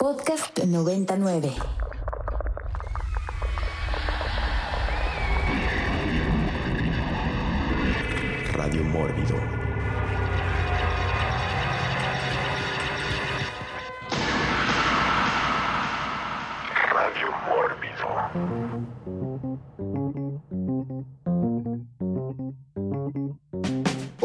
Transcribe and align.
Podcast 0.00 0.64
99. 0.64 1.52
Radio 8.54 8.82
Mórbido. 8.84 9.36
Radio 16.94 17.28
Mórbido. 17.46 18.08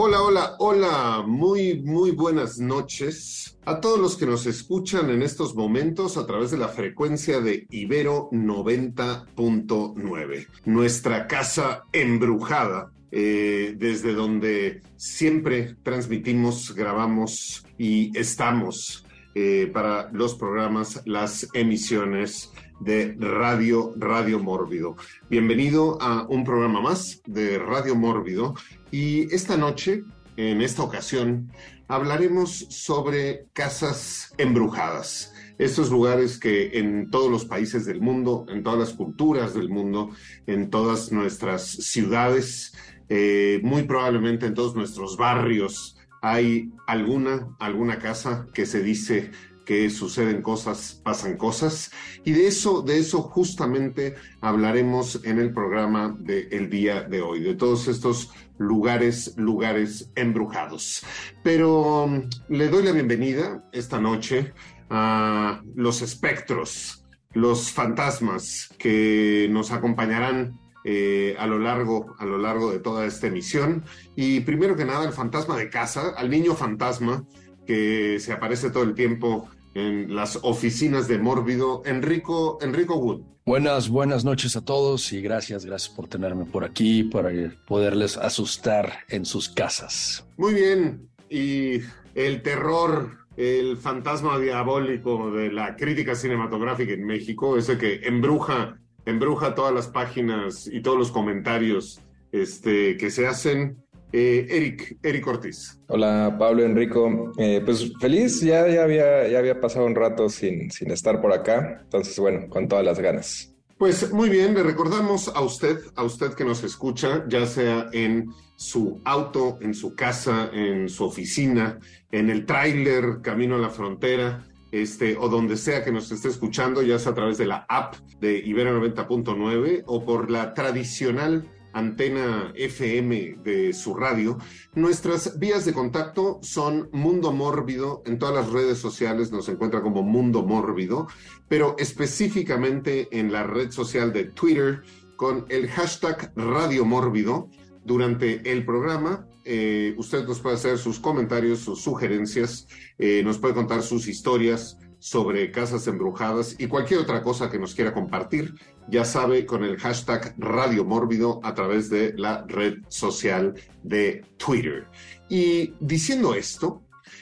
Hola, 0.08 0.22
hola, 0.22 0.56
hola, 0.60 1.24
muy, 1.26 1.82
muy 1.82 2.12
buenas 2.12 2.60
noches 2.60 3.58
a 3.66 3.82
todos 3.82 3.98
los 3.98 4.16
que 4.16 4.28
nos 4.28 4.46
escuchan 4.46 5.10
en 5.10 5.24
estos 5.24 5.56
momentos 5.56 6.16
a 6.16 6.28
través 6.28 6.52
de 6.52 6.60
la 6.60 6.68
frecuencia 6.68 7.42
de 7.42 7.66
Ibero 7.72 8.30
90.9, 8.30 10.48
nuestra 10.66 11.26
casa 11.26 11.86
embrujada, 11.92 12.92
eh, 13.12 13.74
desde 13.80 14.14
donde 14.14 14.84
siempre 14.96 15.76
transmitimos, 15.82 16.76
grabamos 16.76 17.66
y 17.76 18.16
estamos 18.16 19.08
eh, 19.34 19.72
para 19.74 20.12
los 20.12 20.36
programas, 20.36 21.02
las 21.06 21.50
emisiones 21.56 22.52
de 22.80 23.16
Radio 23.18 23.94
Radio 23.98 24.40
Mórbido. 24.40 24.96
Bienvenido 25.30 25.98
a 26.02 26.26
un 26.28 26.44
programa 26.44 26.82
más 26.82 27.22
de 27.26 27.58
Radio 27.58 27.96
Mórbido 27.96 28.56
y 28.96 29.28
esta 29.36 29.58
noche, 29.58 30.06
en 30.38 30.62
esta 30.62 30.82
ocasión, 30.82 31.52
hablaremos 31.90 32.66
sobre 32.70 33.48
casas 33.52 34.34
embrujadas. 34.38 35.34
Estos 35.58 35.92
lugares 35.92 36.40
que 36.40 36.80
en 36.80 37.12
todos 37.12 37.30
los 37.30 37.44
países 37.44 37.86
del 37.86 38.00
mundo, 38.00 38.46
en 38.48 38.64
todas 38.64 38.80
las 38.80 38.94
culturas 38.94 39.54
del 39.54 39.68
mundo, 39.68 40.12
en 40.48 40.70
todas 40.70 41.12
nuestras 41.12 41.64
ciudades, 41.66 42.74
eh, 43.10 43.60
muy 43.64 43.84
probablemente 43.84 44.46
en 44.46 44.54
todos 44.54 44.78
nuestros 44.78 45.18
barrios, 45.18 45.98
hay 46.22 46.72
alguna, 46.88 47.54
alguna 47.60 48.00
casa 48.00 48.48
que 48.54 48.66
se 48.66 48.82
dice 48.82 49.30
que 49.66 49.90
suceden 49.90 50.42
cosas, 50.42 51.02
pasan 51.04 51.36
cosas, 51.36 51.92
y 52.24 52.32
de 52.32 52.48
eso, 52.48 52.82
de 52.82 53.00
eso 53.00 53.24
justamente 53.24 54.16
hablaremos 54.40 55.20
en 55.26 55.40
el 55.40 55.54
programa 55.54 56.16
del 56.18 56.70
día 56.70 57.02
de 57.02 57.22
hoy, 57.22 57.42
de 57.42 57.56
todos 57.56 57.88
estos 57.88 58.32
lugares, 58.58 59.36
lugares 59.38 60.12
embrujados. 60.16 61.04
Pero 61.44 62.04
um, 62.06 62.30
le 62.50 62.70
doy 62.70 62.84
la 62.84 62.92
bienvenida 62.92 63.64
esta 63.72 64.00
noche 64.00 64.54
a 64.90 65.62
los 65.76 66.02
espectros, 66.02 67.06
los 67.34 67.72
fantasmas 67.72 68.70
que 68.78 69.48
nos 69.50 69.72
acompañarán 69.72 70.60
eh, 70.88 71.36
a 71.40 71.48
lo 71.48 71.58
largo 71.58 72.16
a 72.20 72.26
lo 72.26 72.38
largo 72.38 72.72
de 72.72 72.78
toda 72.78 73.08
esta 73.08 73.26
emisión 73.26 73.84
y 74.16 74.42
primero 74.42 74.76
que 74.76 74.86
nada 74.86 75.04
el 75.04 75.14
fantasma 75.14 75.58
de 75.58 75.68
casa 75.72 76.14
al 76.16 76.30
niño 76.30 76.54
fantasma 76.54 77.26
que 77.66 78.20
se 78.20 78.32
aparece 78.32 78.70
todo 78.70 78.84
el 78.84 78.94
tiempo 78.94 79.50
en 79.76 80.16
las 80.16 80.40
oficinas 80.42 81.08
de 81.08 81.20
Mórbido, 81.20 81.84
Enrico, 81.86 82.58
Enrico 82.62 82.96
Wood. 82.96 83.22
Buenas, 83.46 83.90
buenas 83.90 84.26
noches 84.26 84.56
a 84.56 84.62
todos 84.66 85.14
y 85.14 85.22
gracias, 85.22 85.66
gracias 85.66 85.94
por 85.94 86.08
tenerme 86.08 86.46
por 86.46 86.64
aquí 86.64 87.04
para 87.04 87.30
poderles 87.68 88.18
asustar 88.18 88.92
en 89.10 89.24
sus 89.24 89.50
casas. 89.50 90.28
Muy 90.38 90.56
bien, 90.56 91.08
y 91.30 91.82
el 92.16 92.42
terror, 92.42 93.18
el 93.38 93.78
fantasma 93.78 94.40
diabólico 94.40 95.30
de 95.30 95.52
la 95.52 95.76
crítica 95.76 96.16
cinematográfica 96.16 96.94
en 96.94 97.06
México, 97.06 97.56
ese 97.58 97.78
que 97.78 98.00
embruja, 98.04 98.80
embruja 99.06 99.54
todas 99.54 99.74
las 99.74 99.88
páginas 99.90 100.66
y 100.66 100.82
todos 100.82 100.98
los 100.98 101.12
comentarios 101.12 102.02
este, 102.32 102.98
que 102.98 103.12
se 103.12 103.28
hacen 103.28 103.85
eh, 104.18 104.48
Eric, 104.50 104.98
Eric 105.04 105.28
Ortiz. 105.28 105.78
Hola 105.88 106.38
Pablo 106.40 106.64
Enrico, 106.64 107.34
eh, 107.38 107.62
pues 107.66 107.92
feliz, 108.00 108.40
ya, 108.40 108.66
ya, 108.70 108.84
había, 108.84 109.28
ya 109.28 109.40
había 109.40 109.60
pasado 109.60 109.86
un 109.86 109.94
rato 109.94 110.30
sin, 110.30 110.72
sin 110.72 110.90
estar 110.92 111.22
por 111.22 111.34
acá, 111.34 111.82
entonces 111.84 112.18
bueno, 112.18 112.48
con 112.48 112.70
todas 112.70 112.86
las 112.86 112.98
ganas. 112.98 113.54
Pues 113.78 114.14
muy 114.14 114.30
bien, 114.30 114.54
le 114.54 114.64
recordamos 114.64 115.28
a 115.28 115.42
usted, 115.42 115.80
a 115.98 116.04
usted 116.04 116.34
que 116.34 116.46
nos 116.46 116.64
escucha, 116.64 117.26
ya 117.28 117.46
sea 117.46 117.90
en 117.92 118.30
su 118.56 119.02
auto, 119.04 119.58
en 119.60 119.74
su 119.74 119.96
casa, 119.96 120.50
en 120.54 120.88
su 120.88 121.04
oficina, 121.04 121.78
en 122.10 122.30
el 122.30 122.46
tráiler 122.46 123.20
camino 123.22 123.56
a 123.58 123.60
la 123.60 123.70
frontera, 123.70 124.48
este, 124.72 125.18
o 125.18 125.28
donde 125.28 125.58
sea 125.58 125.84
que 125.84 125.92
nos 125.92 126.10
esté 126.10 126.30
escuchando, 126.30 126.82
ya 126.84 127.00
sea 127.00 127.12
a 127.12 127.16
través 127.16 127.38
de 127.38 127.48
la 127.48 127.66
app 127.68 127.96
de 128.22 128.38
Ibero 128.38 128.82
90.9 128.82 129.84
o 129.88 130.06
por 130.06 130.32
la 130.32 130.54
tradicional 130.54 131.50
antena 131.76 132.54
FM 132.56 133.40
de 133.44 133.74
su 133.74 133.94
radio. 133.94 134.38
Nuestras 134.74 135.38
vías 135.38 135.66
de 135.66 135.74
contacto 135.74 136.40
son 136.42 136.90
Mundo 136.94 137.34
Mórbido, 137.34 138.02
en 138.06 138.18
todas 138.18 138.34
las 138.34 138.52
redes 138.52 138.78
sociales 138.80 139.32
nos 139.32 139.50
encuentra 139.50 139.82
como 139.82 140.02
Mundo 140.02 140.42
Mórbido, 140.44 141.08
pero 141.50 141.76
específicamente 141.78 143.10
en 143.12 143.32
la 143.32 143.44
red 143.44 143.72
social 143.72 144.14
de 144.14 144.24
Twitter 144.24 144.84
con 145.18 145.46
el 145.50 145.68
hashtag 145.70 146.32
Radio 146.36 146.86
Mórbido. 146.86 147.50
Durante 147.84 148.52
el 148.52 148.66
programa, 148.66 149.28
eh, 149.44 149.94
usted 149.98 150.26
nos 150.26 150.40
puede 150.40 150.56
hacer 150.56 150.78
sus 150.80 151.00
comentarios, 151.00 151.60
sus 151.60 151.82
sugerencias, 151.84 152.68
eh, 152.98 153.22
nos 153.24 153.38
puede 153.38 153.54
contar 153.54 153.84
sus 153.84 154.08
historias, 154.08 154.80
sobre 155.06 155.52
casas 155.52 155.86
embrujadas 155.86 156.56
y 156.58 156.66
cualquier 156.66 157.00
otra 157.00 157.22
cosa 157.22 157.52
que 157.52 157.60
nos 157.60 157.76
quiera 157.76 157.94
compartir, 157.94 158.56
ya 158.88 159.06
sabe, 159.06 159.46
con 159.46 159.64
el 159.64 159.78
hashtag 159.78 160.34
Radio 160.40 160.84
Mórbido 160.84 161.40
a 161.44 161.54
través 161.54 161.92
de 161.92 162.16
la 162.18 162.44
red 162.48 162.78
social 162.88 163.54
de 163.84 164.26
Twitter. 164.38 164.88
Y 165.30 165.76
diciendo 165.80 166.34
esto, 166.34 166.82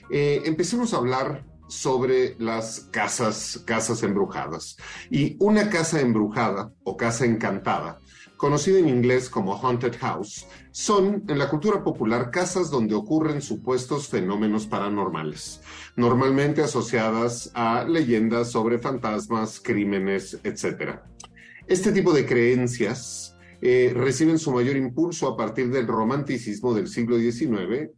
eh, 0.09 0.43
empecemos 0.45 0.93
a 0.93 0.97
hablar 0.97 1.43
sobre 1.67 2.37
las 2.39 2.87
casas, 2.89 3.61
casas 3.65 4.01
embrujadas. 4.01 4.77
Y 5.09 5.35
una 5.39 5.69
casa 5.69 5.99
embrujada 5.99 6.71
o 6.85 6.95
casa 6.95 7.25
encantada 7.25 7.99
conocida 8.43 8.77
en 8.77 8.89
inglés 8.89 9.29
como 9.29 9.55
haunted 9.55 9.95
house, 9.99 10.45
son 10.71 11.23
en 11.29 11.39
la 11.39 11.49
cultura 11.49 11.81
popular 11.81 12.29
casas 12.29 12.69
donde 12.69 12.93
ocurren 12.93 13.41
supuestos 13.41 14.09
fenómenos 14.09 14.67
paranormales, 14.67 15.61
normalmente 15.95 16.61
asociadas 16.61 17.51
a 17.53 17.85
leyendas 17.85 18.51
sobre 18.51 18.79
fantasmas, 18.79 19.61
crímenes, 19.61 20.41
etc. 20.43 20.99
Este 21.67 21.93
tipo 21.93 22.11
de 22.11 22.25
creencias 22.25 23.37
eh, 23.61 23.93
reciben 23.95 24.37
su 24.37 24.51
mayor 24.51 24.75
impulso 24.75 25.29
a 25.29 25.37
partir 25.37 25.71
del 25.71 25.87
romanticismo 25.87 26.73
del 26.73 26.89
siglo 26.89 27.17
XIX 27.17 27.91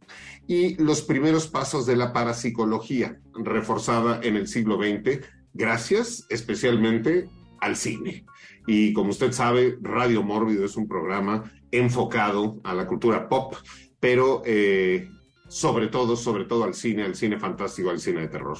y 0.46 0.80
los 0.80 1.02
primeros 1.02 1.48
pasos 1.48 1.86
de 1.86 1.96
la 1.96 2.12
parapsicología, 2.12 3.18
reforzada 3.34 4.20
en 4.22 4.36
el 4.36 4.46
siglo 4.46 4.76
XX, 4.76 5.26
gracias 5.54 6.24
especialmente 6.30 7.28
al 7.60 7.74
cine. 7.74 8.24
Y 8.66 8.92
como 8.92 9.10
usted 9.10 9.32
sabe, 9.32 9.78
Radio 9.80 10.22
Mórbido 10.22 10.64
es 10.64 10.76
un 10.76 10.88
programa 10.88 11.50
enfocado 11.70 12.60
a 12.64 12.74
la 12.74 12.86
cultura 12.86 13.28
pop, 13.28 13.54
pero 14.00 14.42
eh, 14.44 15.08
sobre 15.48 15.88
todo, 15.88 16.16
sobre 16.16 16.44
todo 16.44 16.64
al 16.64 16.74
cine, 16.74 17.04
al 17.04 17.14
cine 17.14 17.38
fantástico, 17.38 17.90
al 17.90 18.00
cine 18.00 18.22
de 18.22 18.28
terror. 18.28 18.58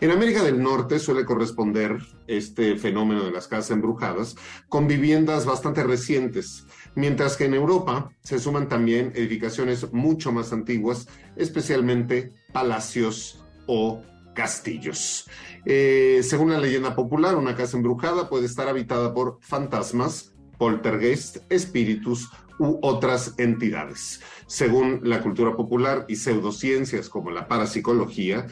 En 0.00 0.10
América 0.10 0.42
del 0.42 0.62
Norte 0.62 0.98
suele 0.98 1.24
corresponder 1.24 1.98
este 2.26 2.76
fenómeno 2.76 3.24
de 3.24 3.30
las 3.30 3.48
casas 3.48 3.70
embrujadas 3.70 4.36
con 4.68 4.86
viviendas 4.86 5.46
bastante 5.46 5.82
recientes, 5.82 6.66
mientras 6.94 7.36
que 7.36 7.46
en 7.46 7.54
Europa 7.54 8.10
se 8.22 8.38
suman 8.38 8.68
también 8.68 9.12
edificaciones 9.14 9.92
mucho 9.92 10.32
más 10.32 10.52
antiguas, 10.52 11.08
especialmente 11.36 12.32
palacios 12.52 13.42
o 13.66 14.02
castillos. 14.34 15.28
Eh, 15.68 16.20
según 16.22 16.50
la 16.52 16.60
leyenda 16.60 16.94
popular, 16.94 17.34
una 17.34 17.56
casa 17.56 17.76
embrujada 17.76 18.28
puede 18.28 18.46
estar 18.46 18.68
habitada 18.68 19.12
por 19.12 19.38
fantasmas, 19.40 20.32
poltergeist, 20.58 21.38
espíritus 21.50 22.30
u 22.60 22.78
otras 22.82 23.34
entidades. 23.36 24.20
Según 24.46 25.00
la 25.02 25.22
cultura 25.22 25.56
popular 25.56 26.04
y 26.08 26.16
pseudociencias 26.16 27.08
como 27.08 27.32
la 27.32 27.48
parapsicología, 27.48 28.46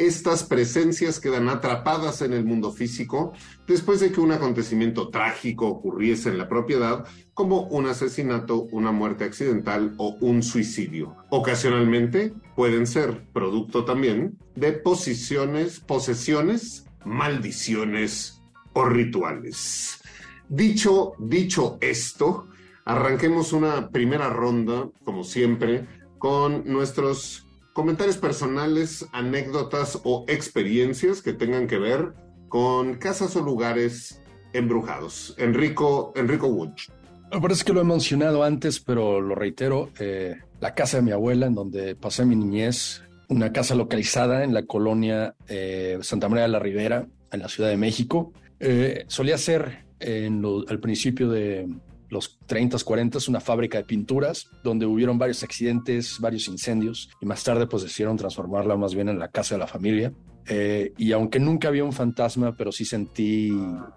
estas 0.00 0.44
presencias 0.44 1.20
quedan 1.20 1.50
atrapadas 1.50 2.22
en 2.22 2.32
el 2.32 2.44
mundo 2.44 2.72
físico 2.72 3.34
después 3.66 4.00
de 4.00 4.10
que 4.10 4.20
un 4.20 4.32
acontecimiento 4.32 5.10
trágico 5.10 5.66
ocurriese 5.68 6.30
en 6.30 6.38
la 6.38 6.48
propiedad, 6.48 7.06
como 7.34 7.64
un 7.64 7.86
asesinato, 7.86 8.62
una 8.72 8.92
muerte 8.92 9.24
accidental 9.24 9.94
o 9.98 10.16
un 10.20 10.42
suicidio. 10.42 11.16
Ocasionalmente 11.28 12.32
pueden 12.56 12.86
ser 12.86 13.26
producto 13.32 13.84
también 13.84 14.38
de 14.56 14.72
posiciones, 14.72 15.80
posesiones, 15.80 16.86
maldiciones 17.04 18.42
o 18.72 18.86
rituales. 18.86 20.00
Dicho, 20.48 21.12
dicho 21.18 21.76
esto, 21.82 22.48
arranquemos 22.86 23.52
una 23.52 23.90
primera 23.90 24.30
ronda, 24.30 24.88
como 25.04 25.24
siempre, 25.24 25.86
con 26.18 26.64
nuestros 26.64 27.46
comentarios 27.72 28.16
personales, 28.18 29.06
anécdotas 29.12 30.00
o 30.04 30.24
experiencias 30.28 31.22
que 31.22 31.32
tengan 31.32 31.66
que 31.66 31.78
ver 31.78 32.14
con 32.48 32.94
casas 32.94 33.36
o 33.36 33.42
lugares 33.42 34.22
embrujados. 34.52 35.34
Enrico, 35.38 36.12
Enrico 36.16 36.48
Wunsch. 36.48 36.90
Me 37.32 37.40
parece 37.40 37.64
que 37.64 37.72
lo 37.72 37.80
he 37.80 37.84
mencionado 37.84 38.42
antes, 38.42 38.80
pero 38.80 39.20
lo 39.20 39.36
reitero. 39.36 39.90
Eh, 40.00 40.36
la 40.60 40.74
casa 40.74 40.96
de 40.96 41.04
mi 41.04 41.12
abuela, 41.12 41.46
en 41.46 41.54
donde 41.54 41.94
pasé 41.94 42.24
mi 42.24 42.34
niñez, 42.34 43.02
una 43.28 43.52
casa 43.52 43.76
localizada 43.76 44.42
en 44.42 44.52
la 44.52 44.64
colonia 44.64 45.36
eh, 45.46 45.98
Santa 46.02 46.28
María 46.28 46.42
de 46.42 46.48
la 46.48 46.58
Ribera, 46.58 47.06
en 47.30 47.40
la 47.40 47.48
Ciudad 47.48 47.70
de 47.70 47.76
México. 47.76 48.32
Eh, 48.58 49.04
solía 49.06 49.38
ser 49.38 49.84
en 50.00 50.44
al 50.66 50.80
principio 50.80 51.30
de 51.30 51.68
los 52.10 52.38
30, 52.46 52.76
40, 52.84 53.18
una 53.28 53.40
fábrica 53.40 53.78
de 53.78 53.84
pinturas 53.84 54.50
donde 54.62 54.86
hubieron 54.86 55.18
varios 55.18 55.42
accidentes, 55.42 56.18
varios 56.20 56.48
incendios 56.48 57.10
y 57.20 57.26
más 57.26 57.42
tarde 57.42 57.66
pues 57.66 57.82
decidieron 57.82 58.16
transformarla 58.16 58.76
más 58.76 58.94
bien 58.94 59.08
en 59.08 59.18
la 59.18 59.28
casa 59.28 59.54
de 59.54 59.60
la 59.60 59.66
familia. 59.66 60.12
Eh, 60.48 60.92
y 60.96 61.12
aunque 61.12 61.38
nunca 61.38 61.68
había 61.68 61.84
un 61.84 61.92
fantasma, 61.92 62.56
pero 62.56 62.72
sí 62.72 62.84
sentí 62.84 63.52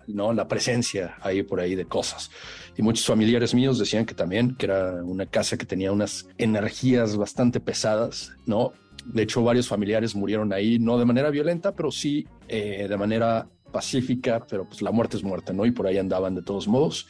¿no? 0.07 0.33
la 0.33 0.47
presencia 0.47 1.15
ahí 1.21 1.41
por 1.41 1.59
ahí 1.59 1.73
de 1.73 1.85
cosas. 1.85 2.29
Y 2.77 2.83
muchos 2.83 3.05
familiares 3.05 3.55
míos 3.55 3.79
decían 3.79 4.05
que 4.05 4.13
también, 4.13 4.55
que 4.55 4.67
era 4.67 5.03
una 5.03 5.25
casa 5.25 5.57
que 5.57 5.65
tenía 5.65 5.91
unas 5.91 6.27
energías 6.37 7.15
bastante 7.15 7.59
pesadas, 7.59 8.33
¿no? 8.45 8.73
De 9.05 9.23
hecho, 9.23 9.43
varios 9.43 9.67
familiares 9.67 10.15
murieron 10.15 10.53
ahí, 10.53 10.79
no 10.79 10.97
de 10.97 11.05
manera 11.05 11.29
violenta, 11.29 11.73
pero 11.73 11.91
sí 11.91 12.27
eh, 12.47 12.87
de 12.87 12.97
manera 12.97 13.47
pacífica, 13.71 14.45
pero 14.47 14.65
pues 14.65 14.81
la 14.81 14.91
muerte 14.91 15.17
es 15.17 15.23
muerte, 15.23 15.53
¿no? 15.53 15.65
Y 15.65 15.71
por 15.71 15.87
ahí 15.87 15.97
andaban 15.97 16.35
de 16.35 16.41
todos 16.41 16.67
modos. 16.67 17.07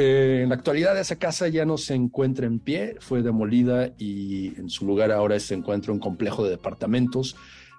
Eh, 0.00 0.42
en 0.44 0.50
la 0.50 0.54
actualidad 0.54 0.96
esa 0.96 1.16
casa 1.16 1.48
ya 1.48 1.64
no 1.64 1.76
se 1.76 1.92
encuentra 1.92 2.46
en 2.46 2.60
pie, 2.60 2.94
fue 3.00 3.20
demolida 3.20 3.90
y 3.98 4.54
en 4.56 4.70
su 4.70 4.86
lugar 4.86 5.10
ahora 5.10 5.40
se 5.40 5.54
encuentra 5.54 5.92
un 5.92 5.98
complejo 5.98 6.44
de 6.44 6.50
departamentos, 6.50 7.34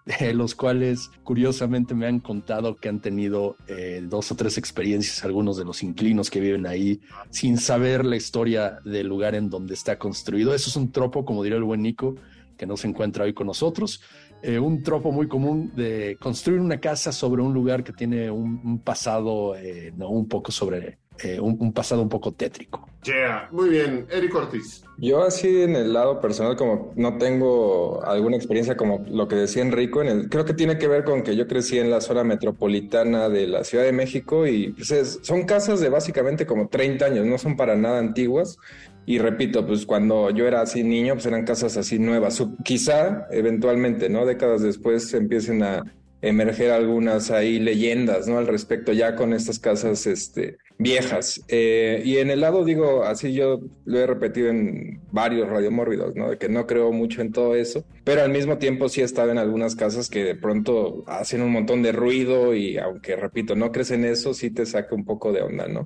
de 0.20 0.34
los 0.34 0.54
cuales 0.54 1.12
curiosamente 1.24 1.96
me 1.96 2.08
han 2.08 2.20
contado 2.20 2.76
que 2.76 2.90
han 2.90 3.00
tenido 3.00 3.56
eh, 3.70 4.04
dos 4.04 4.34
o 4.34 4.36
tres 4.36 4.58
experiencias 4.58 5.24
algunos 5.24 5.56
de 5.56 5.64
los 5.64 5.82
inclinos 5.82 6.30
que 6.30 6.42
viven 6.42 6.68
ahí 6.68 7.00
sin 7.30 7.58
saber 7.58 8.04
la 8.04 8.18
historia 8.18 8.82
del 8.84 9.08
lugar 9.08 9.34
en 9.34 9.50
donde 9.50 9.74
está 9.74 9.98
construido. 9.98 10.54
Eso 10.54 10.70
es 10.70 10.76
un 10.76 10.92
tropo, 10.92 11.24
como 11.24 11.42
diría 11.42 11.58
el 11.58 11.64
buen 11.64 11.82
Nico, 11.82 12.16
que 12.58 12.66
no 12.66 12.76
se 12.76 12.88
encuentra 12.90 13.24
hoy 13.24 13.34
con 13.34 13.48
nosotros. 13.48 14.02
Eh, 14.42 14.60
un 14.60 14.84
tropo 14.84 15.14
muy 15.14 15.30
común 15.30 15.72
de 15.74 16.18
construir 16.20 16.60
una 16.60 16.82
casa 16.82 17.14
sobre 17.14 17.42
un 17.42 17.54
lugar 17.54 17.82
que 17.82 17.94
tiene 17.94 18.30
un, 18.30 18.80
pasado, 18.80 19.56
eh, 19.56 19.94
no, 19.96 20.10
un 20.10 20.28
poco 20.28 20.52
sobre 20.52 20.98
eh, 21.24 21.40
un, 21.40 21.74
pasado 21.74 22.02
un 22.02 22.10
poco 22.10 22.32
tétrico. 22.32 22.88
Yeah, 23.04 23.48
muy 23.52 23.70
bien. 23.70 24.08
Eric 24.10 24.36
Ortiz. 24.36 24.84
Yo 24.98 25.24
así 25.24 25.62
en 25.62 25.76
el 25.76 25.94
lado 25.94 26.20
personal 26.20 26.56
como 26.56 26.92
no 26.96 27.18
tengo 27.18 28.04
alguna 28.04 28.36
experiencia 28.36 28.76
como 28.76 29.06
lo 29.10 29.28
que 29.28 29.36
decía 29.36 29.62
Enrico, 29.62 30.02
en 30.02 30.08
el, 30.08 30.30
creo 30.30 30.46
que 30.46 30.54
tiene 30.54 30.78
que 30.78 30.88
ver 30.88 31.04
con 31.04 31.24
que 31.24 31.36
yo 31.36 31.48
crecí 31.48 31.80
en 31.80 31.90
la 31.90 32.02
zona 32.02 32.24
metropolitana 32.24 33.30
de 33.30 33.48
la 33.48 33.64
Ciudad 33.64 33.86
de 33.86 33.94
México 33.94 34.48
y 34.48 34.72
pues 34.74 35.20
son 35.22 35.44
casas 35.44 35.80
de 35.80 35.90
básicamente 35.90 36.46
como 36.46 36.68
30 36.68 37.06
años, 37.06 37.26
no 37.26 37.38
son 37.38 37.56
para 37.56 37.76
nada 37.76 38.00
antiguas. 38.00 38.58
Y 39.06 39.18
repito, 39.18 39.66
pues 39.66 39.86
cuando 39.86 40.30
yo 40.30 40.48
era 40.48 40.62
así 40.62 40.84
niño, 40.84 41.16
pues 41.16 41.26
eran 41.26 41.44
casas 41.44 41.78
así 41.78 41.98
nuevas. 41.98 42.44
Quizá 42.64 43.28
eventualmente, 43.32 44.08
¿no? 44.08 44.26
Décadas 44.26 44.62
después 44.62 45.12
empiecen 45.16 45.64
a 45.64 45.84
emerger 46.22 46.72
algunas 46.72 47.32
ahí 47.32 47.60
leyendas, 47.60 48.28
¿no? 48.28 48.38
Al 48.38 48.48
respecto, 48.48 48.92
ya 48.92 49.16
con 49.16 49.34
estas 49.34 49.58
casas 49.58 50.06
este, 50.06 50.58
viejas. 50.80 51.44
Eh, 51.50 52.02
y 52.06 52.18
en 52.18 52.32
el 52.32 52.40
lado, 52.40 52.64
digo, 52.64 53.04
así 53.04 53.34
yo 53.34 53.60
lo 53.86 54.00
he 54.00 54.08
repetido 54.08 54.50
en 54.50 55.02
varios 55.12 55.48
radiomórbidos, 55.48 56.16
¿no? 56.16 56.30
De 56.32 56.38
que 56.38 56.50
no 56.50 56.66
creo 56.66 56.92
mucho 56.92 57.22
en 57.22 57.32
todo 57.32 57.54
eso, 57.56 57.86
pero 58.06 58.24
al 58.24 58.32
mismo 58.32 58.58
tiempo 58.58 58.90
sí 58.90 59.02
he 59.02 59.04
estado 59.04 59.30
en 59.32 59.38
algunas 59.38 59.76
casas 59.76 60.10
que 60.10 60.24
de 60.24 60.36
pronto 60.36 61.04
hacen 61.06 61.42
un 61.42 61.52
montón 61.52 61.84
de 61.84 61.92
ruido 61.92 62.56
y 62.56 62.78
aunque, 62.78 63.16
repito, 63.18 63.56
no 63.56 63.72
crees 63.72 63.92
en 63.92 64.06
eso, 64.06 64.34
sí 64.34 64.50
te 64.50 64.66
saca 64.66 64.96
un 64.96 65.06
poco 65.06 65.34
de 65.34 65.42
onda, 65.42 65.68
¿no? 65.68 65.86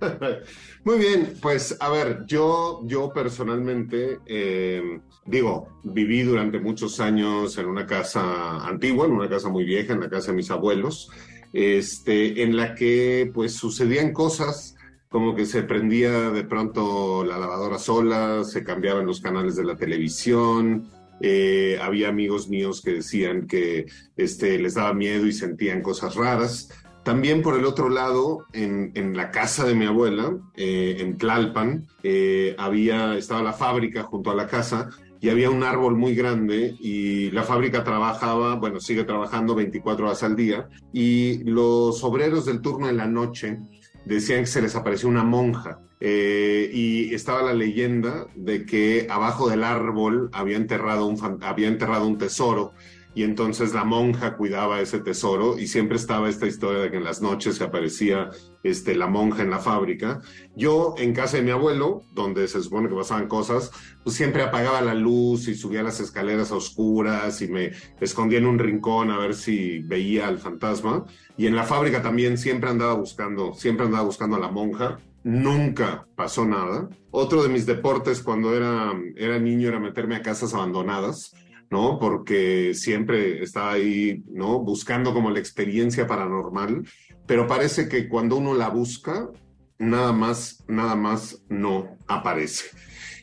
Muy 0.84 0.98
bien, 0.98 1.34
pues 1.42 1.76
a 1.80 1.90
ver, 1.90 2.24
yo, 2.26 2.82
yo 2.84 3.12
personalmente, 3.12 4.20
eh, 4.26 5.00
digo, 5.26 5.80
viví 5.82 6.22
durante 6.22 6.60
muchos 6.60 7.00
años 7.00 7.58
en 7.58 7.66
una 7.66 7.86
casa 7.86 8.64
antigua, 8.64 9.06
en 9.06 9.12
una 9.12 9.28
casa 9.28 9.48
muy 9.48 9.64
vieja, 9.64 9.94
en 9.94 10.00
la 10.00 10.08
casa 10.08 10.30
de 10.30 10.36
mis 10.36 10.50
abuelos, 10.52 11.10
este, 11.52 12.42
en 12.42 12.56
la 12.56 12.74
que 12.74 13.30
pues 13.32 13.54
sucedían 13.54 14.12
cosas 14.12 14.74
como 15.08 15.34
que 15.34 15.46
se 15.46 15.62
prendía 15.62 16.30
de 16.30 16.44
pronto 16.44 17.24
la 17.24 17.38
lavadora 17.38 17.78
sola, 17.78 18.44
se 18.44 18.62
cambiaban 18.62 19.06
los 19.06 19.20
canales 19.20 19.56
de 19.56 19.64
la 19.64 19.76
televisión, 19.76 20.90
eh, 21.20 21.78
había 21.80 22.08
amigos 22.08 22.48
míos 22.48 22.82
que 22.82 22.94
decían 22.94 23.46
que 23.46 23.86
este, 24.16 24.58
les 24.58 24.74
daba 24.74 24.92
miedo 24.92 25.26
y 25.26 25.32
sentían 25.32 25.82
cosas 25.82 26.14
raras. 26.14 26.70
También 27.04 27.42
por 27.42 27.58
el 27.58 27.64
otro 27.64 27.88
lado, 27.88 28.44
en, 28.52 29.16
la 29.16 29.30
casa 29.30 29.64
de 29.64 29.74
mi 29.74 29.86
abuela, 29.86 30.36
eh, 30.56 30.96
en 31.00 31.16
Tlalpan, 31.16 31.88
eh, 32.02 32.54
había, 32.58 33.16
estaba 33.16 33.42
la 33.42 33.54
fábrica 33.54 34.02
junto 34.02 34.30
a 34.30 34.34
la 34.34 34.46
casa 34.46 34.90
y 35.20 35.28
había 35.30 35.50
un 35.50 35.62
árbol 35.62 35.96
muy 35.96 36.14
grande 36.14 36.76
y 36.78 37.30
la 37.30 37.42
fábrica 37.42 37.84
trabajaba, 37.84 38.54
bueno, 38.54 38.80
sigue 38.80 39.04
trabajando 39.04 39.54
24 39.54 40.06
horas 40.06 40.22
al 40.22 40.36
día 40.36 40.68
y 40.92 41.44
los 41.44 42.02
obreros 42.04 42.46
del 42.46 42.60
turno 42.60 42.88
en 42.88 42.96
la 42.96 43.06
noche 43.06 43.58
decían 44.04 44.40
que 44.40 44.46
se 44.46 44.62
les 44.62 44.76
apareció 44.76 45.08
una 45.08 45.24
monja 45.24 45.80
eh, 46.00 46.70
y 46.72 47.12
estaba 47.14 47.42
la 47.42 47.52
leyenda 47.52 48.26
de 48.36 48.64
que 48.64 49.08
abajo 49.10 49.48
del 49.48 49.64
árbol 49.64 50.30
había 50.32 50.56
enterrado 50.56 51.06
un, 51.06 51.38
había 51.42 51.68
enterrado 51.68 52.06
un 52.06 52.18
tesoro 52.18 52.72
y 53.18 53.24
entonces 53.24 53.74
la 53.74 53.82
monja 53.82 54.36
cuidaba 54.36 54.80
ese 54.80 55.00
tesoro 55.00 55.58
y 55.58 55.66
siempre 55.66 55.96
estaba 55.96 56.28
esta 56.28 56.46
historia 56.46 56.82
de 56.82 56.92
que 56.92 56.98
en 56.98 57.02
las 57.02 57.20
noches 57.20 57.56
se 57.56 57.64
aparecía 57.64 58.30
este, 58.62 58.94
la 58.94 59.08
monja 59.08 59.42
en 59.42 59.50
la 59.50 59.58
fábrica. 59.58 60.20
Yo 60.54 60.94
en 60.98 61.12
casa 61.12 61.38
de 61.38 61.42
mi 61.42 61.50
abuelo, 61.50 62.04
donde 62.14 62.46
se 62.46 62.62
supone 62.62 62.88
que 62.88 62.94
pasaban 62.94 63.26
cosas, 63.26 63.72
pues 64.04 64.14
siempre 64.14 64.44
apagaba 64.44 64.82
la 64.82 64.94
luz 64.94 65.48
y 65.48 65.56
subía 65.56 65.82
las 65.82 65.98
escaleras 65.98 66.52
a 66.52 66.54
oscuras 66.54 67.42
y 67.42 67.48
me 67.48 67.72
escondía 68.00 68.38
en 68.38 68.46
un 68.46 68.60
rincón 68.60 69.10
a 69.10 69.18
ver 69.18 69.34
si 69.34 69.80
veía 69.80 70.28
al 70.28 70.38
fantasma. 70.38 71.04
Y 71.36 71.48
en 71.48 71.56
la 71.56 71.64
fábrica 71.64 72.00
también 72.00 72.38
siempre 72.38 72.70
andaba 72.70 72.94
buscando, 72.94 73.52
siempre 73.52 73.86
andaba 73.86 74.04
buscando 74.04 74.36
a 74.36 74.40
la 74.40 74.52
monja. 74.52 75.00
Nunca 75.24 76.06
pasó 76.14 76.44
nada. 76.44 76.88
Otro 77.10 77.42
de 77.42 77.48
mis 77.48 77.66
deportes 77.66 78.22
cuando 78.22 78.54
era, 78.54 78.92
era 79.16 79.40
niño 79.40 79.66
era 79.66 79.80
meterme 79.80 80.14
a 80.14 80.22
casas 80.22 80.54
abandonadas 80.54 81.34
¿no? 81.70 81.98
Porque 81.98 82.72
siempre 82.74 83.42
está 83.42 83.70
ahí, 83.70 84.22
¿no? 84.28 84.60
Buscando 84.60 85.12
como 85.12 85.30
la 85.30 85.38
experiencia 85.38 86.06
paranormal, 86.06 86.86
pero 87.26 87.46
parece 87.46 87.88
que 87.88 88.08
cuando 88.08 88.36
uno 88.36 88.54
la 88.54 88.68
busca, 88.68 89.30
nada 89.78 90.12
más, 90.12 90.64
nada 90.66 90.96
más 90.96 91.42
no 91.48 91.98
aparece. 92.06 92.66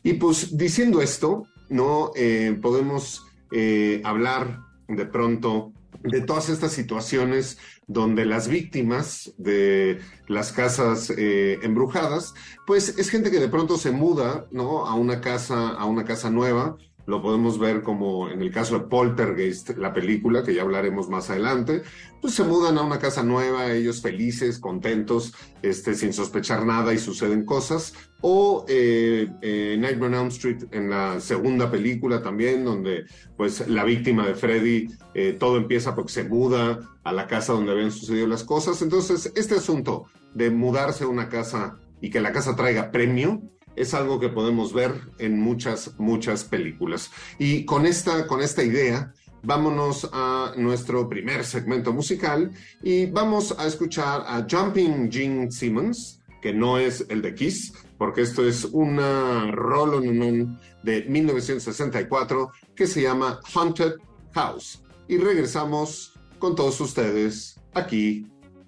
Y 0.04 0.14
pues 0.14 0.58
diciendo 0.58 1.02
esto, 1.02 1.48
¿no? 1.70 2.12
Eh, 2.16 2.58
podemos 2.62 3.26
eh, 3.52 4.02
hablar 4.04 4.60
de 4.88 5.06
pronto 5.06 5.74
de 6.04 6.22
todas 6.22 6.50
estas 6.50 6.72
situaciones 6.72 7.58
donde 7.88 8.26
las 8.26 8.48
víctimas 8.48 9.34
de 9.38 10.00
las 10.28 10.52
casas 10.52 11.12
eh, 11.16 11.60
embrujadas, 11.64 12.34
pues 12.66 12.98
es 12.98 13.10
gente 13.10 13.32
que 13.32 13.40
de 13.40 13.50
pronto 13.50 13.78
se 13.78 13.92
muda, 13.92 14.46
¿no? 14.52 14.86
A 14.86 14.94
una 14.96 15.22
casa, 15.22 15.70
a 15.70 15.86
una 15.86 16.04
casa 16.04 16.30
nueva, 16.30 16.78
lo 17.06 17.22
podemos 17.22 17.60
ver 17.60 17.84
como 17.84 18.30
en 18.30 18.42
el 18.42 18.52
caso 18.52 18.80
de 18.80 18.86
Poltergeist, 18.86 19.78
la 19.78 19.94
película, 19.94 20.44
que 20.44 20.54
ya 20.54 20.64
hablaremos 20.64 21.10
más 21.10 21.30
adelante, 21.30 21.84
pues 22.22 22.34
se 22.34 22.44
mudan 22.44 22.78
a 22.78 22.82
una 22.82 22.98
casa 22.98 23.24
nueva, 23.24 23.72
ellos 23.72 24.02
felices, 24.02 24.60
contentos, 24.60 25.34
este, 25.62 25.94
sin 25.94 26.14
sospechar 26.14 26.66
nada 26.66 26.94
y 26.94 26.98
suceden 26.98 27.46
cosas. 27.46 27.94
O 28.22 28.66
eh, 28.68 29.30
eh, 29.42 29.78
Nightmare 29.80 30.16
on 30.16 30.22
Elm 30.22 30.28
Street 30.30 30.64
en 30.72 30.90
la 30.90 31.20
segunda 31.20 31.70
película 31.70 32.24
también, 32.24 32.66
donde 32.66 33.06
pues 33.38 33.68
la 33.68 33.84
víctima 33.84 34.26
de 34.28 34.34
Freddy, 34.34 34.88
eh, 35.14 35.36
todo 35.40 35.58
empieza 35.58 35.94
porque 35.94 36.12
se 36.12 36.24
muda 36.24 36.80
a 37.04 37.12
la 37.12 37.28
casa 37.28 37.54
donde 37.54 37.72
habían 37.72 37.92
sucedido 37.92 38.26
las 38.26 38.44
cosas. 38.44 38.82
Entonces, 38.82 39.32
este 39.36 39.56
asunto 39.56 40.06
de 40.34 40.50
mudarse 40.50 41.04
a 41.04 41.08
una 41.08 41.30
casa 41.30 41.78
y 42.02 42.10
que 42.10 42.20
la 42.20 42.32
casa 42.32 42.56
traiga 42.56 42.92
premio, 42.92 43.42
es 43.76 43.94
algo 43.94 44.20
que 44.20 44.30
podemos 44.30 44.74
ver 44.74 44.94
en 45.20 45.40
muchas, 45.40 45.98
muchas 46.00 46.44
películas. 46.44 47.12
Y 47.40 47.66
con 47.66 47.86
esta, 47.86 48.28
con 48.28 48.42
esta 48.42 48.64
idea, 48.64 49.14
vámonos 49.44 50.10
a 50.12 50.54
nuestro 50.58 51.08
primer 51.08 51.46
segmento 51.46 51.94
musical 51.94 52.52
y 52.82 53.06
vamos 53.06 53.56
a 53.58 53.68
escuchar 53.68 54.24
a 54.26 54.46
Jumping 54.50 55.12
Gene 55.12 55.52
Simmons, 55.52 56.22
que 56.42 56.54
no 56.54 56.78
es 56.78 57.06
el 57.10 57.22
de 57.22 57.36
Kiss, 57.36 57.74
porque 57.98 58.22
esto 58.22 58.48
es 58.48 58.66
una 58.66 59.52
rolón 59.52 60.60
de 60.84 61.04
1964 61.04 62.52
que 62.76 62.88
se 62.88 63.02
llama 63.02 63.40
Haunted 63.54 63.94
House. 64.34 64.84
Y 65.08 65.18
regresamos 65.18 66.14
con 66.40 66.56
todos 66.56 66.80
ustedes 66.82 67.60
aquí 67.74 68.28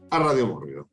a 0.10 0.20
Radio 0.20 0.48
Mórbido. 0.48 0.90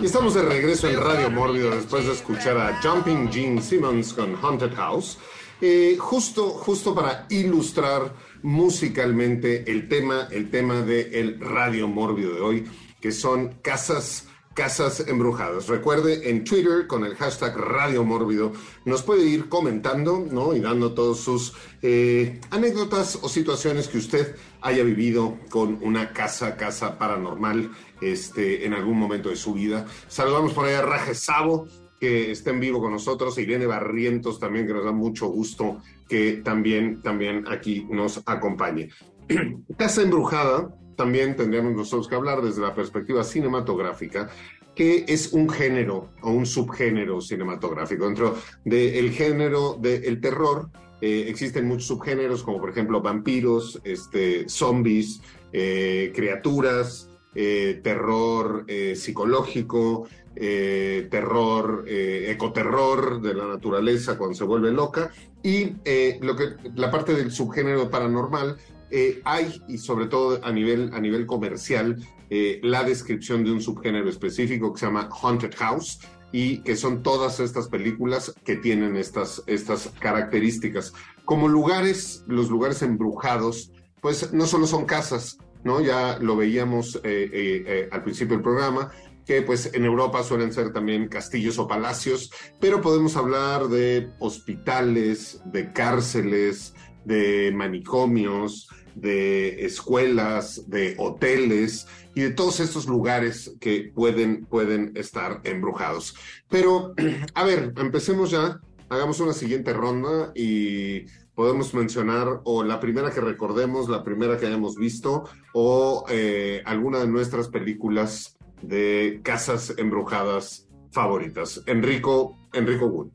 Y 0.00 0.04
estamos 0.06 0.34
de 0.34 0.42
regreso 0.42 0.88
en 0.88 1.00
Radio 1.00 1.30
Mórbido 1.30 1.70
después 1.70 2.06
de 2.06 2.12
escuchar 2.12 2.58
a 2.58 2.80
Jumping 2.82 3.32
Gene 3.32 3.62
Simmons 3.62 4.12
con 4.12 4.36
Haunted 4.36 4.74
House. 4.74 5.18
Eh, 5.60 5.96
justo, 5.98 6.50
justo 6.50 6.94
para 6.94 7.26
ilustrar 7.30 8.12
musicalmente 8.42 9.70
el 9.70 9.88
tema, 9.88 10.28
el 10.30 10.50
tema 10.50 10.82
del 10.82 11.40
Radio 11.40 11.88
Mórbido 11.88 12.34
de 12.34 12.40
hoy, 12.40 12.70
que 13.00 13.10
son 13.10 13.54
casas 13.62 14.25
Casas 14.56 15.06
Embrujadas. 15.06 15.68
Recuerde, 15.68 16.30
en 16.30 16.42
Twitter 16.42 16.86
con 16.86 17.04
el 17.04 17.14
hashtag 17.14 17.54
Radio 17.58 18.04
Mórbido 18.04 18.52
nos 18.86 19.02
puede 19.02 19.26
ir 19.26 19.50
comentando 19.50 20.26
¿no? 20.32 20.54
y 20.54 20.60
dando 20.60 20.94
todas 20.94 21.18
sus 21.18 21.52
eh, 21.82 22.40
anécdotas 22.50 23.18
o 23.20 23.28
situaciones 23.28 23.86
que 23.86 23.98
usted 23.98 24.34
haya 24.62 24.82
vivido 24.82 25.36
con 25.50 25.78
una 25.82 26.14
casa, 26.14 26.56
casa 26.56 26.98
paranormal 26.98 27.70
este, 28.00 28.64
en 28.64 28.72
algún 28.72 28.98
momento 28.98 29.28
de 29.28 29.36
su 29.36 29.52
vida. 29.52 29.86
Saludamos 30.08 30.54
por 30.54 30.64
ahí 30.64 30.74
a 30.74 30.80
Raje 30.80 31.14
Sabo, 31.14 31.68
que 32.00 32.30
está 32.30 32.48
en 32.48 32.60
vivo 32.60 32.80
con 32.80 32.92
nosotros, 32.92 33.36
Irene 33.36 33.66
Barrientos 33.66 34.40
también, 34.40 34.66
que 34.66 34.72
nos 34.72 34.86
da 34.86 34.92
mucho 34.92 35.26
gusto 35.26 35.82
que 36.08 36.40
también, 36.42 37.02
también 37.02 37.44
aquí 37.46 37.86
nos 37.90 38.22
acompañe. 38.24 38.88
Casa 39.76 40.00
Embrujada 40.00 40.74
también 40.96 41.36
tendríamos 41.36 41.74
nosotros 41.74 42.08
que 42.08 42.14
hablar 42.14 42.42
desde 42.42 42.62
la 42.62 42.74
perspectiva 42.74 43.22
cinematográfica, 43.22 44.30
que 44.74 45.04
es 45.08 45.32
un 45.32 45.48
género 45.48 46.10
o 46.20 46.30
un 46.30 46.46
subgénero 46.46 47.20
cinematográfico. 47.20 48.06
Dentro 48.06 48.36
del 48.64 49.10
género 49.10 49.78
del 49.80 50.20
terror 50.20 50.68
eh, 51.00 51.26
existen 51.28 51.66
muchos 51.66 51.86
subgéneros, 51.86 52.42
como 52.42 52.60
por 52.60 52.70
ejemplo 52.70 53.00
vampiros, 53.00 53.80
este, 53.84 54.48
zombies, 54.48 55.20
eh, 55.52 56.12
criaturas, 56.14 57.10
eh, 57.34 57.80
terror 57.82 58.64
psicológico, 58.94 60.08
terror, 60.34 61.84
ecoterror 61.86 63.22
de 63.22 63.34
la 63.34 63.46
naturaleza 63.46 64.18
cuando 64.18 64.36
se 64.36 64.44
vuelve 64.44 64.70
loca, 64.70 65.10
y 65.42 65.76
lo 66.20 66.36
que, 66.36 66.54
la 66.74 66.90
parte 66.90 67.14
del 67.14 67.30
subgénero 67.30 67.88
paranormal 67.90 68.58
eh, 68.90 69.20
hay, 69.24 69.62
y 69.68 69.78
sobre 69.78 70.06
todo 70.06 70.40
a 70.44 70.52
nivel, 70.52 70.90
a 70.92 71.00
nivel 71.00 71.26
comercial, 71.26 71.96
eh, 72.30 72.60
la 72.62 72.84
descripción 72.84 73.44
de 73.44 73.52
un 73.52 73.60
subgénero 73.60 74.08
específico 74.08 74.72
que 74.72 74.80
se 74.80 74.86
llama 74.86 75.08
Haunted 75.22 75.54
House 75.56 76.00
y 76.32 76.58
que 76.58 76.76
son 76.76 77.02
todas 77.02 77.40
estas 77.40 77.68
películas 77.68 78.34
que 78.44 78.56
tienen 78.56 78.96
estas, 78.96 79.42
estas 79.46 79.92
características. 80.00 80.92
Como 81.24 81.48
lugares, 81.48 82.24
los 82.26 82.50
lugares 82.50 82.82
embrujados, 82.82 83.72
pues 84.00 84.32
no 84.32 84.46
solo 84.46 84.66
son 84.66 84.84
casas, 84.84 85.38
¿no? 85.64 85.80
Ya 85.80 86.18
lo 86.20 86.36
veíamos 86.36 87.00
eh, 87.02 87.88
al 87.90 88.02
principio 88.02 88.36
del 88.36 88.42
programa, 88.42 88.90
que 89.24 89.42
pues 89.42 89.72
en 89.74 89.84
Europa 89.84 90.22
suelen 90.22 90.52
ser 90.52 90.72
también 90.72 91.08
castillos 91.08 91.58
o 91.58 91.66
palacios, 91.66 92.30
pero 92.60 92.80
podemos 92.80 93.16
hablar 93.16 93.66
de 93.68 94.10
hospitales, 94.20 95.40
de 95.46 95.72
cárceles, 95.72 96.74
de 97.06 97.52
manicomios, 97.54 98.68
de 98.94 99.64
escuelas, 99.64 100.68
de 100.68 100.94
hoteles 100.98 101.86
y 102.14 102.22
de 102.22 102.30
todos 102.30 102.60
estos 102.60 102.86
lugares 102.86 103.54
que 103.60 103.92
pueden, 103.94 104.46
pueden 104.46 104.92
estar 104.96 105.40
embrujados. 105.44 106.16
Pero, 106.48 106.94
a 107.34 107.44
ver, 107.44 107.72
empecemos 107.76 108.30
ya, 108.30 108.60
hagamos 108.88 109.20
una 109.20 109.32
siguiente 109.32 109.72
ronda 109.72 110.32
y 110.34 111.06
podemos 111.34 111.74
mencionar 111.74 112.40
o 112.44 112.64
la 112.64 112.80
primera 112.80 113.10
que 113.10 113.20
recordemos, 113.20 113.88
la 113.88 114.02
primera 114.02 114.38
que 114.38 114.46
hayamos 114.46 114.76
visto 114.76 115.24
o 115.52 116.04
eh, 116.08 116.62
alguna 116.64 117.00
de 117.00 117.06
nuestras 117.06 117.48
películas 117.48 118.36
de 118.62 119.20
casas 119.22 119.74
embrujadas 119.76 120.66
favoritas. 120.90 121.62
Enrico, 121.66 122.36
Enrico 122.54 122.86
Wood. 122.86 123.08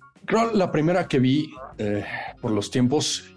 La 0.54 0.72
primera 0.72 1.08
que 1.08 1.20
vi 1.20 1.52
eh, 1.80 2.06
por 2.40 2.52
los 2.52 2.70
tiempos 2.70 3.36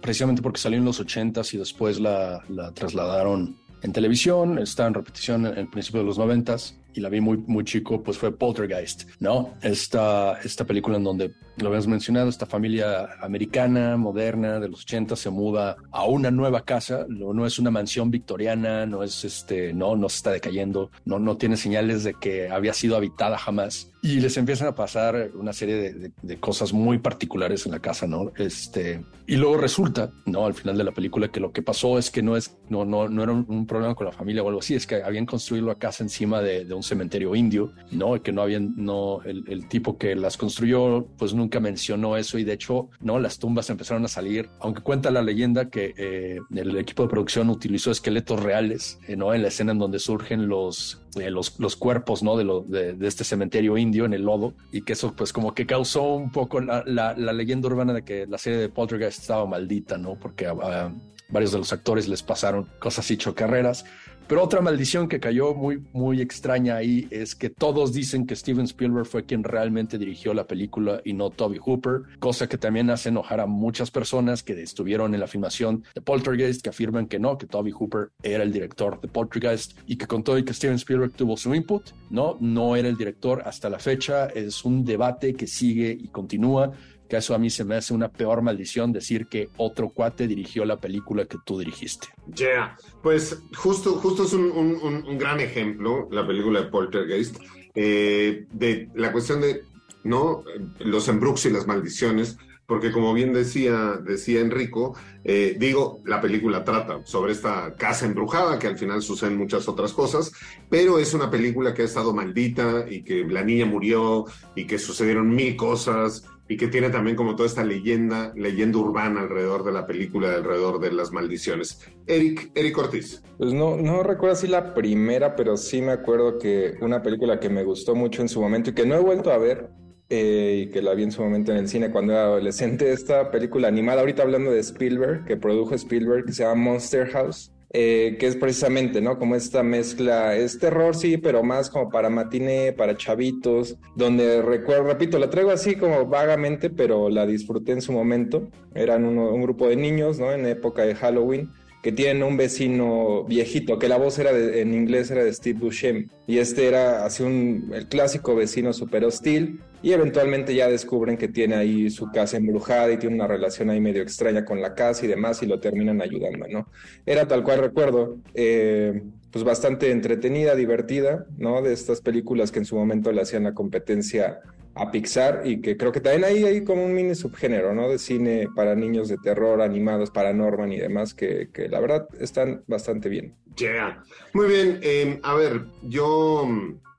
precisamente 0.00 0.42
porque 0.42 0.60
salió 0.60 0.78
en 0.78 0.84
los 0.84 1.00
80s 1.00 1.54
y 1.54 1.58
después 1.58 2.00
la, 2.00 2.42
la 2.48 2.72
trasladaron 2.72 3.56
en 3.82 3.92
televisión, 3.92 4.58
está 4.58 4.86
en 4.86 4.94
repetición 4.94 5.46
en 5.46 5.58
el 5.58 5.68
principio 5.68 6.00
de 6.00 6.06
los 6.06 6.18
90s 6.18 6.79
y 6.94 7.00
la 7.00 7.08
vi 7.08 7.20
muy, 7.20 7.38
muy 7.38 7.64
chico, 7.64 8.02
pues 8.02 8.18
fue 8.18 8.36
Poltergeist, 8.36 9.04
¿no? 9.20 9.54
Esta, 9.62 10.40
esta 10.42 10.64
película 10.64 10.96
en 10.96 11.04
donde, 11.04 11.32
lo 11.56 11.68
habíamos 11.68 11.88
mencionado, 11.88 12.28
esta 12.28 12.46
familia 12.46 13.08
americana, 13.20 13.96
moderna, 13.96 14.60
de 14.60 14.68
los 14.68 14.82
80 14.82 15.16
se 15.16 15.30
muda 15.30 15.76
a 15.90 16.04
una 16.04 16.30
nueva 16.30 16.64
casa, 16.64 17.06
no, 17.08 17.32
no 17.32 17.46
es 17.46 17.58
una 17.58 17.70
mansión 17.70 18.10
victoriana, 18.10 18.86
no 18.86 19.02
es 19.02 19.24
este, 19.24 19.72
no, 19.72 19.96
no 19.96 20.08
se 20.08 20.16
está 20.16 20.30
decayendo, 20.30 20.90
no, 21.04 21.18
no 21.18 21.36
tiene 21.36 21.56
señales 21.56 22.04
de 22.04 22.14
que 22.14 22.48
había 22.48 22.72
sido 22.72 22.96
habitada 22.96 23.38
jamás 23.38 23.90
y 24.02 24.20
les 24.20 24.36
empiezan 24.36 24.68
a 24.68 24.74
pasar 24.74 25.30
una 25.34 25.52
serie 25.52 25.92
de, 26.22 26.40
cosas 26.40 26.72
muy 26.72 26.98
particulares 26.98 27.66
en 27.66 27.72
la 27.72 27.80
casa, 27.80 28.06
¿no? 28.06 28.32
Este, 28.36 29.04
y 29.26 29.36
luego 29.36 29.58
resulta, 29.58 30.10
¿no? 30.24 30.46
Al 30.46 30.54
final 30.54 30.78
de 30.78 30.84
la 30.84 30.92
película 30.92 31.28
que 31.28 31.38
lo 31.38 31.52
que 31.52 31.60
pasó 31.60 31.98
es 31.98 32.10
que 32.10 32.22
no 32.22 32.36
es, 32.36 32.56
no, 32.70 32.86
no, 32.86 33.08
no 33.08 33.22
era 33.22 33.32
un, 33.32 33.66
problema 33.66 33.94
con 33.94 34.06
la 34.06 34.12
familia 34.12 34.42
o 34.42 34.48
algo 34.48 34.60
así, 34.60 34.74
es 34.74 34.86
que 34.86 35.02
habían 35.02 35.26
construido 35.26 35.66
la 35.66 35.74
casa 35.74 36.02
encima 36.02 36.40
de, 36.40 36.72
un 36.72 36.79
cementerio 36.82 37.34
indio, 37.34 37.72
¿no? 37.90 38.22
Que 38.22 38.32
no 38.32 38.42
habían, 38.42 38.74
no, 38.76 39.22
el, 39.24 39.68
tipo 39.68 39.98
que 39.98 40.14
las 40.16 40.36
construyó, 40.36 41.06
pues 41.18 41.34
nunca 41.34 41.60
mencionó 41.60 42.16
eso 42.16 42.38
y 42.38 42.44
de 42.44 42.54
hecho, 42.54 42.88
¿no? 43.00 43.18
Las 43.18 43.38
tumbas 43.38 43.70
empezaron 43.70 44.04
a 44.04 44.08
salir, 44.08 44.48
aunque 44.60 44.82
cuenta 44.82 45.10
la 45.10 45.22
leyenda 45.22 45.70
que 45.70 45.94
eh, 45.96 46.38
el 46.54 46.76
equipo 46.76 47.02
de 47.04 47.08
producción 47.08 47.50
utilizó 47.50 47.90
esqueletos 47.90 48.42
reales, 48.42 48.98
eh, 49.06 49.16
¿no? 49.16 49.32
En 49.34 49.42
la 49.42 49.48
escena 49.48 49.72
en 49.72 49.78
donde 49.78 49.98
surgen 49.98 50.48
los, 50.48 51.02
eh, 51.16 51.30
los, 51.30 51.58
los, 51.58 51.76
cuerpos, 51.76 52.22
¿no? 52.22 52.36
De, 52.36 52.44
lo, 52.44 52.62
de, 52.62 52.96
este 53.02 53.24
cementerio 53.24 53.76
indio 53.76 54.04
en 54.04 54.14
el 54.14 54.22
lodo 54.22 54.54
y 54.72 54.82
que 54.82 54.94
eso 54.94 55.14
pues 55.14 55.32
como 55.32 55.54
que 55.54 55.66
causó 55.66 56.14
un 56.14 56.30
poco 56.30 56.60
la, 56.60 56.84
la, 56.86 57.14
leyenda 57.32 57.68
urbana 57.68 57.92
de 57.92 58.02
que 58.02 58.26
la 58.26 58.38
serie 58.38 58.58
de 58.58 58.68
Poltergeist 58.68 59.20
estaba 59.20 59.46
maldita, 59.46 59.98
¿no? 59.98 60.14
Porque 60.14 60.46
a, 60.46 60.92
varios 61.30 61.52
de 61.52 61.58
los 61.58 61.72
actores 61.72 62.08
les 62.08 62.22
pasaron 62.22 62.66
cosas 62.78 63.10
y 63.10 63.16
chocarreras. 63.16 63.84
Pero 64.30 64.44
otra 64.44 64.60
maldición 64.60 65.08
que 65.08 65.18
cayó 65.18 65.56
muy, 65.56 65.82
muy 65.92 66.20
extraña 66.20 66.76
ahí 66.76 67.08
es 67.10 67.34
que 67.34 67.50
todos 67.50 67.92
dicen 67.92 68.28
que 68.28 68.36
Steven 68.36 68.66
Spielberg 68.66 69.04
fue 69.04 69.24
quien 69.24 69.42
realmente 69.42 69.98
dirigió 69.98 70.34
la 70.34 70.46
película 70.46 71.00
y 71.04 71.14
no 71.14 71.30
Toby 71.30 71.58
Hooper, 71.58 72.02
cosa 72.20 72.48
que 72.48 72.56
también 72.56 72.90
hace 72.90 73.08
enojar 73.08 73.40
a 73.40 73.46
muchas 73.46 73.90
personas 73.90 74.44
que 74.44 74.52
estuvieron 74.62 75.14
en 75.14 75.20
la 75.20 75.26
filmación 75.26 75.82
de 75.96 76.00
Poltergeist, 76.00 76.62
que 76.62 76.70
afirman 76.70 77.08
que 77.08 77.18
no, 77.18 77.38
que 77.38 77.48
Toby 77.48 77.72
Hooper 77.72 78.12
era 78.22 78.44
el 78.44 78.52
director 78.52 79.00
de 79.00 79.08
Poltergeist 79.08 79.76
y 79.88 79.96
que 79.96 80.06
con 80.06 80.22
todo 80.22 80.38
y 80.38 80.44
que 80.44 80.54
Steven 80.54 80.76
Spielberg 80.76 81.10
tuvo 81.10 81.36
su 81.36 81.52
input, 81.52 81.90
no, 82.08 82.36
no 82.38 82.76
era 82.76 82.86
el 82.86 82.96
director 82.96 83.42
hasta 83.44 83.68
la 83.68 83.80
fecha. 83.80 84.26
Es 84.26 84.64
un 84.64 84.84
debate 84.84 85.34
que 85.34 85.48
sigue 85.48 85.90
y 85.90 86.06
continúa 86.06 86.70
que 87.10 87.16
eso 87.16 87.34
a 87.34 87.38
mí 87.38 87.50
se 87.50 87.64
me 87.64 87.74
hace 87.74 87.92
una 87.92 88.08
peor 88.08 88.40
maldición 88.40 88.92
decir 88.92 89.26
que 89.26 89.50
otro 89.56 89.90
cuate 89.90 90.28
dirigió 90.28 90.64
la 90.64 90.80
película 90.80 91.26
que 91.26 91.38
tú 91.44 91.58
dirigiste. 91.58 92.06
Yeah, 92.34 92.76
pues 93.02 93.42
justo, 93.56 93.96
justo 93.96 94.22
es 94.22 94.32
un, 94.32 95.18
gran 95.18 95.40
ejemplo, 95.40 96.08
la 96.12 96.24
película 96.24 96.62
de 96.62 96.66
Poltergeist, 96.68 97.36
eh, 97.74 98.46
de 98.52 98.88
la 98.94 99.10
cuestión 99.10 99.40
de 99.40 99.64
¿no? 100.04 100.44
los 100.78 101.08
embrux 101.08 101.44
y 101.46 101.50
las 101.50 101.66
maldiciones, 101.66 102.38
porque 102.66 102.92
como 102.92 103.12
bien 103.12 103.32
decía, 103.32 103.98
decía 104.00 104.40
Enrico, 104.40 104.94
eh, 105.24 105.56
digo, 105.58 106.00
la 106.04 106.20
película 106.20 106.62
trata 106.62 107.04
sobre 107.04 107.32
esta 107.32 107.74
casa 107.74 108.06
embrujada, 108.06 108.60
que 108.60 108.68
al 108.68 108.78
final 108.78 109.02
suceden 109.02 109.36
muchas 109.36 109.68
otras 109.68 109.92
cosas, 109.92 110.30
pero 110.68 111.00
es 111.00 111.12
una 111.12 111.28
película 111.28 111.74
que 111.74 111.82
ha 111.82 111.86
estado 111.86 112.14
maldita 112.14 112.86
y 112.88 113.02
que 113.02 113.24
la 113.24 113.42
niña 113.42 113.66
murió 113.66 114.26
y 114.54 114.68
que 114.68 114.78
sucedieron 114.78 115.28
mil 115.34 115.56
cosas 115.56 116.24
y 116.50 116.56
que 116.56 116.66
tiene 116.66 116.90
también 116.90 117.14
como 117.14 117.36
toda 117.36 117.48
esta 117.48 117.62
leyenda, 117.62 118.32
leyenda 118.34 118.76
urbana 118.78 119.20
alrededor 119.20 119.64
de 119.64 119.70
la 119.70 119.86
película, 119.86 120.34
alrededor 120.34 120.80
de 120.80 120.90
las 120.90 121.12
maldiciones. 121.12 121.78
Eric, 122.08 122.50
Eric 122.56 122.76
Ortiz. 122.76 123.22
Pues 123.38 123.52
no, 123.52 123.76
no 123.76 124.02
recuerdo 124.02 124.34
si 124.34 124.48
la 124.48 124.74
primera, 124.74 125.36
pero 125.36 125.56
sí 125.56 125.80
me 125.80 125.92
acuerdo 125.92 126.38
que 126.38 126.74
una 126.80 127.04
película 127.04 127.38
que 127.38 127.48
me 127.48 127.62
gustó 127.62 127.94
mucho 127.94 128.20
en 128.20 128.28
su 128.28 128.40
momento 128.40 128.70
y 128.70 128.74
que 128.74 128.84
no 128.84 128.96
he 128.96 129.00
vuelto 129.00 129.30
a 129.30 129.38
ver, 129.38 129.70
eh, 130.08 130.64
y 130.66 130.70
que 130.72 130.82
la 130.82 130.92
vi 130.94 131.04
en 131.04 131.12
su 131.12 131.22
momento 131.22 131.52
en 131.52 131.58
el 131.58 131.68
cine 131.68 131.92
cuando 131.92 132.14
era 132.14 132.24
adolescente, 132.24 132.90
esta 132.90 133.30
película 133.30 133.68
animada, 133.68 134.00
ahorita 134.00 134.24
hablando 134.24 134.50
de 134.50 134.58
Spielberg, 134.58 135.26
que 135.26 135.36
produjo 135.36 135.76
Spielberg, 135.76 136.24
que 136.24 136.32
se 136.32 136.42
llama 136.42 136.56
Monster 136.56 137.06
House. 137.10 137.52
Eh, 137.72 138.16
que 138.18 138.26
es 138.26 138.34
precisamente, 138.34 139.00
¿no? 139.00 139.16
Como 139.16 139.36
esta 139.36 139.62
mezcla, 139.62 140.34
es 140.34 140.58
terror, 140.58 140.96
sí, 140.96 141.18
pero 141.18 141.44
más 141.44 141.70
como 141.70 141.88
para 141.88 142.10
matiné, 142.10 142.72
para 142.72 142.96
chavitos, 142.96 143.76
donde 143.94 144.42
recuerdo, 144.42 144.84
repito, 144.84 145.20
la 145.20 145.30
traigo 145.30 145.52
así 145.52 145.76
como 145.76 146.04
vagamente, 146.06 146.68
pero 146.68 147.08
la 147.08 147.26
disfruté 147.26 147.70
en 147.70 147.80
su 147.80 147.92
momento. 147.92 148.48
Eran 148.74 149.04
un 149.04 149.42
grupo 149.42 149.68
de 149.68 149.76
niños, 149.76 150.18
¿no? 150.18 150.32
En 150.32 150.46
época 150.46 150.82
de 150.82 150.96
Halloween 150.96 151.52
que 151.82 151.92
tienen 151.92 152.22
un 152.22 152.36
vecino 152.36 153.24
viejito, 153.24 153.78
que 153.78 153.88
la 153.88 153.96
voz 153.96 154.18
era 154.18 154.30
en 154.32 154.74
inglés 154.74 155.10
era 155.10 155.24
de 155.24 155.32
Steve 155.32 155.58
Buscemi, 155.58 156.08
y 156.26 156.38
este 156.38 156.66
era 156.66 157.04
así 157.06 157.22
un, 157.22 157.70
el 157.74 157.88
clásico 157.88 158.34
vecino 158.34 158.72
super 158.72 159.04
hostil, 159.04 159.60
y 159.82 159.92
eventualmente 159.92 160.54
ya 160.54 160.68
descubren 160.68 161.16
que 161.16 161.28
tiene 161.28 161.54
ahí 161.54 161.88
su 161.88 162.10
casa 162.10 162.36
embrujada 162.36 162.92
y 162.92 162.98
tiene 162.98 163.14
una 163.14 163.26
relación 163.26 163.70
ahí 163.70 163.80
medio 163.80 164.02
extraña 164.02 164.44
con 164.44 164.60
la 164.60 164.74
casa 164.74 165.06
y 165.06 165.08
demás, 165.08 165.42
y 165.42 165.46
lo 165.46 165.58
terminan 165.58 166.02
ayudando, 166.02 166.46
¿no? 166.48 166.66
Era 167.06 167.26
tal 167.26 167.42
cual 167.42 167.60
recuerdo, 167.60 168.18
eh, 168.34 169.02
pues 169.30 169.44
bastante 169.44 169.90
entretenida, 169.90 170.54
divertida, 170.54 171.26
¿no? 171.38 171.62
De 171.62 171.72
estas 171.72 172.00
películas 172.00 172.50
que 172.50 172.58
en 172.58 172.64
su 172.64 172.76
momento 172.76 173.12
le 173.12 173.22
hacían 173.22 173.44
la 173.44 173.54
competencia 173.54 174.40
a 174.74 174.90
Pixar 174.90 175.42
y 175.44 175.60
que 175.60 175.76
creo 175.76 175.92
que 175.92 176.00
también 176.00 176.24
hay, 176.24 176.44
hay 176.44 176.64
como 176.64 176.84
un 176.84 176.94
mini 176.94 177.14
subgénero, 177.14 177.74
¿no? 177.74 177.88
De 177.88 177.98
cine 177.98 178.48
para 178.54 178.74
niños 178.74 179.08
de 179.08 179.18
terror, 179.18 179.60
animados, 179.60 180.10
para 180.10 180.32
Norman 180.32 180.72
y 180.72 180.78
demás, 180.78 181.14
que, 181.14 181.50
que 181.52 181.68
la 181.68 181.80
verdad 181.80 182.08
están 182.18 182.62
bastante 182.66 183.08
bien. 183.08 183.34
Yeah. 183.56 184.02
Muy 184.32 184.48
bien, 184.48 184.78
eh, 184.82 185.20
a 185.22 185.34
ver, 185.34 185.64
yo 185.82 186.48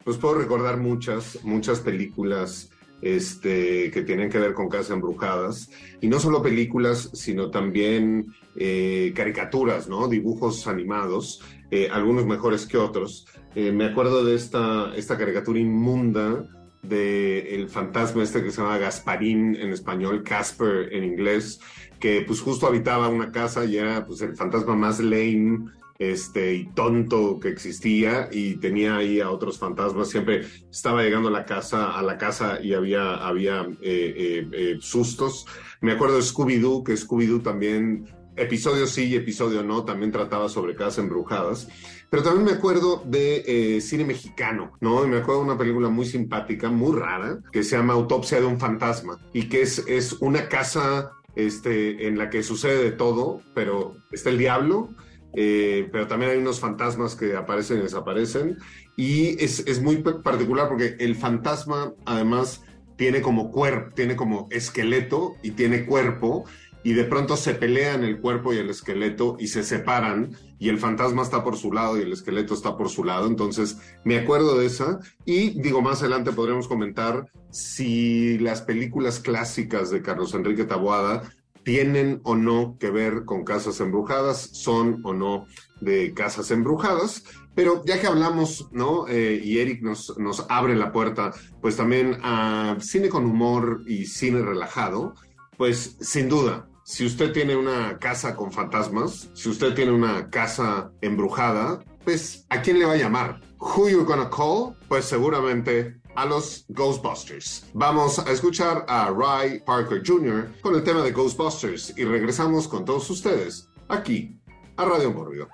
pues 0.04 0.18
puedo 0.18 0.36
recordar 0.36 0.78
muchas, 0.78 1.40
muchas 1.44 1.80
películas 1.80 2.72
este, 3.02 3.90
que 3.92 4.04
tienen 4.04 4.30
que 4.30 4.38
ver 4.38 4.54
con 4.54 4.70
casas 4.70 4.92
embrujadas, 4.92 5.70
y 6.02 6.08
no 6.08 6.20
solo 6.20 6.42
películas, 6.42 7.10
sino 7.14 7.50
también 7.50 8.28
eh, 8.56 9.12
caricaturas, 9.16 9.88
¿no? 9.88 10.08
Dibujos 10.08 10.68
animados, 10.68 11.42
eh, 11.72 11.90
algunos 11.92 12.26
mejores 12.26 12.66
que 12.66 12.78
otros. 12.78 13.26
Eh, 13.56 13.72
me 13.72 13.86
acuerdo 13.86 14.24
de 14.24 14.36
esta, 14.36 14.94
esta 14.96 15.18
caricatura 15.18 15.60
inmunda 15.60 16.46
de 16.84 17.56
el 17.56 17.70
fantasma 17.70 18.24
este 18.24 18.44
que 18.44 18.52
se 18.52 18.62
llama 18.62 18.78
Gasparín 18.78 19.56
en 19.56 19.72
español, 19.72 20.24
Casper 20.24 20.94
en 20.94 21.04
inglés, 21.04 21.60
que 22.00 22.22
pues 22.22 22.42
justo 22.42 22.68
habitaba 22.68 23.08
una 23.10 23.32
casa 23.32 23.66
y 23.66 23.78
era 23.78 24.06
pues 24.06 24.22
el 24.22 24.36
fantasma 24.36 24.76
más 24.76 25.00
lame 25.00 25.72
este, 26.02 26.56
y 26.56 26.66
tonto 26.66 27.40
que 27.40 27.50
existía 27.50 28.28
y 28.32 28.56
tenía 28.56 28.98
ahí 28.98 29.20
a 29.20 29.30
otros 29.30 29.60
fantasmas. 29.60 30.10
Siempre 30.10 30.42
estaba 30.72 31.04
llegando 31.04 31.30
a 31.30 31.32
la 31.32 31.46
casa, 31.46 31.92
a 31.92 32.02
la 32.02 32.18
casa 32.18 32.60
y 32.60 32.74
había, 32.74 33.18
había 33.18 33.68
eh, 33.82 34.16
eh, 34.18 34.48
eh, 34.52 34.78
sustos. 34.82 35.46
Me 35.80 35.92
acuerdo 35.92 36.16
de 36.16 36.24
Scooby-Doo, 36.24 36.84
que 36.84 36.94
Scooby-Doo 36.94 37.44
también, 37.44 38.08
episodio 38.36 38.88
sí 38.88 39.06
y 39.06 39.16
episodio 39.16 39.64
no, 39.64 39.84
también 39.84 40.12
trataba 40.12 40.50
sobre 40.50 40.76
casas 40.76 41.00
embrujadas. 41.00 41.68
Pero 42.10 42.24
también 42.24 42.46
me 42.46 42.52
acuerdo 42.52 43.04
de 43.06 43.80
cine 43.82 44.04
mexicano, 44.04 44.74
¿no? 44.82 45.06
Y 45.06 45.08
me 45.08 45.18
acuerdo 45.18 45.42
de 45.42 45.48
una 45.48 45.58
película 45.58 45.88
muy 45.88 46.06
simpática, 46.06 46.70
muy 46.70 46.98
rara, 46.98 47.40
que 47.54 47.64
se 47.64 47.78
llama 47.78 47.94
Autopsia 47.94 48.42
de 48.42 48.48
un 48.48 48.60
fantasma 48.60 49.18
y 49.32 49.48
que 49.48 49.62
es, 49.62 49.80
es 49.88 50.14
una 50.14 50.50
casa 50.50 51.14
este, 51.36 52.08
en 52.08 52.18
la 52.18 52.30
que 52.30 52.44
sucede 52.44 52.84
de 52.84 52.92
todo, 52.92 53.42
pero 53.54 53.96
está 54.12 54.30
el 54.30 54.38
diablo 54.38 54.90
eh, 55.34 55.88
pero 55.92 56.08
también 56.08 56.32
hay 56.32 56.38
unos 56.38 56.60
fantasmas 56.60 57.16
que 57.16 57.36
aparecen 57.36 57.80
y 57.80 57.82
desaparecen. 57.84 58.58
Y 58.96 59.42
es, 59.44 59.60
es, 59.60 59.82
muy 59.82 59.98
particular 59.98 60.68
porque 60.68 60.96
el 61.00 61.16
fantasma 61.16 61.94
además 62.06 62.64
tiene 62.98 63.22
como 63.22 63.52
cuerpo, 63.52 63.96
tiene 63.96 64.16
como 64.16 64.48
esqueleto 64.52 65.36
y 65.42 65.52
tiene 65.52 65.86
cuerpo. 65.86 66.46
Y 66.84 66.94
de 66.94 67.04
pronto 67.04 67.38
se 67.38 67.54
pelean 67.54 68.04
el 68.04 68.20
cuerpo 68.20 68.54
y 68.54 68.58
el 68.58 68.70
esqueleto 68.70 69.36
y 69.40 69.48
se 69.48 69.64
separan 69.64 70.36
y 70.60 70.70
el 70.70 70.80
fantasma 70.80 71.22
está 71.22 71.44
por 71.44 71.58
su 71.58 71.72
lado 71.72 71.98
y 71.98 72.02
el 72.02 72.12
esqueleto 72.12 72.54
está 72.54 72.78
por 72.78 72.90
su 72.90 73.04
lado. 73.04 73.28
Entonces 73.28 73.78
me 74.04 74.18
acuerdo 74.18 74.58
de 74.58 74.66
esa 74.66 75.00
y 75.26 75.62
digo 75.62 75.82
más 75.82 76.02
adelante 76.02 76.32
podremos 76.32 76.68
comentar 76.68 77.32
si 77.52 78.38
las 78.40 78.62
películas 78.62 79.20
clásicas 79.20 79.92
de 79.92 80.02
Carlos 80.02 80.34
Enrique 80.34 80.64
Taboada 80.64 81.24
tienen 81.64 82.22
o 82.24 82.36
no 82.36 82.78
que 82.80 82.90
ver 82.90 83.26
con 83.26 83.44
casas 83.44 83.80
embrujadas, 83.80 84.50
son 84.54 85.02
o 85.04 85.14
no 85.14 85.46
de 85.80 86.14
casas 86.14 86.52
embrujadas. 86.52 87.24
Pero 87.54 87.84
ya 87.86 88.00
que 88.00 88.08
hablamos, 88.08 88.70
¿no? 88.72 89.08
Eh, 89.08 89.42
y 89.44 89.60
Eric 89.60 89.82
nos, 89.82 90.18
nos 90.18 90.46
abre 90.50 90.76
la 90.76 90.92
puerta, 90.92 91.34
pues 91.62 91.76
también 91.76 92.18
a 92.24 92.78
cine 92.80 93.10
con 93.10 93.26
humor 93.26 93.84
y 93.86 94.06
cine 94.06 94.42
relajado, 94.42 95.16
pues 95.58 95.98
sin 96.00 96.30
duda, 96.30 96.70
si 96.92 97.06
usted 97.06 97.32
tiene 97.32 97.56
una 97.56 97.98
casa 98.00 98.36
con 98.36 98.52
fantasmas, 98.52 99.30
si 99.34 99.48
usted 99.48 99.74
tiene 99.74 99.94
una 99.94 100.30
casa 100.30 100.92
embrujada, 101.00 101.82
pues 102.04 102.46
¿a 102.50 102.62
quién 102.62 102.80
le 102.80 102.86
va 102.86 102.92
a 102.92 102.98
llamar? 102.98 103.40
Who 103.60 103.88
you 103.88 104.04
gonna 104.04 104.30
call? 104.30 104.76
Pues 104.90 105.06
seguramente 105.06 106.02
a 106.16 106.26
los 106.26 106.66
Ghostbusters. 106.68 107.66
Vamos 107.74 108.20
a 108.20 108.30
escuchar 108.30 108.84
a 108.90 109.10
Ray 109.10 109.62
Parker 109.62 110.04
Jr. 110.06 110.52
con 110.60 110.76
el 110.76 110.84
tema 110.84 111.02
de 111.02 111.14
Ghostbusters 111.14 111.94
y 111.98 112.04
regresamos 112.04 112.68
con 112.68 112.84
todos 112.84 113.10
ustedes 113.10 113.70
aquí 113.88 114.38
a 114.76 114.84
Radio 114.84 115.14
Mórbido. 115.14 115.48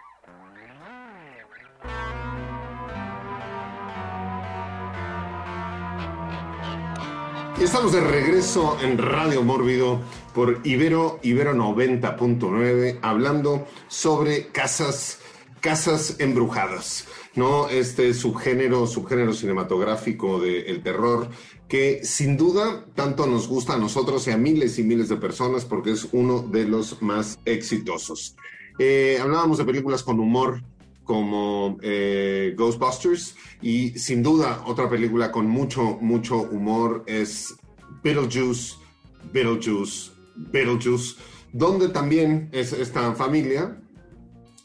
Y 7.59 7.63
estamos 7.63 7.91
de 7.91 8.01
regreso 8.01 8.77
en 8.81 8.97
Radio 8.97 9.43
Mórbido 9.43 9.99
por 10.37 10.61
Ibero, 10.63 11.19
Ibero 11.23 11.55
90.9, 11.55 12.99
hablando 13.01 13.65
sobre 13.87 14.49
casas, 14.49 15.17
casas 15.61 16.17
embrujadas. 16.19 17.07
¿no? 17.33 17.69
Este 17.69 18.13
subgénero, 18.13 18.85
subgénero 18.85 19.33
cinematográfico 19.33 20.39
del 20.39 20.83
terror, 20.83 21.27
que 21.67 22.05
sin 22.05 22.37
duda 22.37 22.85
tanto 22.93 23.25
nos 23.25 23.47
gusta 23.47 23.73
a 23.73 23.77
nosotros 23.79 24.27
y 24.27 24.31
a 24.31 24.37
miles 24.37 24.77
y 24.77 24.83
miles 24.83 25.09
de 25.09 25.17
personas 25.17 25.65
porque 25.65 25.89
es 25.89 26.07
uno 26.11 26.43
de 26.43 26.65
los 26.65 27.01
más 27.01 27.39
exitosos. 27.45 28.35
Eh, 28.77 29.17
hablábamos 29.19 29.57
de 29.57 29.65
películas 29.65 30.03
con 30.03 30.19
humor 30.19 30.61
como 31.03 31.79
eh, 31.81 32.53
Ghostbusters 32.55 33.35
y 33.63 33.97
sin 33.97 34.21
duda 34.21 34.61
otra 34.67 34.87
película 34.87 35.31
con 35.31 35.47
mucho, 35.47 35.97
mucho 35.99 36.41
humor 36.43 37.03
es 37.07 37.55
Beetlejuice, 38.03 38.75
Beetlejuice, 39.33 40.16
Beetlejuice, 40.37 41.15
donde 41.51 41.89
también 41.89 42.49
es 42.51 42.73
esta 42.73 43.13
familia 43.13 43.81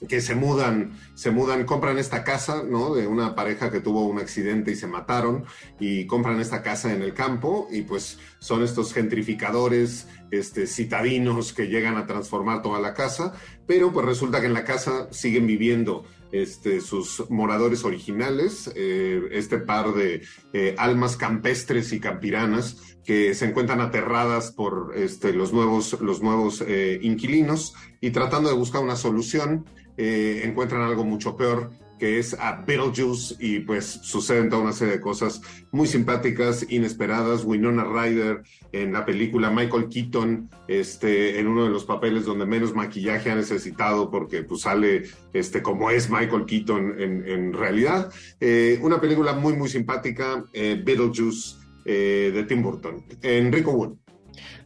que 0.08 0.20
se 0.20 0.34
mudan, 0.34 0.98
se 1.14 1.30
mudan, 1.30 1.64
compran 1.64 1.98
esta 1.98 2.24
casa, 2.24 2.62
¿no? 2.68 2.94
De 2.94 3.06
una 3.06 3.34
pareja 3.34 3.70
que 3.70 3.80
tuvo 3.80 4.04
un 4.06 4.18
accidente 4.18 4.72
y 4.72 4.76
se 4.76 4.86
mataron 4.86 5.44
y 5.78 6.06
compran 6.06 6.40
esta 6.40 6.62
casa 6.62 6.92
en 6.92 7.02
el 7.02 7.14
campo 7.14 7.68
y 7.70 7.82
pues 7.82 8.18
son 8.38 8.62
estos 8.62 8.92
gentrificadores, 8.92 10.08
este, 10.30 10.66
citadinos 10.66 11.52
que 11.52 11.68
llegan 11.68 11.96
a 11.96 12.06
transformar 12.06 12.62
toda 12.62 12.80
la 12.80 12.94
casa, 12.94 13.34
pero 13.66 13.92
pues 13.92 14.06
resulta 14.06 14.40
que 14.40 14.46
en 14.46 14.54
la 14.54 14.64
casa 14.64 15.08
siguen 15.12 15.46
viviendo 15.46 16.04
este, 16.32 16.80
sus 16.80 17.28
moradores 17.30 17.84
originales, 17.84 18.72
eh, 18.74 19.28
este 19.32 19.58
par 19.58 19.94
de 19.94 20.22
eh, 20.52 20.74
almas 20.78 21.16
campestres 21.16 21.92
y 21.92 22.00
campiranas 22.00 22.96
que 23.04 23.34
se 23.34 23.46
encuentran 23.46 23.80
aterradas 23.80 24.50
por 24.50 24.92
este, 24.96 25.32
los 25.32 25.52
nuevos, 25.52 26.00
los 26.00 26.22
nuevos 26.22 26.64
eh, 26.66 26.98
inquilinos 27.02 27.74
y 28.00 28.10
tratando 28.10 28.48
de 28.48 28.56
buscar 28.56 28.82
una 28.82 28.96
solución 28.96 29.66
encuentran 29.98 30.80
algo 30.80 31.04
mucho 31.04 31.36
peor, 31.36 31.70
que 32.02 32.18
es 32.18 32.34
a 32.34 32.64
Beetlejuice 32.66 33.36
y 33.38 33.60
pues 33.60 34.00
suceden 34.02 34.48
toda 34.48 34.62
una 34.62 34.72
serie 34.72 34.94
de 34.94 35.00
cosas 35.00 35.40
muy 35.70 35.86
simpáticas, 35.86 36.66
inesperadas. 36.68 37.44
Winona 37.44 37.84
Ryder 37.84 38.42
en 38.72 38.92
la 38.92 39.04
película, 39.04 39.52
Michael 39.52 39.88
Keaton 39.88 40.50
este, 40.66 41.38
en 41.38 41.46
uno 41.46 41.62
de 41.62 41.70
los 41.70 41.84
papeles 41.84 42.24
donde 42.24 42.44
menos 42.44 42.74
maquillaje 42.74 43.30
ha 43.30 43.36
necesitado 43.36 44.10
porque 44.10 44.42
pues 44.42 44.62
sale 44.62 45.04
este, 45.32 45.62
como 45.62 45.90
es 45.90 46.10
Michael 46.10 46.44
Keaton 46.44 47.00
en, 47.00 47.52
realidad. 47.52 48.12
Eh, 48.40 48.80
una 48.82 49.00
película 49.00 49.34
muy 49.34 49.52
muy 49.52 49.68
simpática, 49.68 50.44
eh, 50.52 50.82
Beetlejuice 50.84 51.58
de 51.84 52.44
Tim 52.48 52.64
Burton. 52.64 53.04
Enrico 53.22 53.70
Wood. 53.70 54.01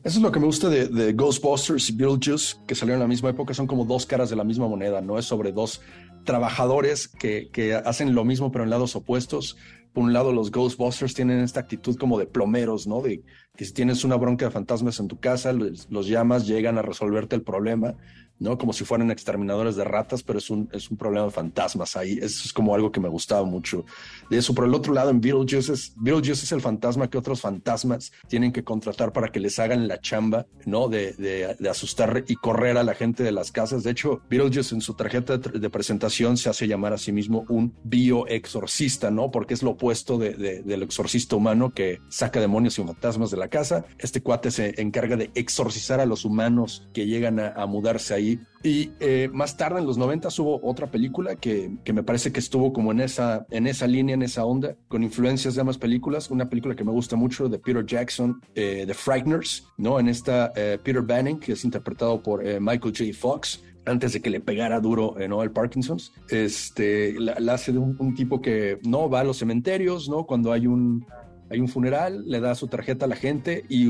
Eso 0.03 0.19
es 0.19 0.23
lo 0.23 0.33
que 0.33 0.41
me 0.41 0.47
gusta 0.47 0.69
de, 0.69 1.13
Ghostbusters 1.13 1.91
y 1.91 1.97
Beetlejuice, 1.97 2.57
que 2.67 2.75
salieron 2.75 3.01
en 3.01 3.05
la 3.05 3.09
misma 3.09 3.31
época, 3.31 3.55
son 3.55 3.67
como 3.67 3.85
dos 3.85 4.07
caras 4.07 4.31
de 4.31 4.37
la 4.37 4.45
misma 4.45 4.69
moneda, 4.69 5.01
no 5.01 5.19
es 5.19 5.25
sobre 5.25 5.53
dos 5.53 5.81
trabajadores 6.25 7.09
que, 7.09 7.51
que 7.53 7.75
hacen 7.75 8.15
lo 8.15 8.25
mismo 8.25 8.51
pero 8.51 8.65
en 8.65 8.71
lados 8.71 8.97
opuestos. 8.97 9.57
Por 9.93 10.05
un 10.05 10.13
lado, 10.13 10.33
los 10.33 10.51
Ghostbusters 10.51 11.15
tienen 11.15 11.41
esta 11.41 11.61
actitud 11.61 11.97
como 11.97 12.19
de 12.19 12.27
plomeros, 12.27 12.87
¿no? 12.87 13.01
De 13.01 13.23
que 13.57 13.65
si 13.65 13.73
tienes 13.73 14.05
una 14.05 14.17
bronca 14.17 14.45
de 14.45 14.51
fantasmas 14.51 15.01
en 15.01 15.09
tu 15.09 15.19
casa, 15.19 15.55
los 15.55 16.07
llamas, 16.07 16.47
llegan 16.47 16.77
a 16.77 16.83
resolverte 16.83 17.35
el 17.35 17.43
problema 17.43 17.97
¿no? 18.39 18.59
Como 18.59 18.73
si 18.73 18.85
fueran 18.85 19.11
exterminadores 19.11 19.77
de 19.77 19.85
ratas, 19.85 20.23
pero 20.23 20.39
es 20.39 20.51
un, 20.51 20.69
es 20.73 20.91
un 20.91 20.97
problema 20.97 21.27
de 21.27 21.33
fantasmas 21.33 21.97
ahí. 21.97 22.19
Eso 22.21 22.43
es 22.45 22.53
como 22.53 22.75
algo 22.75 22.93
que 22.93 23.01
me 23.01 23.09
gustaba 23.09 23.45
mucho 23.45 23.85
de 24.31 24.39
eso. 24.39 24.55
Por 24.55 24.65
el 24.65 24.75
otro 24.75 24.93
lado, 24.93 25.11
en 25.11 25.21
Beetlejuice 25.21 25.73
es, 25.73 25.93
Beetlejuice 25.97 26.45
es 26.45 26.53
el 26.53 26.61
fantasma 26.61 27.09
que 27.09 27.19
otros 27.19 27.41
fantasmas 27.41 28.13
tienen 28.29 28.53
que 28.53 28.65
contratar 28.65 29.13
para 29.13 29.29
que 29.29 29.41
les 29.41 29.59
hagan 29.59 29.89
la 29.89 30.01
chamba, 30.01 30.47
¿no? 30.65 30.89
De, 30.89 31.13
de, 31.13 31.69
asustar 31.69 32.25
y 32.29 32.37
correr 32.37 32.77
a 32.77 32.85
la 32.85 32.95
gente 32.95 33.23
de 33.23 33.33
las 33.33 33.53
casas. 33.53 33.83
De 33.83 33.91
hecho, 33.91 34.21
Beetlejuice 34.31 34.75
en 34.75 34.81
su 34.81 34.95
tarjeta 34.95 35.39
de, 35.39 35.71
presentación 35.71 36.37
se 36.37 36.49
hace 36.49 36.69
llamar 36.69 36.93
a 36.93 36.99
sí 36.99 37.13
mismo 37.13 37.45
un 37.49 37.75
bioexorcista, 37.85 39.11
¿no? 39.11 39.31
Porque 39.31 39.55
es 39.55 39.63
lo 39.63 39.71
opuesto 39.71 40.19
de, 40.19 40.63
del 40.63 40.83
exorcista 40.83 41.37
humano 41.37 41.73
que 41.73 42.01
saca 42.09 42.41
demonios 42.41 42.79
y 42.79 42.85
fantasmas 42.85 43.31
de 43.31 43.37
la 43.37 43.49
casa. 43.49 43.85
Este 43.99 44.23
cuate 44.23 44.51
se 44.51 44.81
encarga 44.81 45.17
de 45.17 45.31
exorcizar 45.35 46.01
a 46.01 46.07
los 46.07 46.25
humanos 46.25 46.89
que 46.93 47.07
llegan 47.07 47.41
a, 47.41 47.67
mudarse 47.67 48.15
ahí. 48.15 48.26
Y 48.63 48.91
eh, 48.99 49.29
más 49.33 49.57
tarde, 49.57 49.79
en 49.79 49.87
los 49.87 49.97
90, 49.97 50.29
hubo 50.39 50.61
otra 50.63 50.91
película 50.91 51.37
que, 51.37 51.71
que, 51.85 51.93
me 51.93 52.03
parece 52.03 52.33
que 52.33 52.41
estuvo 52.41 52.73
como 52.73 52.91
en 52.91 53.01
esa, 53.01 53.47
en 53.51 53.67
esa 53.67 53.87
línea, 53.87 54.15
en 54.15 54.23
esa 54.23 54.45
onda, 54.45 54.75
con 54.89 55.03
influencias 55.03 55.55
de 55.55 55.61
ambas 55.61 55.79
películas. 55.79 56.31
Una 56.31 56.49
película 56.49 56.75
que 56.75 56.85
me 56.85 56.91
gusta 56.91 57.15
mucho 57.15 57.49
de 57.49 57.59
Peter 57.59 57.87
Jackson, 57.87 58.41
eh, 58.55 58.85
The 58.87 58.95
Frighteners, 58.95 59.69
¿no? 59.77 60.01
En 60.01 60.09
esta 60.09 60.53
eh, 60.57 60.79
Peter 60.83 61.03
Banning, 61.03 61.39
que 61.39 61.53
es 61.53 61.65
interpretado 61.65 62.21
por 62.21 62.43
Michael 62.43 62.95
J. 62.97 63.05
Fox 63.17 63.61
antes 63.87 64.13
de 64.13 64.21
que 64.21 64.31
le 64.31 64.41
pegara 64.41 64.81
duro 64.81 65.19
eh, 65.19 65.29
¿no? 65.29 65.43
el 65.43 65.53
Parkinson's, 65.53 66.13
este, 66.29 67.15
la, 67.19 67.55
hace 67.55 67.73
de 67.73 67.79
un, 67.79 67.97
un, 67.99 68.15
tipo 68.15 68.43
que 68.43 68.79
no 68.83 69.09
va 69.09 69.21
a 69.21 69.25
los 69.25 69.39
cementerios, 69.39 70.09
¿no? 70.09 70.25
Cuando 70.25 70.53
hay 70.53 70.67
un, 70.67 71.07
hay 71.51 71.61
un 71.61 71.69
funeral, 71.69 72.25
le 72.27 72.41
da 72.41 72.55
su 72.55 72.67
tarjeta 72.67 73.07
a 73.07 73.09
la 73.09 73.17
gente 73.17 73.65
y 73.69 73.89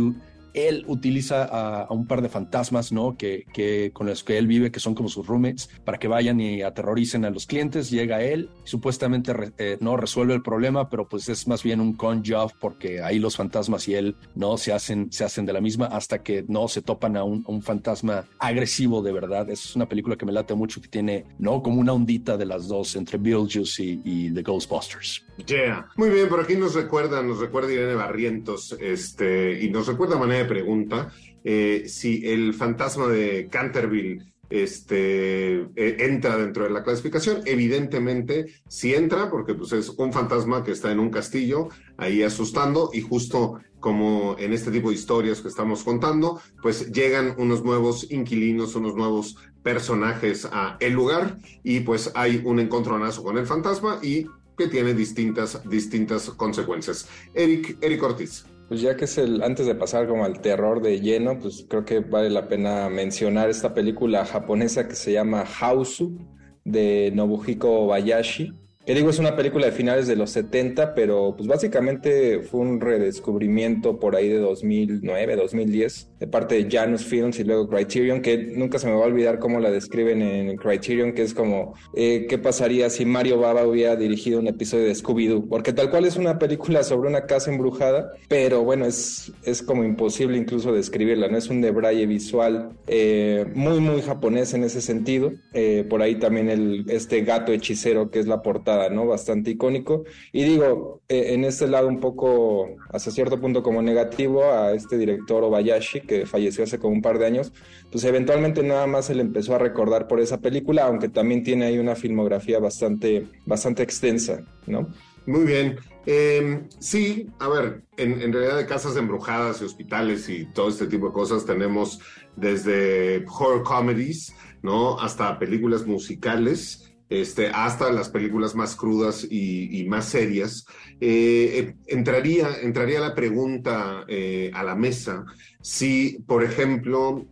él 0.56 0.84
utiliza 0.88 1.44
a, 1.44 1.92
un 1.92 2.06
par 2.06 2.22
de 2.22 2.28
fantasmas, 2.28 2.90
¿no? 2.90 3.16
Que, 3.16 3.44
que, 3.52 3.90
con 3.92 4.06
los 4.06 4.24
que 4.24 4.38
él 4.38 4.46
vive, 4.46 4.72
que 4.72 4.80
son 4.80 4.94
como 4.94 5.08
sus 5.08 5.26
roommates, 5.26 5.68
para 5.84 5.98
que 5.98 6.08
vayan 6.08 6.40
y 6.40 6.62
aterroricen 6.62 7.24
a 7.24 7.30
los 7.30 7.46
clientes. 7.46 7.90
Llega 7.90 8.22
él, 8.22 8.50
supuestamente 8.64 9.32
eh, 9.58 9.76
no 9.80 9.96
resuelve 9.96 10.34
el 10.34 10.42
problema, 10.42 10.88
pero 10.88 11.08
pues 11.08 11.28
es 11.28 11.46
más 11.46 11.62
bien 11.62 11.80
un 11.80 11.92
con 11.92 12.24
job 12.24 12.52
porque 12.58 13.02
ahí 13.02 13.18
los 13.18 13.36
fantasmas 13.36 13.86
y 13.88 13.94
él 13.94 14.16
no 14.34 14.56
se 14.56 14.72
hacen, 14.72 15.12
se 15.12 15.24
hacen 15.24 15.44
de 15.46 15.52
la 15.52 15.60
misma 15.60 15.86
hasta 15.86 16.22
que 16.22 16.44
no 16.48 16.68
se 16.68 16.82
topan 16.82 17.16
a 17.16 17.24
un, 17.24 17.44
fantasma 17.62 18.26
agresivo 18.38 19.02
de 19.02 19.12
verdad. 19.12 19.48
Es 19.50 19.76
una 19.76 19.88
película 19.88 20.16
que 20.16 20.26
me 20.26 20.32
late 20.32 20.54
mucho, 20.54 20.80
que 20.80 20.88
tiene, 20.88 21.24
¿no? 21.38 21.62
Como 21.62 21.80
una 21.80 21.92
ondita 21.92 22.36
de 22.36 22.46
las 22.46 22.68
dos 22.68 22.96
entre 22.96 23.18
Beetlejuice 23.18 23.82
y, 23.82 24.00
y 24.04 24.30
The 24.30 24.42
Ghostbusters. 24.42 25.25
Yeah. 25.44 25.88
Muy 25.96 26.10
bien, 26.10 26.28
por 26.28 26.40
aquí 26.40 26.56
nos 26.56 26.74
recuerda, 26.74 27.22
nos 27.22 27.40
recuerda 27.40 27.72
Irene 27.72 27.94
Barrientos, 27.94 28.76
este, 28.80 29.62
y 29.62 29.70
nos 29.70 29.86
recuerda 29.86 30.16
manera 30.16 30.42
de 30.42 30.48
pregunta 30.48 31.12
eh, 31.44 31.84
si 31.86 32.26
el 32.26 32.54
fantasma 32.54 33.06
de 33.08 33.48
Canterville 33.50 34.32
este, 34.48 35.56
eh, 35.76 35.96
entra 35.98 36.36
dentro 36.36 36.64
de 36.64 36.70
la 36.70 36.82
clasificación. 36.82 37.42
Evidentemente, 37.44 38.46
sí 38.68 38.94
entra, 38.94 39.30
porque 39.30 39.54
pues, 39.54 39.72
es 39.72 39.90
un 39.90 40.12
fantasma 40.12 40.64
que 40.64 40.72
está 40.72 40.90
en 40.90 41.00
un 41.00 41.10
castillo 41.10 41.68
ahí 41.96 42.22
asustando 42.22 42.90
y 42.92 43.00
justo 43.00 43.60
como 43.80 44.36
en 44.38 44.52
este 44.52 44.70
tipo 44.70 44.88
de 44.88 44.96
historias 44.96 45.40
que 45.40 45.48
estamos 45.48 45.84
contando, 45.84 46.40
pues 46.62 46.90
llegan 46.90 47.34
unos 47.38 47.62
nuevos 47.62 48.10
inquilinos, 48.10 48.74
unos 48.74 48.96
nuevos 48.96 49.36
personajes 49.62 50.48
a 50.50 50.76
el 50.80 50.94
lugar 50.94 51.38
y 51.62 51.80
pues 51.80 52.10
hay 52.14 52.42
un 52.44 52.58
encontronazo 52.58 53.22
con 53.22 53.36
el 53.38 53.46
fantasma 53.46 54.00
y 54.02 54.26
que 54.56 54.68
tiene 54.68 54.94
distintas, 54.94 55.68
distintas 55.68 56.30
consecuencias. 56.30 57.08
Eric, 57.34 57.78
Eric 57.80 58.02
Ortiz. 58.02 58.46
Pues 58.68 58.80
ya 58.80 58.96
que 58.96 59.04
es 59.04 59.16
el, 59.18 59.42
antes 59.42 59.66
de 59.66 59.74
pasar 59.74 60.08
como 60.08 60.24
al 60.24 60.40
terror 60.40 60.82
de 60.82 61.00
lleno, 61.00 61.38
pues 61.38 61.66
creo 61.68 61.84
que 61.84 62.00
vale 62.00 62.30
la 62.30 62.48
pena 62.48 62.88
mencionar 62.88 63.48
esta 63.48 63.74
película 63.74 64.24
japonesa 64.24 64.88
que 64.88 64.96
se 64.96 65.12
llama 65.12 65.44
Hausu 65.60 66.18
de 66.64 67.12
Nobuhiko 67.14 67.86
Bayashi 67.86 68.52
que 68.86 68.94
digo, 68.94 69.10
es 69.10 69.18
una 69.18 69.34
película 69.34 69.66
de 69.66 69.72
finales 69.72 70.06
de 70.06 70.14
los 70.14 70.30
70, 70.30 70.94
pero 70.94 71.34
pues 71.36 71.48
básicamente 71.48 72.38
fue 72.38 72.60
un 72.60 72.80
redescubrimiento 72.80 73.98
por 73.98 74.14
ahí 74.14 74.28
de 74.28 74.38
2009, 74.38 75.34
2010, 75.34 76.10
de 76.18 76.26
parte 76.26 76.62
de 76.62 76.70
Janus 76.70 77.04
Films 77.04 77.38
y 77.38 77.44
luego 77.44 77.68
Criterion, 77.68 78.22
que 78.22 78.38
nunca 78.38 78.78
se 78.78 78.86
me 78.86 78.94
va 78.94 79.04
a 79.04 79.08
olvidar 79.08 79.38
cómo 79.38 79.60
la 79.60 79.70
describen 79.70 80.22
en 80.22 80.56
Criterion, 80.56 81.12
que 81.12 81.22
es 81.22 81.34
como, 81.34 81.74
eh, 81.94 82.26
¿qué 82.28 82.38
pasaría 82.38 82.90
si 82.90 83.04
Mario 83.04 83.38
Baba 83.38 83.66
hubiera 83.66 83.96
dirigido 83.96 84.38
un 84.38 84.46
episodio 84.46 84.84
de 84.84 84.94
Scooby-Doo? 84.94 85.48
Porque 85.48 85.72
tal 85.72 85.90
cual 85.90 86.04
es 86.04 86.16
una 86.16 86.38
película 86.38 86.82
sobre 86.82 87.08
una 87.08 87.26
casa 87.26 87.50
embrujada, 87.50 88.12
pero 88.28 88.62
bueno, 88.62 88.86
es, 88.86 89.32
es 89.42 89.62
como 89.62 89.84
imposible 89.84 90.38
incluso 90.38 90.72
describirla, 90.72 91.28
¿no? 91.28 91.36
Es 91.36 91.48
un 91.48 91.60
debraye 91.60 92.06
visual 92.06 92.70
eh, 92.86 93.46
muy, 93.54 93.80
muy 93.80 94.02
japonés 94.02 94.54
en 94.54 94.64
ese 94.64 94.80
sentido. 94.80 95.32
Eh, 95.52 95.84
por 95.88 96.02
ahí 96.02 96.16
también 96.16 96.48
el, 96.48 96.84
este 96.88 97.22
gato 97.22 97.52
hechicero 97.52 98.10
que 98.10 98.18
es 98.18 98.26
la 98.26 98.42
portada 98.42 98.88
¿no? 98.90 99.06
Bastante 99.06 99.50
icónico. 99.50 100.04
Y 100.32 100.44
digo, 100.44 101.00
eh, 101.08 101.34
en 101.34 101.44
este 101.44 101.66
lado 101.66 101.88
un 101.88 102.00
poco, 102.00 102.68
hasta 102.90 103.10
cierto 103.10 103.40
punto 103.40 103.62
como 103.62 103.82
negativo, 103.82 104.44
a 104.44 104.72
este 104.72 104.98
director 104.98 105.42
Obayashi, 105.42 106.00
que 106.06 106.26
falleció 106.26 106.64
hace 106.64 106.78
como 106.78 106.94
un 106.94 107.02
par 107.02 107.18
de 107.18 107.26
años, 107.26 107.52
pues 107.90 108.04
eventualmente 108.04 108.62
nada 108.62 108.86
más 108.86 109.06
se 109.06 109.14
le 109.14 109.22
empezó 109.22 109.54
a 109.54 109.58
recordar 109.58 110.08
por 110.08 110.20
esa 110.20 110.40
película, 110.40 110.86
aunque 110.86 111.08
también 111.08 111.42
tiene 111.42 111.66
ahí 111.66 111.78
una 111.78 111.94
filmografía 111.94 112.58
bastante, 112.58 113.26
bastante 113.44 113.82
extensa, 113.82 114.42
¿no? 114.66 114.88
Muy 115.26 115.44
bien. 115.44 115.76
Em, 116.06 116.68
sí, 116.78 117.28
a 117.40 117.48
ver, 117.48 117.82
en, 117.96 118.20
en, 118.22 118.32
realidad 118.32 118.56
de 118.56 118.66
casas 118.66 118.96
embrujadas 118.96 119.60
y 119.60 119.64
hospitales 119.64 120.28
y 120.28 120.46
todo 120.52 120.68
este 120.68 120.86
tipo 120.86 121.08
de 121.08 121.12
cosas 121.12 121.44
tenemos 121.44 122.00
desde 122.36 123.24
horror 123.26 123.64
comedies, 123.64 124.32
¿no? 124.62 125.00
Hasta 125.00 125.36
películas 125.38 125.84
musicales 125.84 126.95
este, 127.08 127.48
hasta 127.48 127.92
las 127.92 128.08
películas 128.08 128.54
más 128.54 128.74
crudas 128.74 129.26
y, 129.30 129.84
más 129.88 130.06
serias, 130.06 130.66
eh, 131.00 131.50
eh, 131.58 131.74
entraría, 131.86 132.60
entraría 132.60 132.98
la 133.00 133.14
pregunta 133.14 134.04
eh, 134.08 134.50
a 134.52 134.64
la 134.64 134.74
mesa 134.74 135.24
si, 135.60 136.18
por 136.26 136.42
ejemplo, 136.44 137.26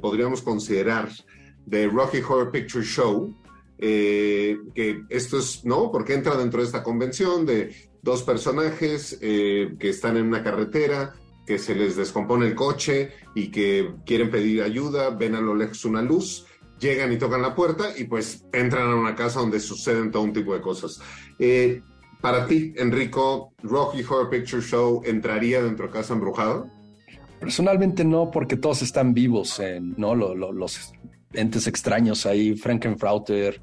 podríamos 0.00 0.42
considerar 0.42 1.08
The 1.68 1.88
Rocky 1.88 2.18
Horror 2.18 2.52
Picture 2.52 2.84
Show, 2.84 3.34
que 3.78 5.02
esto 5.08 5.38
es, 5.38 5.64
¿no? 5.64 5.90
Porque 5.90 6.14
entra 6.14 6.36
dentro 6.36 6.60
de 6.60 6.66
esta 6.66 6.84
convención 6.84 7.44
de 7.44 7.74
dos 8.00 8.22
personajes 8.22 9.18
que 9.20 9.88
están 9.88 10.16
en 10.16 10.26
una 10.26 10.44
carretera, 10.44 11.14
que 11.44 11.58
se 11.58 11.74
les 11.74 11.96
descompone 11.96 12.46
el 12.46 12.54
coche 12.54 13.10
y 13.34 13.50
que 13.50 13.94
quieren 14.06 14.30
pedir 14.30 14.62
ayuda, 14.62 15.10
ven 15.10 15.34
a 15.34 15.40
lo 15.40 15.56
lejos 15.56 15.84
una 15.84 16.00
luz 16.00 16.46
llegan 16.78 17.12
y 17.12 17.18
tocan 17.18 17.42
la 17.42 17.54
puerta 17.54 17.96
y 17.96 18.04
pues 18.04 18.44
entran 18.52 18.90
a 18.90 18.94
una 18.94 19.14
casa 19.14 19.40
donde 19.40 19.60
suceden 19.60 20.10
todo 20.10 20.22
un 20.22 20.32
tipo 20.32 20.54
de 20.54 20.60
cosas. 20.60 21.00
Eh, 21.38 21.82
para 22.20 22.46
ti, 22.46 22.72
Enrico, 22.76 23.52
Rocky 23.62 24.02
Horror 24.02 24.30
Picture 24.30 24.62
Show 24.62 25.02
entraría 25.04 25.62
dentro 25.62 25.86
de 25.86 25.92
Casa 25.92 26.14
Embrujada? 26.14 26.64
Personalmente 27.38 28.04
no, 28.04 28.30
porque 28.30 28.56
todos 28.56 28.80
están 28.80 29.12
vivos, 29.12 29.60
en, 29.60 29.94
¿no? 29.98 30.14
los 30.14 30.92
entes 31.34 31.66
extraños 31.66 32.24
ahí, 32.24 32.56
Frankenfrauter, 32.56 33.60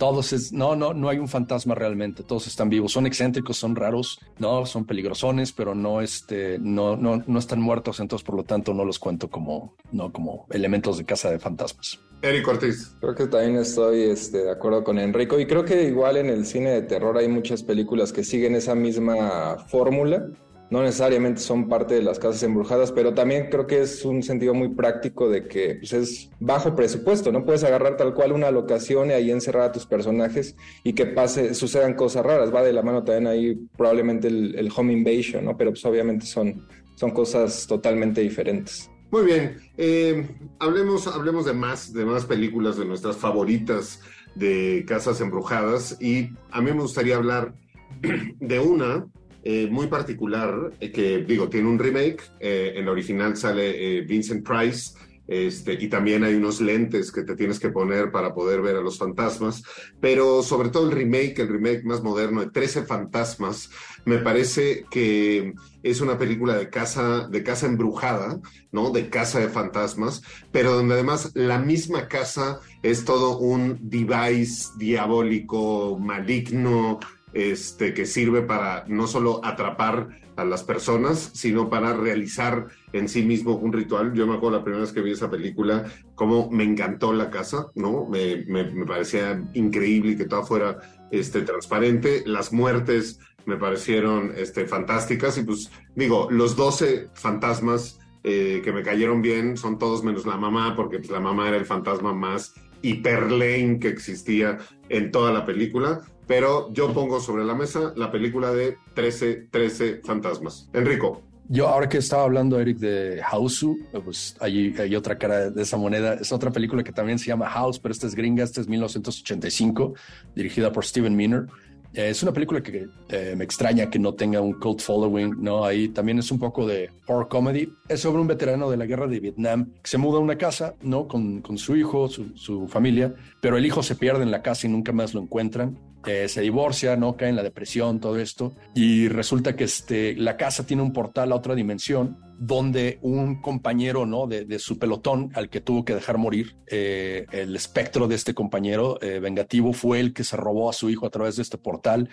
todos 0.00 0.32
es, 0.32 0.50
no, 0.50 0.74
no, 0.76 0.94
no 0.94 1.10
hay 1.10 1.18
un 1.18 1.28
fantasma 1.28 1.74
realmente, 1.74 2.22
todos 2.22 2.46
están 2.46 2.70
vivos, 2.70 2.90
son 2.90 3.04
excéntricos, 3.04 3.58
son 3.58 3.76
raros, 3.76 4.18
no, 4.38 4.64
son 4.64 4.86
peligrosones, 4.86 5.52
pero 5.52 5.74
no, 5.74 6.00
este, 6.00 6.58
no, 6.58 6.96
no, 6.96 7.22
no 7.26 7.38
están 7.38 7.60
muertos, 7.60 8.00
entonces 8.00 8.24
por 8.24 8.34
lo 8.34 8.42
tanto 8.42 8.72
no 8.72 8.86
los 8.86 8.98
cuento 8.98 9.28
como, 9.28 9.76
no, 9.92 10.10
como 10.10 10.46
elementos 10.50 10.96
de 10.96 11.04
casa 11.04 11.30
de 11.30 11.38
fantasmas. 11.38 12.00
Eric 12.22 12.48
Ortiz. 12.48 12.96
Creo 13.00 13.14
que 13.14 13.26
también 13.26 13.56
estoy 13.56 14.04
este, 14.04 14.38
de 14.38 14.50
acuerdo 14.50 14.84
con 14.84 14.98
Enrico 14.98 15.38
y 15.38 15.46
creo 15.46 15.66
que 15.66 15.84
igual 15.84 16.16
en 16.16 16.30
el 16.30 16.46
cine 16.46 16.70
de 16.70 16.82
terror 16.82 17.18
hay 17.18 17.28
muchas 17.28 17.62
películas 17.62 18.10
que 18.10 18.24
siguen 18.24 18.54
esa 18.54 18.74
misma 18.74 19.58
fórmula 19.68 20.28
no 20.70 20.82
necesariamente 20.82 21.40
son 21.40 21.68
parte 21.68 21.94
de 21.94 22.02
las 22.02 22.18
casas 22.18 22.42
embrujadas, 22.44 22.92
pero 22.92 23.12
también 23.12 23.48
creo 23.50 23.66
que 23.66 23.80
es 23.80 24.04
un 24.04 24.22
sentido 24.22 24.54
muy 24.54 24.68
práctico 24.68 25.28
de 25.28 25.48
que 25.48 25.76
pues, 25.80 25.92
es 25.92 26.30
bajo 26.38 26.76
presupuesto, 26.76 27.32
no 27.32 27.44
puedes 27.44 27.64
agarrar 27.64 27.96
tal 27.96 28.14
cual 28.14 28.32
una 28.32 28.50
locación 28.52 29.10
y 29.10 29.14
ahí 29.14 29.30
encerrar 29.32 29.64
a 29.64 29.72
tus 29.72 29.84
personajes 29.84 30.56
y 30.84 30.92
que 30.92 31.06
pase, 31.06 31.54
sucedan 31.54 31.94
cosas 31.94 32.24
raras. 32.24 32.54
Va 32.54 32.62
de 32.62 32.72
la 32.72 32.82
mano 32.82 33.02
también 33.02 33.26
ahí 33.26 33.54
probablemente 33.76 34.28
el, 34.28 34.70
home 34.74 34.92
invasion, 34.92 35.44
¿no? 35.44 35.56
Pero 35.56 35.72
pues 35.72 35.84
obviamente 35.84 36.24
son, 36.24 36.66
son 36.94 37.10
cosas 37.10 37.66
totalmente 37.66 38.20
diferentes. 38.20 38.88
Muy 39.10 39.24
bien, 39.24 39.56
eh, 39.76 40.24
hablemos, 40.60 41.08
hablemos 41.08 41.44
de 41.46 41.52
más, 41.52 41.92
de 41.92 42.04
más 42.04 42.24
películas 42.26 42.76
de 42.76 42.84
nuestras 42.84 43.16
favoritas 43.16 44.00
de 44.36 44.84
casas 44.86 45.20
embrujadas 45.20 46.00
y 46.00 46.30
a 46.52 46.60
mí 46.60 46.70
me 46.70 46.82
gustaría 46.82 47.16
hablar 47.16 47.52
de 48.38 48.60
una 48.60 49.04
eh, 49.42 49.68
muy 49.70 49.86
particular, 49.86 50.72
eh, 50.80 50.92
que 50.92 51.18
digo, 51.18 51.48
tiene 51.48 51.68
un 51.68 51.78
remake, 51.78 52.22
eh, 52.40 52.74
en 52.76 52.84
la 52.84 52.92
original 52.92 53.36
sale 53.36 54.02
Vincent 54.02 54.46
Price, 54.46 54.92
este, 55.30 55.74
y 55.74 55.88
también 55.88 56.24
hay 56.24 56.34
unos 56.34 56.60
lentes 56.60 57.12
que 57.12 57.22
te 57.22 57.36
tienes 57.36 57.60
que 57.60 57.68
poner 57.68 58.10
para 58.10 58.34
poder 58.34 58.60
ver 58.62 58.74
a 58.74 58.80
los 58.80 58.98
fantasmas, 58.98 59.62
pero 60.00 60.42
sobre 60.42 60.70
todo 60.70 60.90
el 60.90 60.96
remake, 60.96 61.38
el 61.38 61.48
remake 61.48 61.84
más 61.84 62.02
moderno 62.02 62.40
de 62.40 62.50
13 62.50 62.82
fantasmas, 62.82 63.70
me 64.04 64.18
parece 64.18 64.84
que 64.90 65.54
es 65.84 66.00
una 66.00 66.18
película 66.18 66.56
de 66.56 66.68
casa, 66.68 67.28
de 67.28 67.44
casa 67.44 67.66
embrujada, 67.66 68.40
¿no? 68.72 68.90
De 68.90 69.08
casa 69.08 69.38
de 69.38 69.48
fantasmas, 69.48 70.20
pero 70.50 70.72
donde 70.72 70.94
además 70.94 71.30
la 71.34 71.60
misma 71.60 72.08
casa 72.08 72.58
es 72.82 73.04
todo 73.04 73.38
un 73.38 73.78
device 73.82 74.70
diabólico, 74.78 75.96
maligno, 75.96 76.98
este, 77.32 77.94
que 77.94 78.06
sirve 78.06 78.42
para 78.42 78.84
no 78.88 79.06
solo 79.06 79.40
atrapar 79.44 80.08
a 80.36 80.44
las 80.44 80.62
personas, 80.62 81.30
sino 81.34 81.68
para 81.68 81.94
realizar 81.94 82.68
en 82.92 83.08
sí 83.08 83.22
mismo 83.22 83.56
un 83.56 83.72
ritual. 83.72 84.12
Yo 84.14 84.26
me 84.26 84.34
acuerdo 84.34 84.58
la 84.58 84.64
primera 84.64 84.82
vez 84.82 84.92
que 84.92 85.02
vi 85.02 85.12
esa 85.12 85.30
película, 85.30 85.84
cómo 86.14 86.50
me 86.50 86.64
encantó 86.64 87.12
la 87.12 87.30
casa, 87.30 87.66
¿no? 87.74 88.06
Me, 88.06 88.44
parecía 88.86 89.42
increíble 89.54 90.16
que 90.16 90.24
todo 90.24 90.44
fuera 90.44 90.80
este, 91.10 91.42
transparente. 91.42 92.22
Las 92.26 92.52
muertes 92.52 93.20
me 93.46 93.56
parecieron 93.56 94.32
este, 94.36 94.66
fantásticas 94.66 95.38
y 95.38 95.42
pues 95.42 95.70
digo, 95.94 96.28
los 96.30 96.56
12 96.56 97.08
fantasmas 97.14 97.98
eh, 98.22 98.60
que 98.62 98.72
me 98.72 98.82
cayeron 98.82 99.22
bien 99.22 99.56
son 99.56 99.78
todos 99.78 100.04
menos 100.04 100.26
la 100.26 100.36
mamá, 100.36 100.74
porque 100.76 100.98
pues, 100.98 101.10
la 101.10 101.20
mamá 101.20 101.48
era 101.48 101.56
el 101.56 101.64
fantasma 101.64 102.12
más 102.12 102.54
hiperlane 102.82 103.78
que 103.78 103.88
existía 103.88 104.58
en 104.88 105.10
toda 105.10 105.32
la 105.32 105.44
película. 105.44 106.00
Pero 106.26 106.72
yo 106.72 106.92
pongo 106.92 107.20
sobre 107.20 107.44
la 107.44 107.54
mesa 107.54 107.92
la 107.96 108.10
película 108.10 108.52
de 108.52 108.78
13, 108.94 109.48
13 109.50 110.00
fantasmas. 110.04 110.68
Enrico. 110.72 111.22
Yo 111.52 111.66
ahora 111.66 111.88
que 111.88 111.98
estaba 111.98 112.22
hablando, 112.22 112.60
Eric, 112.60 112.78
de 112.78 113.20
Houseu, 113.24 113.76
pues 114.04 114.36
hay, 114.38 114.72
hay 114.78 114.94
otra 114.94 115.18
cara 115.18 115.50
de 115.50 115.62
esa 115.62 115.76
moneda. 115.76 116.14
Es 116.14 116.30
otra 116.30 116.52
película 116.52 116.84
que 116.84 116.92
también 116.92 117.18
se 117.18 117.26
llama 117.26 117.50
House, 117.50 117.80
pero 117.80 117.90
esta 117.90 118.06
es 118.06 118.14
gringa, 118.14 118.44
esta 118.44 118.60
es 118.60 118.68
1985, 118.68 119.94
dirigida 120.36 120.70
por 120.70 120.84
Steven 120.84 121.16
Miner. 121.16 121.46
Eh, 121.92 122.10
es 122.10 122.22
una 122.22 122.32
película 122.32 122.62
que 122.62 122.88
eh, 123.08 123.34
me 123.36 123.44
extraña 123.44 123.90
que 123.90 123.98
no 123.98 124.14
tenga 124.14 124.40
un 124.40 124.54
cult 124.54 124.80
following, 124.80 125.42
¿no? 125.42 125.64
Ahí 125.64 125.88
también 125.88 126.18
es 126.18 126.30
un 126.30 126.38
poco 126.38 126.66
de 126.66 126.90
horror 127.06 127.28
comedy. 127.28 127.72
Es 127.88 128.00
sobre 128.00 128.20
un 128.20 128.28
veterano 128.28 128.70
de 128.70 128.76
la 128.76 128.86
guerra 128.86 129.06
de 129.06 129.20
Vietnam 129.20 129.72
que 129.82 129.90
se 129.90 129.98
muda 129.98 130.18
a 130.18 130.20
una 130.20 130.38
casa, 130.38 130.74
¿no? 130.82 131.08
Con, 131.08 131.40
con 131.40 131.58
su 131.58 131.76
hijo, 131.76 132.08
su, 132.08 132.36
su, 132.36 132.68
familia, 132.68 133.14
pero 133.40 133.56
el 133.56 133.66
hijo 133.66 133.82
se 133.82 133.96
pierde 133.96 134.22
en 134.22 134.30
la 134.30 134.42
casa 134.42 134.66
y 134.66 134.70
nunca 134.70 134.92
más 134.92 135.14
lo 135.14 135.20
encuentran. 135.20 135.78
Eh, 136.06 136.28
se 136.28 136.40
divorcia, 136.40 136.96
¿no? 136.96 137.16
Cae 137.16 137.28
en 137.28 137.36
la 137.36 137.42
depresión, 137.42 138.00
todo 138.00 138.18
esto. 138.18 138.54
Y 138.74 139.08
resulta 139.08 139.54
que 139.56 139.64
este, 139.64 140.14
la 140.14 140.36
casa 140.36 140.64
tiene 140.64 140.82
un 140.82 140.92
portal 140.92 141.32
a 141.32 141.34
otra 141.34 141.54
dimensión 141.54 142.29
donde 142.40 142.98
un 143.02 143.42
compañero 143.42 144.06
¿no? 144.06 144.26
de, 144.26 144.58
su 144.58 144.78
pelotón 144.78 145.30
al 145.34 145.50
que 145.50 145.60
tuvo 145.60 145.84
que 145.84 145.94
dejar 145.94 146.16
morir, 146.16 146.56
eh, 146.66 147.26
el 147.32 147.54
espectro 147.54 148.08
de 148.08 148.14
este 148.14 148.32
compañero 148.32 148.98
eh, 149.02 149.20
vengativo 149.20 149.74
fue 149.74 150.00
el 150.00 150.14
que 150.14 150.24
se 150.24 150.38
robó 150.38 150.70
a 150.70 150.72
su 150.72 150.88
hijo 150.88 151.06
a 151.06 151.10
través 151.10 151.36
de 151.36 151.42
este 151.42 151.58
portal 151.58 152.08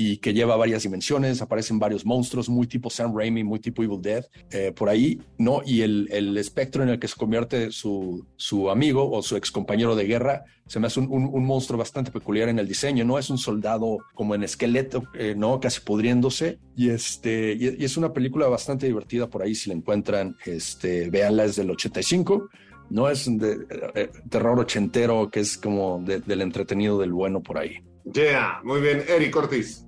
y 0.00 0.16
que 0.16 0.32
lleva 0.32 0.56
varias 0.56 0.82
dimensiones, 0.82 1.42
aparecen 1.42 1.78
varios 1.78 2.06
monstruos, 2.06 2.48
muy 2.48 2.66
tipo 2.66 2.88
Sam 2.88 3.14
Raimi, 3.14 3.44
muy 3.44 3.60
tipo 3.60 3.82
Evil 3.82 4.00
Dead, 4.00 4.24
eh, 4.50 4.72
por 4.74 4.88
ahí, 4.88 5.20
¿no? 5.36 5.60
Y 5.62 5.82
el, 5.82 6.08
el, 6.10 6.38
espectro 6.38 6.82
en 6.82 6.88
el 6.88 6.98
que 6.98 7.06
se 7.06 7.16
convierte 7.16 7.70
su, 7.70 8.26
su 8.36 8.70
amigo 8.70 9.10
o 9.10 9.20
su 9.20 9.36
ex 9.36 9.50
compañero 9.50 9.94
de 9.94 10.06
guerra, 10.06 10.44
se 10.66 10.80
me 10.80 10.86
hace 10.86 11.00
un, 11.00 11.10
un, 11.10 11.44
monstruo 11.44 11.78
bastante 11.78 12.10
peculiar 12.10 12.48
en 12.48 12.58
el 12.58 12.66
diseño, 12.66 13.04
¿no? 13.04 13.18
Es 13.18 13.28
un 13.28 13.36
soldado 13.36 13.98
como 14.14 14.34
en 14.34 14.42
esqueleto, 14.42 15.04
eh, 15.12 15.34
¿no? 15.36 15.60
Casi 15.60 15.82
pudriéndose, 15.82 16.58
y, 16.74 16.88
este, 16.88 17.52
y, 17.60 17.84
es 17.84 17.98
una 17.98 18.14
película 18.14 18.48
bastante 18.48 18.86
divertida 18.86 19.28
por 19.28 19.42
ahí, 19.42 19.54
si 19.54 19.68
la 19.68 19.76
encuentran, 19.76 20.34
este, 20.46 21.10
véanla, 21.10 21.44
es 21.44 21.56
del 21.56 21.70
85, 21.72 22.48
no 22.88 23.10
es 23.10 23.26
de, 23.38 23.66
eh, 23.94 24.10
terror 24.30 24.58
ochentero 24.60 25.30
que 25.30 25.40
es 25.40 25.58
como 25.58 26.02
de, 26.02 26.20
del 26.20 26.40
entretenido 26.40 26.98
del 26.98 27.12
bueno 27.12 27.42
por 27.42 27.58
ahí. 27.58 27.84
Yeah, 28.14 28.60
muy 28.64 28.80
bien. 28.80 29.04
Eric 29.06 29.36
Ortiz. 29.36 29.84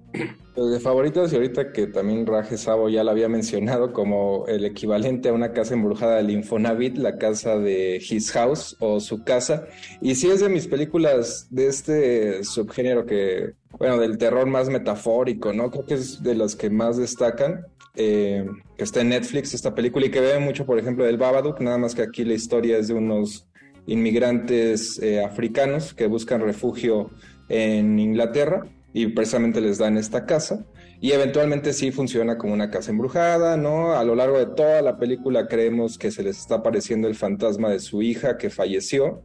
Pues 0.54 0.70
de 0.70 0.80
favoritos, 0.80 1.32
y 1.32 1.36
ahorita 1.36 1.72
que 1.72 1.86
también 1.86 2.26
Raje 2.26 2.58
Sabo 2.58 2.90
ya 2.90 3.02
lo 3.04 3.10
había 3.10 3.28
mencionado 3.28 3.94
como 3.94 4.46
el 4.48 4.66
equivalente 4.66 5.30
a 5.30 5.32
una 5.32 5.52
casa 5.52 5.72
embrujada 5.72 6.16
del 6.16 6.30
Infonavit, 6.30 6.98
la 6.98 7.16
casa 7.16 7.58
de 7.58 7.96
His 7.96 8.30
House 8.32 8.76
o 8.78 9.00
su 9.00 9.24
casa. 9.24 9.64
Y 10.02 10.14
sí 10.14 10.28
es 10.28 10.40
de 10.40 10.50
mis 10.50 10.66
películas 10.66 11.46
de 11.48 11.68
este 11.68 12.44
subgénero 12.44 13.06
que, 13.06 13.54
bueno, 13.78 13.96
del 13.96 14.18
terror 14.18 14.46
más 14.46 14.68
metafórico, 14.68 15.54
¿no? 15.54 15.70
Creo 15.70 15.86
que 15.86 15.94
es 15.94 16.22
de 16.22 16.34
las 16.34 16.54
que 16.54 16.68
más 16.68 16.98
destacan. 16.98 17.66
Eh, 17.94 18.46
que 18.78 18.84
está 18.84 19.02
en 19.02 19.10
Netflix 19.10 19.52
esta 19.52 19.74
película 19.74 20.06
y 20.06 20.10
que 20.10 20.20
ve 20.20 20.38
mucho, 20.38 20.64
por 20.64 20.78
ejemplo, 20.78 21.04
del 21.04 21.18
Babadook, 21.18 21.60
nada 21.60 21.76
más 21.76 21.94
que 21.94 22.00
aquí 22.00 22.24
la 22.24 22.32
historia 22.32 22.78
es 22.78 22.88
de 22.88 22.94
unos 22.94 23.46
inmigrantes 23.86 24.98
eh, 25.02 25.22
africanos 25.22 25.92
que 25.92 26.06
buscan 26.06 26.40
refugio 26.40 27.10
en 27.50 27.98
Inglaterra 27.98 28.64
y 28.92 29.06
precisamente 29.08 29.60
les 29.60 29.78
dan 29.78 29.96
esta 29.96 30.26
casa 30.26 30.64
y 31.00 31.12
eventualmente 31.12 31.72
sí 31.72 31.90
funciona 31.90 32.38
como 32.38 32.52
una 32.52 32.70
casa 32.70 32.90
embrujada, 32.90 33.56
¿no? 33.56 33.94
A 33.94 34.04
lo 34.04 34.14
largo 34.14 34.38
de 34.38 34.46
toda 34.46 34.82
la 34.82 34.98
película 34.98 35.48
creemos 35.48 35.98
que 35.98 36.10
se 36.10 36.22
les 36.22 36.38
está 36.38 36.56
apareciendo 36.56 37.08
el 37.08 37.14
fantasma 37.14 37.70
de 37.70 37.80
su 37.80 38.02
hija 38.02 38.38
que 38.38 38.50
falleció 38.50 39.22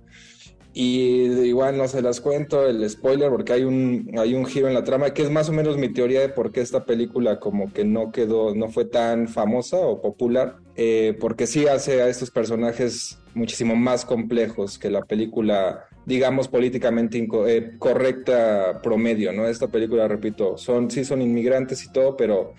y 0.74 1.24
igual 1.44 1.78
no 1.78 1.88
se 1.88 2.02
las 2.02 2.22
cuento 2.22 2.68
el 2.68 2.88
spoiler 2.90 3.30
porque 3.30 3.54
hay 3.54 3.64
un, 3.64 4.12
hay 4.18 4.36
un 4.36 4.46
giro 4.46 4.68
en 4.68 4.74
la 4.74 4.84
trama 4.84 5.12
que 5.12 5.24
es 5.24 5.32
más 5.32 5.50
o 5.50 5.54
menos 5.54 5.78
mi 5.78 5.92
teoría 5.92 6.22
de 6.22 6.30
por 6.30 6.52
qué 6.52 6.62
esta 6.62 6.86
película 6.86 7.40
como 7.40 7.74
que 7.74 7.84
no 7.84 8.12
quedó, 8.12 8.54
no 8.56 8.70
fue 8.70 8.86
tan 8.86 9.28
famosa 9.28 9.78
o 9.78 10.02
popular, 10.02 10.58
eh, 10.78 11.18
porque 11.20 11.48
sí 11.48 11.68
hace 11.68 12.02
a 12.02 12.08
estos 12.08 12.32
personajes 12.32 13.20
muchísimo 13.34 13.76
más 13.76 14.06
complejos 14.06 14.80
que 14.80 14.90
la 14.90 15.02
película 15.02 15.88
digamos, 16.08 16.48
políticamente 16.48 17.28
eh, 17.48 17.74
correcta 17.78 18.82
promedio, 18.82 19.34
¿no? 19.34 19.46
Esta 19.46 19.68
película, 19.68 20.08
repito, 20.08 20.58
son, 20.58 20.90
sí 20.90 21.04
son 21.04 21.22
inmigrantes 21.22 21.84
y 21.84 21.92
todo, 21.92 22.16
pero 22.16 22.54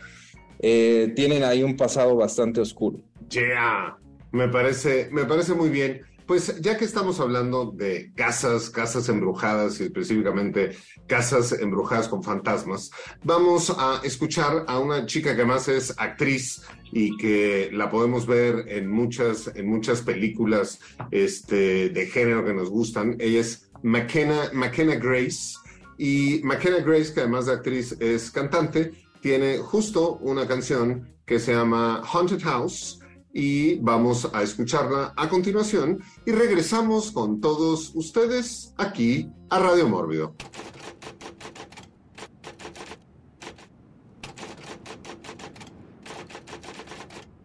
eh, 0.58 1.14
tienen 1.16 1.42
ahí 1.42 1.62
un 1.62 1.74
pasado 1.74 2.14
bastante 2.14 2.60
oscuro. 2.60 2.98
Yeah, 3.30 3.96
me 4.32 4.48
parece, 4.48 5.08
me 5.10 5.24
parece 5.24 5.54
muy 5.54 5.70
bien. 5.70 6.02
Pues 6.28 6.60
ya 6.60 6.76
que 6.76 6.84
estamos 6.84 7.20
hablando 7.20 7.72
de 7.74 8.12
casas, 8.14 8.68
casas 8.68 9.08
embrujadas 9.08 9.80
y 9.80 9.84
específicamente 9.84 10.76
casas 11.06 11.52
embrujadas 11.52 12.06
con 12.06 12.22
fantasmas, 12.22 12.90
vamos 13.24 13.74
a 13.78 14.02
escuchar 14.04 14.66
a 14.68 14.78
una 14.78 15.06
chica 15.06 15.34
que 15.34 15.40
además 15.40 15.68
es 15.68 15.94
actriz 15.96 16.60
y 16.92 17.16
que 17.16 17.70
la 17.72 17.88
podemos 17.88 18.26
ver 18.26 18.66
en 18.68 18.90
muchas, 18.90 19.50
en 19.54 19.70
muchas 19.70 20.02
películas 20.02 20.78
este, 21.10 21.88
de 21.88 22.06
género 22.08 22.44
que 22.44 22.52
nos 22.52 22.68
gustan. 22.68 23.16
Ella 23.18 23.40
es 23.40 23.70
McKenna, 23.82 24.50
McKenna 24.52 24.96
Grace 24.96 25.56
y 25.96 26.42
McKenna 26.44 26.80
Grace, 26.80 27.14
que 27.14 27.20
además 27.20 27.46
de 27.46 27.52
actriz 27.52 27.96
es 28.00 28.30
cantante, 28.30 28.92
tiene 29.22 29.56
justo 29.56 30.18
una 30.18 30.46
canción 30.46 31.08
que 31.24 31.38
se 31.38 31.54
llama 31.54 32.02
Haunted 32.12 32.42
House 32.42 33.00
y 33.32 33.76
vamos 33.76 34.28
a 34.32 34.42
escucharla 34.42 35.12
a 35.16 35.28
continuación 35.28 36.02
y 36.26 36.32
regresamos 36.32 37.12
con 37.12 37.40
todos 37.40 37.92
ustedes 37.94 38.74
aquí 38.76 39.30
a 39.50 39.58
Radio 39.58 39.88
Mórbido. 39.88 40.34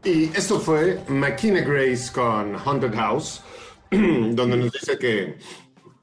Y 0.06 0.26
esto 0.36 0.60
fue 0.60 1.02
McKenna 1.08 1.62
Grace 1.62 2.12
con 2.12 2.58
Haunted 2.58 2.94
House, 2.94 3.42
donde 3.92 4.58
nos 4.58 4.72
dice 4.74 4.98
que 4.98 5.38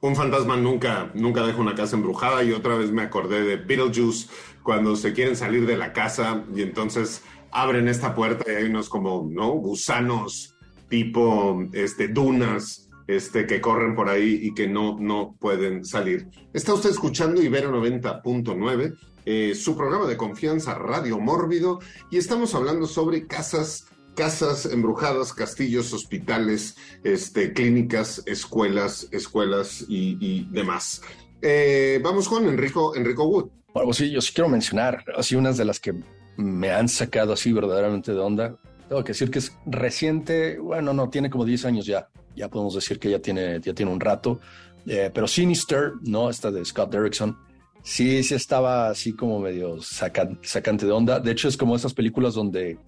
un 0.01 0.17
fantasma 0.17 0.57
nunca, 0.57 1.11
nunca 1.13 1.43
deja 1.47 1.59
una 1.59 1.75
casa 1.75 1.97
embrujada 1.97 2.43
y 2.43 2.53
otra 2.53 2.77
vez 2.77 2.91
me 2.91 3.03
acordé 3.03 3.43
de 3.43 3.57
Beetlejuice 3.57 4.29
cuando 4.63 4.97
se 4.97 5.13
quieren 5.13 5.37
salir 5.37 5.67
de 5.67 5.77
la 5.77 5.93
casa 5.93 6.45
y 6.55 6.63
entonces 6.63 7.23
abren 7.53 7.89
esta 7.89 8.15
puerta 8.15 8.51
y 8.51 8.57
hay 8.57 8.65
unos 8.65 8.89
como, 8.89 9.29
¿no? 9.31 9.51
Gusanos 9.53 10.55
tipo, 10.91 11.65
este, 11.73 12.09
dunas, 12.09 12.91
este, 13.07 13.47
que 13.47 13.63
corren 13.63 13.95
por 13.95 14.11
ahí 14.11 14.41
y 14.43 14.53
que 14.53 14.69
no, 14.69 14.99
no 15.01 15.37
pueden 15.41 15.85
salir. 15.85 16.29
Está 16.53 16.75
usted 16.75 16.91
escuchando 16.91 17.41
Ibero 17.41 17.73
90.9, 17.73 18.97
eh, 19.25 19.55
su 19.55 19.77
programa 19.77 20.07
de 20.07 20.19
confianza 20.19 20.75
Radio 20.75 21.19
Mórbido, 21.19 21.79
y 22.11 22.19
estamos 22.19 22.55
hablando 22.55 22.87
sobre 22.87 23.27
casas, 23.27 23.87
casas 24.15 24.67
embrujadas, 24.67 25.33
castillos, 25.33 25.93
hospitales, 25.93 26.77
este, 27.05 27.53
clínicas, 27.53 28.23
escuelas, 28.27 29.09
escuelas 29.13 29.85
y, 29.89 30.47
demás. 30.51 31.03
Eh, 31.41 32.01
vamos 32.03 32.29
con 32.29 32.47
Enrico, 32.47 32.95
Enrico 32.97 33.25
Wood. 33.25 33.49
Bueno, 33.73 33.87
pues 33.87 33.99
sí, 33.99 34.11
yo 34.11 34.21
sí 34.21 34.33
quiero 34.35 34.51
mencionar 34.51 35.05
así 35.17 35.37
unas 35.37 35.57
de 35.57 35.65
las 35.65 35.79
que 35.79 35.95
me 36.41 36.71
han 36.71 36.89
sacado 36.89 37.33
así 37.33 37.53
verdaderamente 37.53 38.13
de 38.13 38.19
onda. 38.19 38.57
Tengo 38.89 39.05
que 39.05 39.13
decir 39.13 39.31
que 39.31 39.39
es 39.39 39.57
reciente, 39.67 40.59
bueno, 40.59 40.93
no, 40.93 41.09
tiene 41.09 41.31
como 41.31 41.45
10 41.45 41.65
años 41.67 41.87
ya, 41.87 42.09
ya 42.35 42.49
podemos 42.49 42.75
decir 42.75 42.99
que 42.99 43.11
ya 43.11 43.21
tiene, 43.21 43.61
ya 43.61 43.73
tiene 43.73 43.93
un 43.93 44.01
rato, 44.01 44.41
eh, 44.87 45.11
pero 45.13 45.29
Sinister, 45.29 45.93
¿no? 46.03 46.29
Esta 46.29 46.51
de 46.51 46.65
Scott 46.65 46.91
Derrickson, 46.91 47.37
sí, 47.83 48.23
sí 48.23 48.35
estaba 48.35 48.89
así 48.89 49.13
como 49.13 49.39
medio 49.39 49.81
sacante 49.81 50.87
de 50.87 50.93
onda. 50.93 51.21
De 51.21 51.31
hecho, 51.31 51.49
es 51.49 51.57
como 51.57 51.77
esas 51.77 51.95
películas 51.95 52.35
donde 52.35 52.79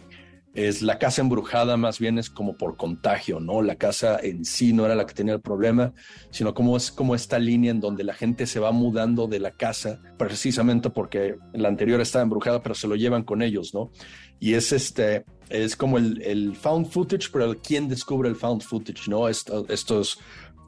es 0.54 0.82
la 0.82 0.98
casa 0.98 1.22
embrujada 1.22 1.76
más 1.76 1.98
bien 1.98 2.18
es 2.18 2.28
como 2.28 2.56
por 2.56 2.76
contagio, 2.76 3.40
¿no? 3.40 3.62
La 3.62 3.76
casa 3.76 4.18
en 4.22 4.44
sí 4.44 4.72
no 4.72 4.84
era 4.84 4.94
la 4.94 5.06
que 5.06 5.14
tenía 5.14 5.34
el 5.34 5.40
problema, 5.40 5.94
sino 6.30 6.52
como 6.52 6.76
es 6.76 6.90
como 6.90 7.14
esta 7.14 7.38
línea 7.38 7.70
en 7.70 7.80
donde 7.80 8.04
la 8.04 8.12
gente 8.12 8.46
se 8.46 8.60
va 8.60 8.70
mudando 8.70 9.28
de 9.28 9.40
la 9.40 9.52
casa 9.52 10.00
precisamente 10.18 10.90
porque 10.90 11.36
la 11.54 11.68
anterior 11.68 12.00
estaba 12.00 12.22
embrujada, 12.22 12.62
pero 12.62 12.74
se 12.74 12.86
lo 12.86 12.96
llevan 12.96 13.22
con 13.22 13.40
ellos, 13.40 13.72
¿no? 13.72 13.90
Y 14.40 14.54
es 14.54 14.72
este, 14.72 15.24
es 15.48 15.76
como 15.76 15.96
el, 15.98 16.20
el 16.22 16.54
found 16.54 16.88
footage, 16.88 17.30
pero 17.32 17.46
el, 17.46 17.58
¿quién 17.58 17.88
descubre 17.88 18.28
el 18.28 18.36
found 18.36 18.62
footage, 18.62 19.08
¿no? 19.08 19.28
estos 19.28 20.18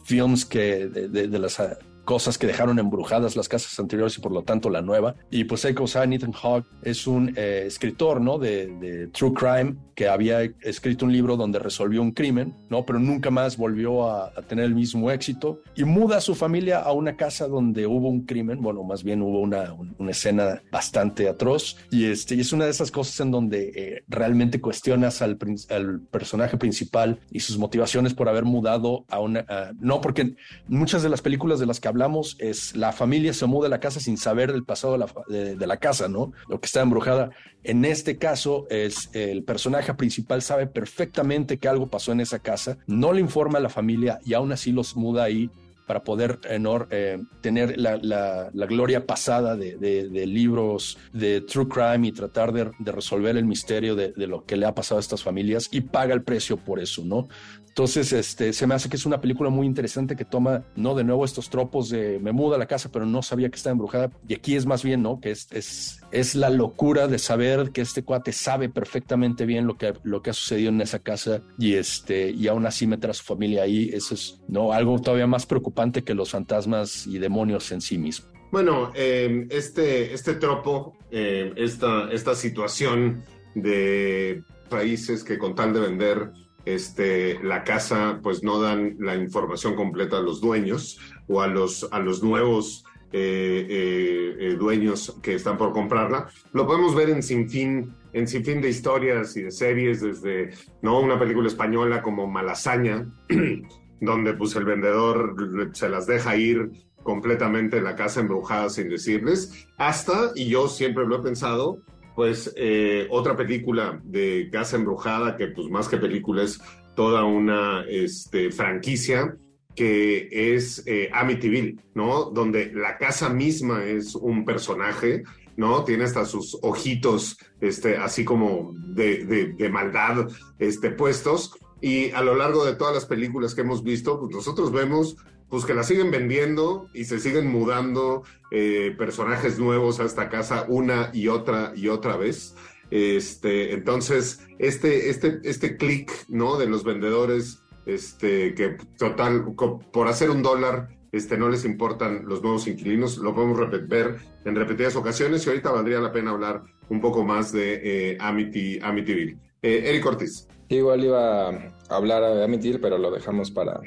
films 0.04 0.44
que 0.44 0.86
de, 0.86 1.38
las 1.38 1.60
cosas 2.04 2.38
que 2.38 2.46
dejaron 2.46 2.78
embrujadas 2.78 3.36
las 3.36 3.48
casas 3.48 3.78
anteriores 3.78 4.16
y 4.18 4.20
por 4.20 4.32
lo 4.32 4.42
tanto 4.42 4.70
la 4.70 4.82
nueva. 4.82 5.14
Y 5.30 5.44
pues 5.44 5.64
Echo 5.64 5.84
Ethan 5.84 6.32
Hawke 6.32 6.66
es 6.82 7.06
un 7.06 7.32
eh, 7.36 7.64
escritor, 7.66 8.20
¿no? 8.20 8.38
De, 8.38 8.66
de, 8.66 9.08
True 9.08 9.32
Crime 9.32 9.76
que 9.94 10.08
había 10.08 10.42
escrito 10.62 11.04
un 11.04 11.12
libro 11.12 11.36
donde 11.36 11.58
resolvió 11.58 12.02
un 12.02 12.12
crimen, 12.12 12.54
¿no? 12.68 12.84
Pero 12.84 12.98
nunca 12.98 13.30
más 13.30 13.56
volvió 13.56 14.10
a, 14.10 14.32
tener 14.48 14.64
el 14.66 14.74
mismo 14.74 15.10
éxito 15.10 15.60
y 15.76 15.84
muda 15.84 16.18
a 16.18 16.20
su 16.20 16.34
familia 16.34 16.80
a 16.80 16.92
una 16.92 17.16
casa 17.16 17.46
donde 17.46 17.86
hubo 17.86 18.08
un 18.08 18.22
crimen, 18.22 18.60
bueno, 18.60 18.82
más 18.82 19.02
bien 19.02 19.22
hubo 19.22 19.40
una, 19.40 19.72
una 19.98 20.10
escena 20.10 20.60
bastante 20.70 21.28
atroz 21.28 21.76
y, 21.90 22.06
este, 22.06 22.34
y 22.34 22.40
es 22.40 22.52
una 22.52 22.64
de 22.64 22.72
esas 22.72 22.90
cosas 22.90 23.18
en 23.20 23.30
donde 23.30 23.72
eh, 23.74 24.04
realmente 24.08 24.60
cuestionas 24.60 25.22
al, 25.22 25.38
al, 25.70 26.00
personaje 26.10 26.56
principal 26.56 27.20
y 27.30 27.40
sus 27.40 27.58
motivaciones 27.58 28.14
por 28.14 28.28
haber 28.28 28.44
mudado 28.44 29.04
a 29.08 29.20
una... 29.20 29.46
no, 29.78 30.00
porque 30.00 30.34
muchas 30.66 31.02
de 31.02 31.08
las 31.08 31.22
películas 31.22 31.60
de 31.60 31.66
las 31.66 31.80
que 31.80 31.88
hablamos 31.94 32.36
es 32.40 32.76
la 32.76 32.92
familia 32.92 33.32
se 33.32 33.46
muda 33.46 33.68
a 33.68 33.70
la 33.70 33.80
casa 33.80 34.00
sin 34.00 34.16
saber 34.16 34.52
del 34.52 34.64
pasado 34.64 34.98
de 35.28 35.56
la, 35.56 35.66
la 35.66 35.76
casa, 35.76 36.08
¿no? 36.08 36.32
Lo 36.48 36.60
que 36.60 36.66
está 36.66 36.82
embrujada. 36.82 37.30
En 37.62 37.84
este 37.84 38.18
caso 38.18 38.66
es 38.68 39.10
el 39.12 39.44
personaje 39.44 39.94
principal 39.94 40.42
sabe 40.42 40.66
perfectamente 40.66 41.58
que 41.58 41.68
algo 41.68 41.88
pasó 41.88 42.12
en 42.12 42.20
esa 42.20 42.40
casa, 42.40 42.78
no 42.86 43.12
le 43.12 43.20
informa 43.20 43.58
a 43.58 43.62
la 43.62 43.68
familia 43.68 44.18
y 44.24 44.34
aún 44.34 44.52
así 44.52 44.72
los 44.72 44.96
muda 44.96 45.24
ahí 45.24 45.50
para 45.86 46.02
poder 46.02 46.40
eh, 46.44 47.22
tener 47.40 47.78
la, 47.78 48.50
gloria 48.52 49.06
pasada 49.06 49.56
de, 49.56 50.26
libros 50.26 50.98
de 51.12 51.42
true 51.42 51.68
crime 51.68 52.08
y 52.08 52.12
tratar 52.12 52.52
de, 52.52 52.70
resolver 52.92 53.36
el 53.36 53.44
misterio 53.44 53.94
de, 53.94 54.12
lo 54.26 54.44
que 54.44 54.56
le 54.56 54.66
ha 54.66 54.74
pasado 54.74 54.98
a 54.98 55.00
estas 55.00 55.22
familias 55.22 55.68
y 55.70 55.82
paga 55.82 56.14
el 56.14 56.22
precio 56.22 56.56
por 56.56 56.80
eso, 56.80 57.04
¿no? 57.04 57.28
Entonces, 57.74 58.12
este, 58.12 58.52
se 58.52 58.68
me 58.68 58.76
hace 58.76 58.88
que 58.88 58.94
es 58.94 59.04
una 59.04 59.20
película 59.20 59.50
muy 59.50 59.66
interesante 59.66 60.14
que 60.14 60.24
toma, 60.24 60.62
no 60.76 60.94
de 60.94 61.02
nuevo 61.02 61.24
estos 61.24 61.50
tropos 61.50 61.88
de 61.88 62.20
me 62.20 62.30
muda 62.30 62.54
a 62.54 62.58
la 62.60 62.66
casa, 62.66 62.88
pero 62.92 63.04
no 63.04 63.20
sabía 63.20 63.48
que 63.48 63.56
estaba 63.56 63.72
embrujada. 63.72 64.12
Y 64.28 64.34
aquí 64.34 64.54
es 64.54 64.64
más 64.64 64.84
bien, 64.84 65.02
¿no? 65.02 65.20
Que 65.20 65.32
es, 65.32 65.48
es, 65.50 66.00
es 66.12 66.36
la 66.36 66.50
locura 66.50 67.08
de 67.08 67.18
saber 67.18 67.72
que 67.72 67.80
este 67.80 68.04
cuate 68.04 68.30
sabe 68.30 68.68
perfectamente 68.68 69.44
bien 69.44 69.66
lo 69.66 69.76
que, 69.76 69.92
lo 70.04 70.22
que 70.22 70.30
ha 70.30 70.34
sucedido 70.34 70.68
en 70.68 70.80
esa 70.82 71.00
casa 71.00 71.42
y, 71.58 71.74
este, 71.74 72.30
y 72.30 72.46
aún 72.46 72.64
así 72.64 72.86
meter 72.86 73.10
a 73.10 73.12
su 73.12 73.24
familia 73.24 73.64
ahí. 73.64 73.90
Eso 73.92 74.14
es, 74.14 74.40
¿no? 74.46 74.72
Algo 74.72 74.96
todavía 75.00 75.26
más 75.26 75.44
preocupante 75.44 76.04
que 76.04 76.14
los 76.14 76.30
fantasmas 76.30 77.08
y 77.08 77.18
demonios 77.18 77.72
en 77.72 77.80
sí 77.80 77.98
mismos. 77.98 78.30
Bueno, 78.52 78.92
eh, 78.94 79.48
este, 79.50 80.14
este 80.14 80.34
tropo, 80.34 80.96
eh, 81.10 81.52
esta, 81.56 82.08
esta 82.12 82.36
situación 82.36 83.24
de 83.56 84.44
países 84.68 85.24
que 85.24 85.38
con 85.38 85.56
tal 85.56 85.72
de 85.72 85.80
vender 85.80 86.43
este, 86.64 87.42
la 87.42 87.64
casa, 87.64 88.20
pues 88.22 88.42
no 88.42 88.60
dan 88.60 88.96
la 88.98 89.16
información 89.16 89.74
completa 89.74 90.18
a 90.18 90.22
los 90.22 90.40
dueños 90.40 90.98
o 91.28 91.40
a 91.42 91.46
los, 91.46 91.88
a 91.92 91.98
los 91.98 92.22
nuevos 92.22 92.84
eh, 93.16 93.66
eh, 93.70 94.36
eh, 94.40 94.56
dueños 94.56 95.16
que 95.22 95.34
están 95.34 95.56
por 95.56 95.72
comprarla. 95.72 96.28
Lo 96.52 96.66
podemos 96.66 96.96
ver 96.96 97.10
en 97.10 97.22
sinfín, 97.22 97.94
en 98.12 98.26
sinfín 98.26 98.60
de 98.60 98.70
historias 98.70 99.36
y 99.36 99.42
de 99.42 99.52
series, 99.52 100.00
desde 100.00 100.50
¿no? 100.82 100.98
una 100.98 101.16
película 101.16 101.46
española 101.46 102.02
como 102.02 102.26
Malasaña, 102.26 103.06
donde 104.00 104.34
pues 104.34 104.56
el 104.56 104.64
vendedor 104.64 105.70
se 105.74 105.88
las 105.88 106.08
deja 106.08 106.34
ir 106.34 106.72
completamente 107.04 107.78
en 107.78 107.84
la 107.84 107.94
casa 107.94 108.18
embrujada 108.18 108.68
sin 108.68 108.88
decirles, 108.88 109.68
hasta, 109.76 110.32
y 110.34 110.48
yo 110.48 110.66
siempre 110.66 111.06
lo 111.06 111.20
he 111.20 111.22
pensado, 111.22 111.78
pues 112.14 112.52
eh, 112.56 113.06
otra 113.10 113.36
película 113.36 114.00
de 114.04 114.48
Casa 114.52 114.76
Embrujada, 114.76 115.36
que 115.36 115.48
pues 115.48 115.68
más 115.68 115.88
que 115.88 115.96
película 115.96 116.42
es 116.42 116.60
toda 116.94 117.24
una 117.24 117.84
este, 117.88 118.50
franquicia, 118.50 119.36
que 119.74 120.28
es 120.30 120.84
eh, 120.86 121.10
Amityville, 121.12 121.80
¿no? 121.94 122.26
Donde 122.26 122.72
la 122.72 122.96
casa 122.98 123.28
misma 123.28 123.84
es 123.84 124.14
un 124.14 124.44
personaje, 124.44 125.24
¿no? 125.56 125.84
Tiene 125.84 126.04
hasta 126.04 126.24
sus 126.24 126.56
ojitos, 126.62 127.36
este, 127.60 127.96
así 127.96 128.24
como 128.24 128.72
de, 128.74 129.54
de, 129.56 129.68
maldad, 129.68 130.28
este, 130.58 130.90
puestos. 130.90 131.56
Y 131.80 132.12
a 132.12 132.22
lo 132.22 132.36
largo 132.36 132.64
de 132.64 132.76
todas 132.76 132.94
las 132.94 133.06
películas 133.06 133.54
que 133.54 133.62
hemos 133.62 133.82
visto, 133.82 134.20
pues 134.20 134.32
nosotros 134.32 134.72
vemos 134.72 135.16
pues 135.54 135.66
que 135.66 135.74
la 135.74 135.84
siguen 135.84 136.10
vendiendo 136.10 136.88
y 136.92 137.04
se 137.04 137.20
siguen 137.20 137.46
mudando 137.46 138.24
eh, 138.50 138.92
personajes 138.98 139.56
nuevos 139.56 140.00
a 140.00 140.04
esta 140.04 140.28
casa 140.28 140.66
una 140.66 141.10
y 141.12 141.28
otra 141.28 141.72
y 141.76 141.86
otra 141.86 142.16
vez. 142.16 142.56
Este, 142.90 143.72
entonces, 143.72 144.40
este, 144.58 145.10
este, 145.10 145.38
este 145.44 145.76
clic, 145.76 146.10
¿no? 146.26 146.58
De 146.58 146.66
los 146.66 146.82
vendedores, 146.82 147.62
este, 147.86 148.56
que 148.56 148.78
total, 148.98 149.54
por 149.92 150.08
hacer 150.08 150.30
un 150.30 150.42
dólar, 150.42 150.88
este, 151.12 151.38
no 151.38 151.48
les 151.48 151.64
importan 151.64 152.24
los 152.26 152.42
nuevos 152.42 152.66
inquilinos, 152.66 153.18
lo 153.18 153.32
podemos 153.32 153.60
ver 153.88 154.16
en 154.44 154.56
repetidas 154.56 154.96
ocasiones 154.96 155.46
y 155.46 155.50
ahorita 155.50 155.70
valdría 155.70 156.00
la 156.00 156.10
pena 156.10 156.32
hablar 156.32 156.64
un 156.88 157.00
poco 157.00 157.22
más 157.22 157.52
de 157.52 158.10
eh, 158.10 158.16
Amity, 158.18 158.80
Amityville. 158.82 159.38
Eh, 159.62 159.84
Eric 159.86 160.04
Ortiz. 160.04 160.48
Igual 160.68 161.04
iba 161.04 161.48
a 161.50 161.70
hablar 161.90 162.24
de 162.24 162.42
Amityville, 162.42 162.80
pero 162.80 162.98
lo 162.98 163.12
dejamos 163.12 163.52
para, 163.52 163.80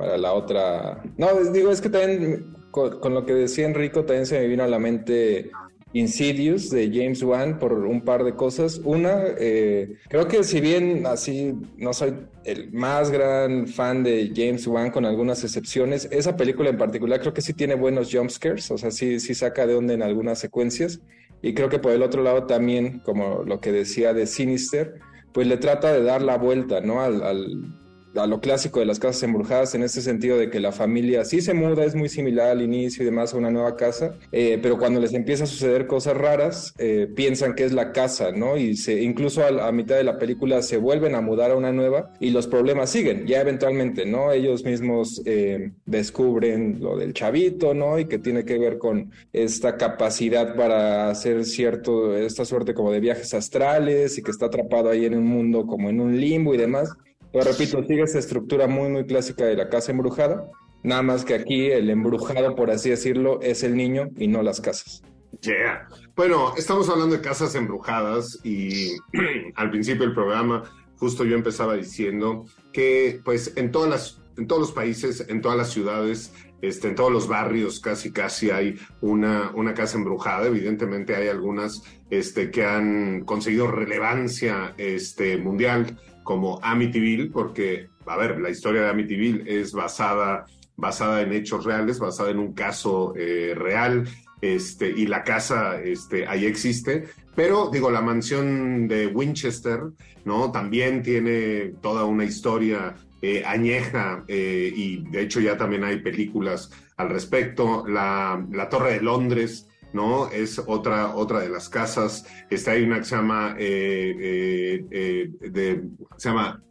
para 0.00 0.16
la 0.16 0.32
otra. 0.32 1.02
No, 1.18 1.28
digo, 1.52 1.70
es 1.70 1.82
que 1.82 1.90
también 1.90 2.56
con, 2.70 3.12
lo 3.12 3.26
que 3.26 3.34
decía 3.34 3.66
Enrico, 3.66 4.06
también 4.06 4.24
se 4.24 4.40
me 4.40 4.46
vino 4.46 4.64
a 4.64 4.66
la 4.66 4.78
mente 4.78 5.50
Insidious 5.92 6.70
de 6.70 6.90
James 6.90 7.22
Wan 7.22 7.58
por 7.58 7.74
un 7.74 8.00
par 8.00 8.24
de 8.24 8.34
cosas. 8.34 8.80
Una, 8.82 9.24
eh, 9.38 9.96
creo 10.08 10.26
que 10.26 10.42
si 10.42 10.62
bien 10.62 11.04
así 11.06 11.52
no 11.76 11.92
soy 11.92 12.14
el 12.44 12.72
más 12.72 13.10
gran 13.10 13.66
fan 13.66 14.02
de 14.02 14.32
James 14.34 14.66
Wan 14.66 14.90
con 14.90 15.04
algunas 15.04 15.44
excepciones, 15.44 16.08
esa 16.10 16.34
película 16.34 16.70
en 16.70 16.78
particular 16.78 17.20
creo 17.20 17.34
que 17.34 17.42
sí 17.42 17.52
tiene 17.52 17.74
buenos 17.74 18.10
jumpscares, 18.10 18.70
o 18.70 18.78
sea, 18.78 18.90
sí, 18.90 19.20
sí 19.20 19.34
saca 19.34 19.66
de 19.66 19.74
onda 19.74 19.92
en 19.92 20.02
algunas 20.02 20.38
secuencias. 20.38 21.00
Y 21.42 21.52
creo 21.52 21.68
que 21.68 21.78
por 21.78 21.92
el 21.92 22.02
otro 22.02 22.22
lado 22.22 22.44
también, 22.44 23.00
como 23.00 23.42
lo 23.44 23.60
que 23.60 23.70
decía 23.70 24.14
de 24.14 24.26
Sinister, 24.26 24.94
pues 25.32 25.46
le 25.46 25.58
trata 25.58 25.92
de 25.92 26.02
dar 26.02 26.22
la 26.22 26.38
vuelta, 26.38 26.80
¿no? 26.80 27.02
al 27.02 27.79
a 28.16 28.26
lo 28.26 28.40
clásico 28.40 28.80
de 28.80 28.86
las 28.86 28.98
casas 28.98 29.22
embrujadas 29.22 29.74
en 29.74 29.82
este 29.82 30.00
sentido 30.00 30.36
de 30.36 30.50
que 30.50 30.60
la 30.60 30.72
familia 30.72 31.24
sí 31.24 31.40
se 31.40 31.54
muda, 31.54 31.84
es 31.84 31.94
muy 31.94 32.08
similar 32.08 32.50
al 32.50 32.62
inicio 32.62 33.02
y 33.02 33.06
demás 33.06 33.32
a 33.32 33.36
una 33.36 33.50
nueva 33.50 33.76
casa, 33.76 34.14
eh, 34.32 34.58
pero 34.60 34.78
cuando 34.78 35.00
les 35.00 35.12
empieza 35.14 35.44
a 35.44 35.46
suceder 35.46 35.86
cosas 35.86 36.16
raras, 36.16 36.74
eh, 36.78 37.08
piensan 37.14 37.54
que 37.54 37.64
es 37.64 37.72
la 37.72 37.92
casa, 37.92 38.32
¿no? 38.32 38.56
Y 38.56 38.76
se, 38.76 39.02
incluso 39.02 39.44
a, 39.44 39.72
mitad 39.72 39.96
de 39.96 40.04
la 40.04 40.18
película 40.18 40.62
se 40.62 40.76
vuelven 40.76 41.14
a 41.14 41.20
mudar 41.20 41.52
a 41.52 41.56
una 41.56 41.72
nueva 41.72 42.12
y 42.18 42.30
los 42.30 42.46
problemas 42.46 42.90
siguen, 42.90 43.26
ya 43.26 43.40
eventualmente, 43.40 44.06
¿no? 44.06 44.32
Ellos 44.32 44.64
mismos 44.64 45.22
eh, 45.24 45.72
descubren 45.86 46.78
lo 46.80 46.96
del 46.96 47.14
chavito, 47.14 47.74
¿no? 47.74 47.98
Y 47.98 48.06
que 48.06 48.18
tiene 48.18 48.44
que 48.44 48.58
ver 48.58 48.78
con 48.78 49.12
esta 49.32 49.76
capacidad 49.76 50.56
para 50.56 51.10
hacer 51.10 51.44
cierto, 51.44 52.16
esta 52.16 52.44
suerte 52.44 52.74
como 52.74 52.92
de 52.92 53.00
viajes 53.00 53.32
astrales 53.34 54.18
y 54.18 54.22
que 54.22 54.30
está 54.30 54.46
atrapado 54.46 54.90
ahí 54.90 55.04
en 55.04 55.16
un 55.16 55.26
mundo 55.26 55.66
como 55.66 55.90
en 55.90 56.00
un 56.00 56.20
limbo 56.20 56.54
y 56.54 56.58
demás. 56.58 56.90
Pero 57.32 57.44
repito, 57.44 57.84
sigue 57.84 58.02
esa 58.02 58.18
estructura 58.18 58.66
muy, 58.66 58.88
muy 58.88 59.06
clásica 59.06 59.44
de 59.44 59.56
la 59.56 59.68
casa 59.68 59.92
embrujada. 59.92 60.50
Nada 60.82 61.02
más 61.02 61.24
que 61.24 61.34
aquí 61.34 61.66
el 61.66 61.90
embrujado, 61.90 62.54
por 62.56 62.70
así 62.70 62.90
decirlo, 62.90 63.40
es 63.42 63.62
el 63.62 63.76
niño 63.76 64.08
y 64.16 64.28
no 64.28 64.42
las 64.42 64.60
casas. 64.60 65.02
Yeah. 65.42 65.88
Bueno, 66.16 66.54
estamos 66.56 66.88
hablando 66.88 67.16
de 67.16 67.22
casas 67.22 67.54
embrujadas 67.54 68.40
y 68.44 68.96
al 69.54 69.70
principio 69.70 70.04
del 70.04 70.14
programa 70.14 70.64
justo 70.98 71.24
yo 71.24 71.34
empezaba 71.34 71.74
diciendo 71.76 72.44
que 72.72 73.20
pues 73.24 73.52
en 73.56 73.70
todas 73.70 73.88
las 73.88 74.20
en 74.36 74.46
todos 74.46 74.60
los 74.60 74.72
países, 74.72 75.26
en 75.28 75.42
todas 75.42 75.58
las 75.58 75.70
ciudades, 75.70 76.32
este, 76.62 76.88
en 76.88 76.94
todos 76.94 77.12
los 77.12 77.28
barrios 77.28 77.80
casi 77.80 78.12
casi 78.12 78.50
hay 78.50 78.78
una, 79.00 79.50
una 79.54 79.74
casa 79.74 79.98
embrujada. 79.98 80.46
Evidentemente 80.46 81.14
hay 81.14 81.28
algunas 81.28 81.82
este, 82.10 82.50
que 82.50 82.64
han 82.64 83.22
conseguido 83.24 83.70
relevancia 83.70 84.74
este, 84.78 85.36
mundial 85.36 85.98
como 86.30 86.60
Amityville, 86.62 87.28
porque, 87.32 87.88
a 88.06 88.16
ver, 88.16 88.40
la 88.40 88.50
historia 88.50 88.82
de 88.82 88.90
Amityville 88.90 89.42
es 89.48 89.72
basada, 89.72 90.46
basada 90.76 91.22
en 91.22 91.32
hechos 91.32 91.64
reales, 91.64 91.98
basada 91.98 92.30
en 92.30 92.38
un 92.38 92.52
caso 92.54 93.14
eh, 93.16 93.52
real, 93.56 94.08
este, 94.40 94.88
y 94.88 95.08
la 95.08 95.24
casa 95.24 95.82
este, 95.82 96.28
ahí 96.28 96.46
existe. 96.46 97.08
Pero, 97.34 97.68
digo, 97.68 97.90
la 97.90 98.00
mansión 98.00 98.86
de 98.86 99.08
Winchester, 99.08 99.80
¿no? 100.24 100.52
También 100.52 101.02
tiene 101.02 101.72
toda 101.82 102.04
una 102.04 102.24
historia 102.24 102.94
eh, 103.20 103.42
añeja 103.44 104.22
eh, 104.28 104.72
y 104.72 104.98
de 105.10 105.22
hecho 105.22 105.40
ya 105.40 105.56
también 105.56 105.82
hay 105.82 105.98
películas 105.98 106.70
al 106.96 107.08
respecto. 107.08 107.84
La, 107.88 108.40
la 108.52 108.68
Torre 108.68 108.92
de 108.92 109.00
Londres, 109.00 109.66
¿no? 109.92 110.28
Es 110.28 110.60
otra, 110.66 111.14
otra 111.14 111.40
de 111.40 111.48
las 111.48 111.68
casas. 111.68 112.26
Está 112.48 112.72
ahí 112.72 112.84
una 112.84 112.98
que 112.98 113.04
se 113.04 113.16
llama, 113.16 113.56
eh, 113.58 114.16
eh, 114.20 114.84
eh, 114.90 115.50
de, 115.50 115.82
se 116.16 116.28
llama 116.28 116.62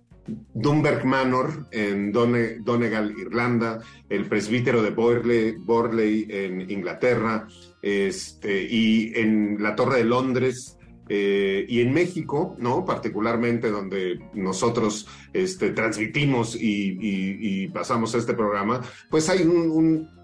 Dunberg 0.54 1.06
Manor 1.06 1.68
en 1.72 2.12
Donegal, 2.12 3.16
Irlanda, 3.18 3.80
el 4.10 4.26
presbítero 4.26 4.82
de 4.84 4.92
Borley, 4.92 5.56
Borley 5.58 6.28
en 6.30 6.70
Inglaterra, 6.70 7.48
este, 7.82 8.64
y 8.64 9.12
en 9.16 9.58
la 9.62 9.76
Torre 9.76 10.00
de 10.00 10.04
Londres, 10.06 10.76
y 11.12 11.82
en 11.82 11.92
México, 11.92 12.56
¿no? 12.60 12.86
Particularmente 12.86 13.72
donde 13.72 14.20
nosotros 14.36 15.08
este, 15.34 15.72
transmitimos 15.72 16.56
y, 16.56 17.68
pasamos 17.70 18.14
este 18.14 18.36
programa, 18.36 18.82
pues 19.10 19.28
hay 19.28 19.42
un, 19.42 19.72
un 19.72 20.19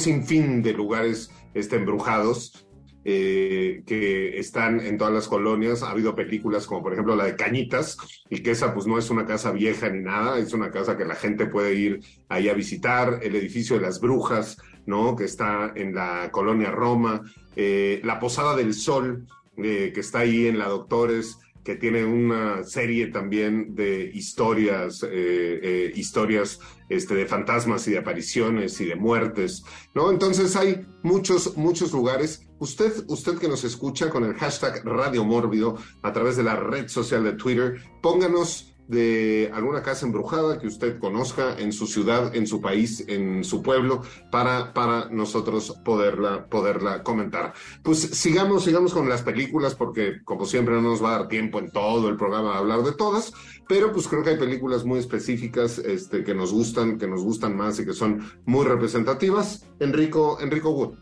sinfín 0.00 0.62
de 0.62 0.72
lugares 0.72 1.30
este, 1.54 1.76
embrujados 1.76 2.66
eh, 3.08 3.84
que 3.86 4.36
están 4.36 4.80
en 4.80 4.98
todas 4.98 5.14
las 5.14 5.28
colonias. 5.28 5.84
Ha 5.84 5.92
habido 5.92 6.16
películas 6.16 6.66
como 6.66 6.82
por 6.82 6.92
ejemplo 6.92 7.14
la 7.14 7.26
de 7.26 7.36
Cañitas, 7.36 7.96
y 8.28 8.42
que 8.42 8.50
esa 8.50 8.74
pues 8.74 8.88
no 8.88 8.98
es 8.98 9.10
una 9.10 9.24
casa 9.24 9.52
vieja 9.52 9.88
ni 9.88 10.02
nada, 10.02 10.40
es 10.40 10.52
una 10.52 10.72
casa 10.72 10.96
que 10.96 11.04
la 11.04 11.14
gente 11.14 11.46
puede 11.46 11.74
ir 11.74 12.00
ahí 12.28 12.48
a 12.48 12.54
visitar, 12.54 13.20
el 13.22 13.36
edificio 13.36 13.76
de 13.76 13.82
las 13.82 14.00
brujas, 14.00 14.56
¿no? 14.86 15.14
Que 15.14 15.22
está 15.22 15.72
en 15.76 15.94
la 15.94 16.30
colonia 16.32 16.72
Roma, 16.72 17.22
eh, 17.54 18.00
la 18.02 18.18
Posada 18.18 18.56
del 18.56 18.74
Sol, 18.74 19.24
eh, 19.56 19.92
que 19.94 20.00
está 20.00 20.18
ahí 20.20 20.48
en 20.48 20.58
la 20.58 20.66
Doctores, 20.66 21.38
que 21.66 21.74
tiene 21.74 22.04
una 22.04 22.62
serie 22.62 23.08
también 23.08 23.74
de 23.74 24.08
historias, 24.14 25.02
eh, 25.02 25.08
eh, 25.10 25.92
historias 25.96 26.60
este, 26.88 27.16
de 27.16 27.26
fantasmas 27.26 27.88
y 27.88 27.90
de 27.90 27.98
apariciones 27.98 28.80
y 28.80 28.84
de 28.84 28.94
muertes, 28.94 29.64
¿no? 29.92 30.12
Entonces 30.12 30.54
hay 30.54 30.86
muchos, 31.02 31.56
muchos 31.56 31.90
lugares. 31.90 32.46
Usted, 32.60 32.92
usted 33.08 33.38
que 33.38 33.48
nos 33.48 33.64
escucha 33.64 34.10
con 34.10 34.22
el 34.22 34.34
hashtag 34.34 34.84
Radio 34.84 35.24
Mórbido 35.24 35.76
a 36.02 36.12
través 36.12 36.36
de 36.36 36.44
la 36.44 36.54
red 36.54 36.86
social 36.86 37.24
de 37.24 37.32
Twitter, 37.32 37.82
pónganos 38.00 38.75
de 38.88 39.50
alguna 39.52 39.82
casa 39.82 40.06
embrujada 40.06 40.58
que 40.58 40.66
usted 40.66 40.98
conozca 40.98 41.56
en 41.58 41.72
su 41.72 41.86
ciudad, 41.86 42.34
en 42.34 42.46
su 42.46 42.60
país, 42.60 43.04
en 43.08 43.44
su 43.44 43.62
pueblo, 43.62 44.02
para, 44.30 44.72
para 44.72 45.08
nosotros 45.10 45.76
poderla, 45.84 46.46
poderla 46.46 47.02
comentar. 47.02 47.52
Pues 47.82 48.00
sigamos, 48.00 48.64
sigamos 48.64 48.92
con 48.92 49.08
las 49.08 49.22
películas, 49.22 49.74
porque 49.74 50.22
como 50.24 50.46
siempre 50.46 50.74
no 50.74 50.82
nos 50.82 51.02
va 51.02 51.14
a 51.14 51.18
dar 51.18 51.28
tiempo 51.28 51.58
en 51.58 51.70
todo 51.70 52.08
el 52.08 52.16
programa 52.16 52.54
a 52.54 52.58
hablar 52.58 52.82
de 52.82 52.92
todas, 52.92 53.32
pero 53.68 53.92
pues 53.92 54.06
creo 54.06 54.22
que 54.22 54.30
hay 54.30 54.38
películas 54.38 54.84
muy 54.84 54.98
específicas 54.98 55.78
este, 55.78 56.22
que 56.22 56.34
nos 56.34 56.52
gustan, 56.52 56.98
que 56.98 57.08
nos 57.08 57.22
gustan 57.22 57.56
más 57.56 57.78
y 57.80 57.84
que 57.84 57.92
son 57.92 58.22
muy 58.44 58.64
representativas. 58.64 59.66
Enrico, 59.80 60.38
Enrico 60.40 60.70
Wood. 60.70 60.94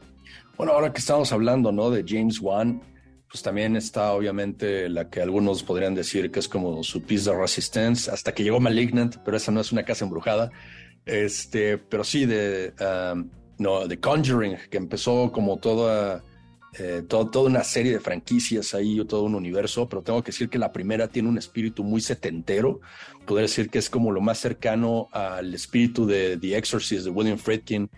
Bueno, 0.56 0.72
ahora 0.72 0.92
que 0.92 1.00
estamos 1.00 1.32
hablando, 1.32 1.72
¿no? 1.72 1.90
De 1.90 2.04
James 2.06 2.40
Wan, 2.40 2.80
pues 3.28 3.42
también 3.42 3.76
está 3.76 4.12
obviamente 4.12 4.88
la 4.88 5.10
que 5.10 5.20
algunos 5.20 5.62
podrían 5.62 5.94
decir 5.94 6.30
que 6.30 6.40
es 6.40 6.48
como 6.48 6.82
su 6.84 7.02
piece 7.02 7.30
de 7.30 7.36
resistance, 7.36 8.10
hasta 8.10 8.32
que 8.32 8.44
llegó 8.44 8.60
Malignant, 8.60 9.16
pero 9.24 9.36
esa 9.36 9.50
no 9.50 9.60
es 9.60 9.72
una 9.72 9.84
casa 9.84 10.04
embrujada. 10.04 10.50
Este, 11.04 11.78
pero 11.78 12.04
sí, 12.04 12.26
de, 12.26 12.72
um, 12.80 13.28
no, 13.58 13.86
The 13.86 14.00
Conjuring, 14.00 14.56
que 14.70 14.76
empezó 14.76 15.30
como 15.32 15.58
toda, 15.58 16.22
eh, 16.78 17.02
toda 17.08 17.42
una 17.42 17.64
serie 17.64 17.92
de 17.92 18.00
franquicias 18.00 18.74
ahí, 18.74 19.04
todo 19.06 19.24
un 19.24 19.34
universo, 19.34 19.88
pero 19.88 20.02
tengo 20.02 20.22
que 20.22 20.32
decir 20.32 20.48
que 20.48 20.58
la 20.58 20.72
primera 20.72 21.08
tiene 21.08 21.28
un 21.28 21.38
espíritu 21.38 21.84
muy 21.84 22.00
setentero. 22.00 22.80
Podría 23.26 23.42
decir 23.42 23.68
que 23.68 23.78
es 23.78 23.90
como 23.90 24.12
lo 24.12 24.20
más 24.20 24.38
cercano 24.38 25.08
al 25.12 25.54
espíritu 25.54 26.06
de 26.06 26.36
The 26.36 26.56
Exorcist 26.56 27.04
de 27.04 27.10
William 27.10 27.38
Friedkin. 27.38 27.90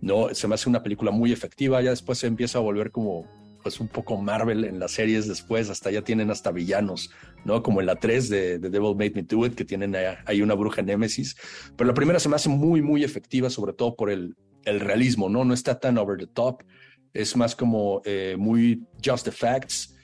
No, 0.00 0.34
se 0.34 0.48
me 0.48 0.54
hace 0.54 0.68
una 0.68 0.82
película 0.82 1.10
muy 1.10 1.32
efectiva. 1.32 1.80
Ya 1.82 1.90
después 1.90 2.18
se 2.18 2.26
empieza 2.26 2.58
a 2.58 2.62
volver 2.62 2.90
como 2.90 3.26
pues 3.62 3.80
un 3.80 3.88
poco 3.88 4.20
Marvel 4.20 4.64
en 4.64 4.78
las 4.78 4.92
series 4.92 5.28
después, 5.28 5.70
hasta 5.70 5.90
ya 5.90 6.02
tienen 6.02 6.30
hasta 6.30 6.50
villanos, 6.50 7.10
¿no? 7.44 7.62
Como 7.62 7.80
en 7.80 7.86
la 7.86 7.96
3 7.96 8.28
de, 8.28 8.58
The 8.58 8.70
Devil 8.70 8.96
Made 8.96 9.12
Me 9.14 9.22
Do 9.22 9.46
It, 9.46 9.54
que 9.54 9.64
tienen 9.64 9.94
ahí 10.26 10.42
una 10.42 10.54
bruja 10.54 10.82
Némesis. 10.82 11.36
Pero 11.76 11.88
la 11.88 11.94
primera 11.94 12.18
se 12.18 12.28
me 12.28 12.36
hace 12.36 12.48
muy, 12.48 12.82
muy 12.82 13.04
efectiva, 13.04 13.50
sobre 13.50 13.72
todo 13.72 13.94
por 13.96 14.10
el, 14.10 14.34
el 14.64 14.80
realismo, 14.80 15.28
¿no? 15.28 15.44
No 15.44 15.54
está 15.54 15.78
tan 15.78 15.98
over 15.98 16.18
the 16.18 16.26
top, 16.26 16.62
es 17.12 17.36
más 17.36 17.54
como 17.54 18.02
eh, 18.04 18.36
muy 18.38 18.82
just 19.04 19.24
the 19.24 19.32
facts. 19.32 19.94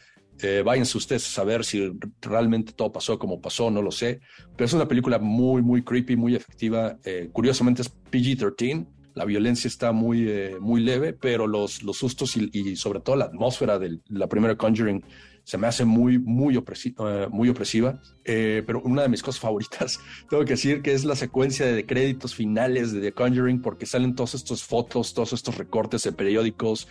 Eh, 0.41 0.63
váyanse 0.65 0.97
ustedes 0.97 1.27
a 1.27 1.31
saber 1.31 1.65
si 1.65 1.93
realmente 2.21 2.73
todo 2.73 2.93
pasó 2.93 3.19
como 3.19 3.41
pasó, 3.41 3.71
no 3.71 3.83
lo 3.83 3.91
sé. 3.91 4.21
Pero 4.57 4.67
es 4.67 4.73
una 4.73 4.87
película 4.87 5.19
muy, 5.19 5.63
muy 5.63 5.83
creepy, 5.83 6.17
muy 6.17 6.35
efectiva. 6.35 6.99
Eh, 7.05 7.29
curiosamente 7.33 7.83
es 7.83 7.93
PG-13, 8.11 8.87
la 9.19 9.25
violencia 9.25 9.67
está 9.67 9.91
muy, 9.91 10.29
eh, 10.29 10.57
muy 10.61 10.81
leve, 10.81 11.13
pero 11.13 11.49
los, 11.49 11.83
los 11.83 11.97
sustos 11.99 12.37
y, 12.37 12.77
sobre 12.77 13.01
todo 13.01 13.17
la 13.17 13.25
atmósfera 13.25 13.77
de 13.77 13.99
la 14.07 14.29
primera 14.29 14.55
Conjuring 14.55 15.03
se 15.43 15.59
me 15.59 15.67
hace 15.67 15.85
muy, 15.85 16.21
muy, 16.21 16.57
opresiva. 16.57 17.25
Eh, 17.25 17.27
muy 17.29 17.49
opresiva. 17.49 18.01
Eh, 18.25 18.63
pero 18.65 18.81
una 18.83 19.03
de 19.03 19.09
mis 19.09 19.25
cosas 19.25 19.41
favoritas, 19.41 19.99
tengo 20.31 20.45
que 20.45 20.53
decir 20.53 20.83
que 20.83 20.93
es 20.93 21.05
la 21.05 21.17
secuencia 21.17 21.67
de 21.67 21.85
créditos 21.85 22.37
finales 22.37 22.93
de 22.93 23.01
The 23.01 23.13
Conjuring, 23.13 23.61
porque 23.61 23.87
salen 23.87 24.15
todas 24.15 24.35
estas 24.35 24.63
fotos, 24.63 25.15
todos 25.15 25.33
estos 25.33 25.59
recortes 25.59 26.05
de 26.05 26.13
periódicos, 26.13 26.87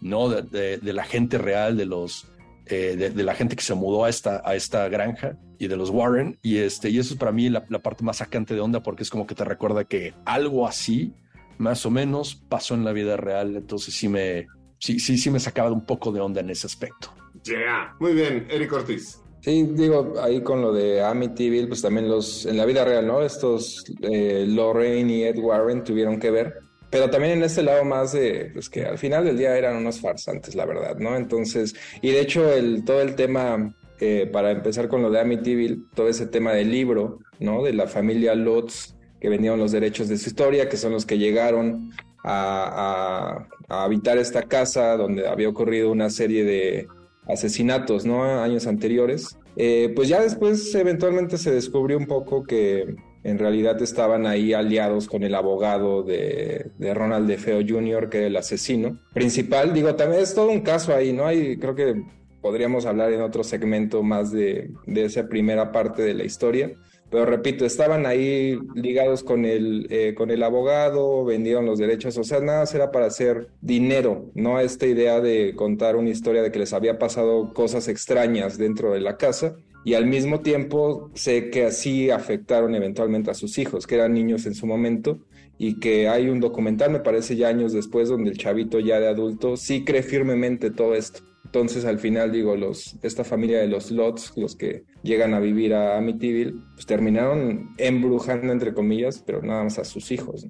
¿no? 0.00 0.28
De, 0.28 0.78
la 0.80 1.02
gente 1.02 1.36
real, 1.36 1.76
de 1.76 1.86
los, 1.86 2.28
de, 2.66 3.12
la 3.16 3.34
gente 3.34 3.56
que 3.56 3.62
se 3.64 3.74
mudó 3.74 4.04
a 4.04 4.08
esta, 4.08 4.40
a 4.44 4.54
esta 4.54 4.88
granja 4.88 5.36
y 5.58 5.66
de 5.66 5.76
los 5.76 5.90
Warren. 5.90 6.38
Y, 6.42 6.58
este, 6.58 6.90
y 6.90 7.00
eso 7.00 7.14
es 7.14 7.18
para 7.18 7.32
mí 7.32 7.48
la, 7.48 7.64
la, 7.68 7.80
parte 7.80 8.04
más 8.04 8.18
sacante 8.18 8.54
de 8.54 8.60
onda 8.60 8.84
porque 8.84 9.02
es 9.02 9.10
como 9.10 9.26
que 9.26 9.34
te 9.34 9.44
recuerda 9.44 9.84
que 9.84 10.14
algo 10.24 10.68
así 10.68 11.12
más 11.58 11.84
o 11.86 11.90
menos 11.90 12.34
pasó 12.48 12.74
en 12.74 12.84
la 12.84 12.92
vida 12.92 13.16
real, 13.16 13.56
entonces 13.56 13.94
sí 13.94 14.08
me, 14.08 14.46
sí, 14.78 14.98
sí, 14.98 15.16
sí 15.18 15.30
me 15.30 15.40
sacaba 15.40 15.70
un 15.70 15.84
poco 15.84 16.12
de 16.12 16.20
onda 16.20 16.40
en 16.40 16.50
ese 16.50 16.66
aspecto. 16.66 17.12
Yeah. 17.44 17.94
Muy 17.98 18.14
bien, 18.14 18.46
Eric 18.50 18.72
Ortiz. 18.72 19.22
Sí, 19.40 19.64
digo, 19.72 20.14
ahí 20.22 20.40
con 20.40 20.62
lo 20.62 20.72
de 20.72 21.02
Amityville, 21.02 21.66
pues 21.66 21.82
también 21.82 22.08
los, 22.08 22.46
en 22.46 22.56
la 22.56 22.64
vida 22.64 22.84
real, 22.84 23.06
¿no? 23.06 23.22
Estos 23.22 23.84
eh, 24.00 24.44
Lorraine 24.46 25.12
y 25.12 25.24
Ed 25.24 25.38
Warren 25.38 25.82
tuvieron 25.82 26.20
que 26.20 26.30
ver, 26.30 26.60
pero 26.90 27.10
también 27.10 27.38
en 27.38 27.42
este 27.42 27.64
lado 27.64 27.84
más 27.84 28.12
de, 28.12 28.50
pues 28.52 28.68
que 28.68 28.84
al 28.84 28.98
final 28.98 29.24
del 29.24 29.36
día 29.36 29.56
eran 29.56 29.76
unos 29.76 30.00
farsantes, 30.00 30.54
la 30.54 30.64
verdad, 30.64 30.96
¿no? 30.98 31.16
Entonces, 31.16 31.74
y 32.02 32.12
de 32.12 32.20
hecho 32.20 32.52
el, 32.52 32.84
todo 32.84 33.02
el 33.02 33.16
tema, 33.16 33.74
eh, 33.98 34.30
para 34.32 34.52
empezar 34.52 34.88
con 34.88 35.02
lo 35.02 35.10
de 35.10 35.18
Amityville, 35.18 35.86
todo 35.92 36.06
ese 36.06 36.26
tema 36.26 36.52
del 36.52 36.70
libro, 36.70 37.18
¿no? 37.40 37.64
De 37.64 37.72
la 37.72 37.88
familia 37.88 38.36
Lutz, 38.36 38.94
que 39.22 39.28
vendieron 39.28 39.60
los 39.60 39.70
derechos 39.70 40.08
de 40.08 40.18
su 40.18 40.30
historia, 40.30 40.68
que 40.68 40.76
son 40.76 40.90
los 40.90 41.06
que 41.06 41.16
llegaron 41.16 41.92
a, 42.24 43.46
habitar 43.68 44.18
esta 44.18 44.42
casa 44.42 44.96
donde 44.96 45.28
había 45.28 45.48
ocurrido 45.48 45.92
una 45.92 46.10
serie 46.10 46.44
de 46.44 46.88
asesinatos, 47.28 48.04
¿no? 48.04 48.24
Años 48.24 48.66
anteriores. 48.66 49.38
Eh, 49.54 49.92
pues 49.94 50.08
ya 50.08 50.20
después 50.20 50.74
eventualmente 50.74 51.38
se 51.38 51.52
descubrió 51.52 51.98
un 51.98 52.06
poco 52.06 52.42
que 52.42 52.96
en 53.22 53.38
realidad 53.38 53.80
estaban 53.80 54.26
ahí 54.26 54.54
aliados 54.54 55.06
con 55.06 55.22
el 55.22 55.36
abogado 55.36 56.02
de, 56.02 56.72
de 56.78 56.92
Ronald 56.92 57.28
DeFeo 57.28 57.60
Jr., 57.66 58.08
que 58.08 58.18
era 58.18 58.26
el 58.26 58.36
asesino 58.36 58.98
principal. 59.14 59.72
Digo, 59.72 59.94
también 59.94 60.20
es 60.22 60.34
todo 60.34 60.50
un 60.50 60.62
caso 60.62 60.92
ahí, 60.92 61.12
¿no? 61.12 61.26
Hay, 61.26 61.58
creo 61.58 61.76
que 61.76 62.02
podríamos 62.40 62.86
hablar 62.86 63.12
en 63.12 63.22
otro 63.22 63.44
segmento 63.44 64.02
más 64.02 64.32
de, 64.32 64.72
de 64.84 65.04
esa 65.04 65.28
primera 65.28 65.70
parte 65.70 66.02
de 66.02 66.14
la 66.14 66.24
historia. 66.24 66.72
Pero 67.12 67.26
repito, 67.26 67.66
estaban 67.66 68.06
ahí 68.06 68.58
ligados 68.74 69.22
con 69.22 69.44
el, 69.44 69.86
eh, 69.90 70.14
con 70.14 70.30
el 70.30 70.42
abogado, 70.42 71.26
vendieron 71.26 71.66
los 71.66 71.78
derechos, 71.78 72.16
o 72.16 72.24
sea, 72.24 72.40
nada 72.40 72.64
era 72.72 72.90
para 72.90 73.04
hacer 73.04 73.48
dinero, 73.60 74.30
no 74.34 74.58
esta 74.58 74.86
idea 74.86 75.20
de 75.20 75.54
contar 75.54 75.96
una 75.96 76.08
historia 76.08 76.40
de 76.40 76.50
que 76.50 76.58
les 76.58 76.72
había 76.72 76.98
pasado 76.98 77.52
cosas 77.52 77.86
extrañas 77.88 78.56
dentro 78.56 78.94
de 78.94 79.00
la 79.00 79.18
casa. 79.18 79.56
Y 79.84 79.92
al 79.92 80.06
mismo 80.06 80.40
tiempo 80.40 81.10
sé 81.12 81.50
que 81.50 81.66
así 81.66 82.08
afectaron 82.08 82.74
eventualmente 82.74 83.30
a 83.30 83.34
sus 83.34 83.58
hijos, 83.58 83.86
que 83.86 83.96
eran 83.96 84.14
niños 84.14 84.46
en 84.46 84.54
su 84.54 84.66
momento, 84.66 85.18
y 85.58 85.80
que 85.80 86.08
hay 86.08 86.30
un 86.30 86.40
documental, 86.40 86.92
me 86.92 87.00
parece 87.00 87.36
ya 87.36 87.48
años 87.48 87.74
después, 87.74 88.08
donde 88.08 88.30
el 88.30 88.38
chavito 88.38 88.80
ya 88.80 88.98
de 88.98 89.08
adulto 89.08 89.58
sí 89.58 89.84
cree 89.84 90.02
firmemente 90.02 90.70
todo 90.70 90.94
esto. 90.94 91.20
Entonces, 91.44 91.84
al 91.84 91.98
final, 91.98 92.32
digo, 92.32 92.56
los, 92.56 92.96
esta 93.02 93.22
familia 93.24 93.58
de 93.58 93.68
los 93.68 93.90
Lots, 93.90 94.32
los 94.36 94.56
que 94.56 94.84
llegan 95.02 95.34
a 95.34 95.40
vivir 95.40 95.74
a 95.74 95.98
Amityville, 95.98 96.54
pues 96.74 96.86
terminaron 96.86 97.74
embrujando, 97.78 98.52
entre 98.52 98.72
comillas, 98.72 99.22
pero 99.26 99.42
nada 99.42 99.64
más 99.64 99.78
a 99.78 99.84
sus 99.84 100.10
hijos. 100.12 100.46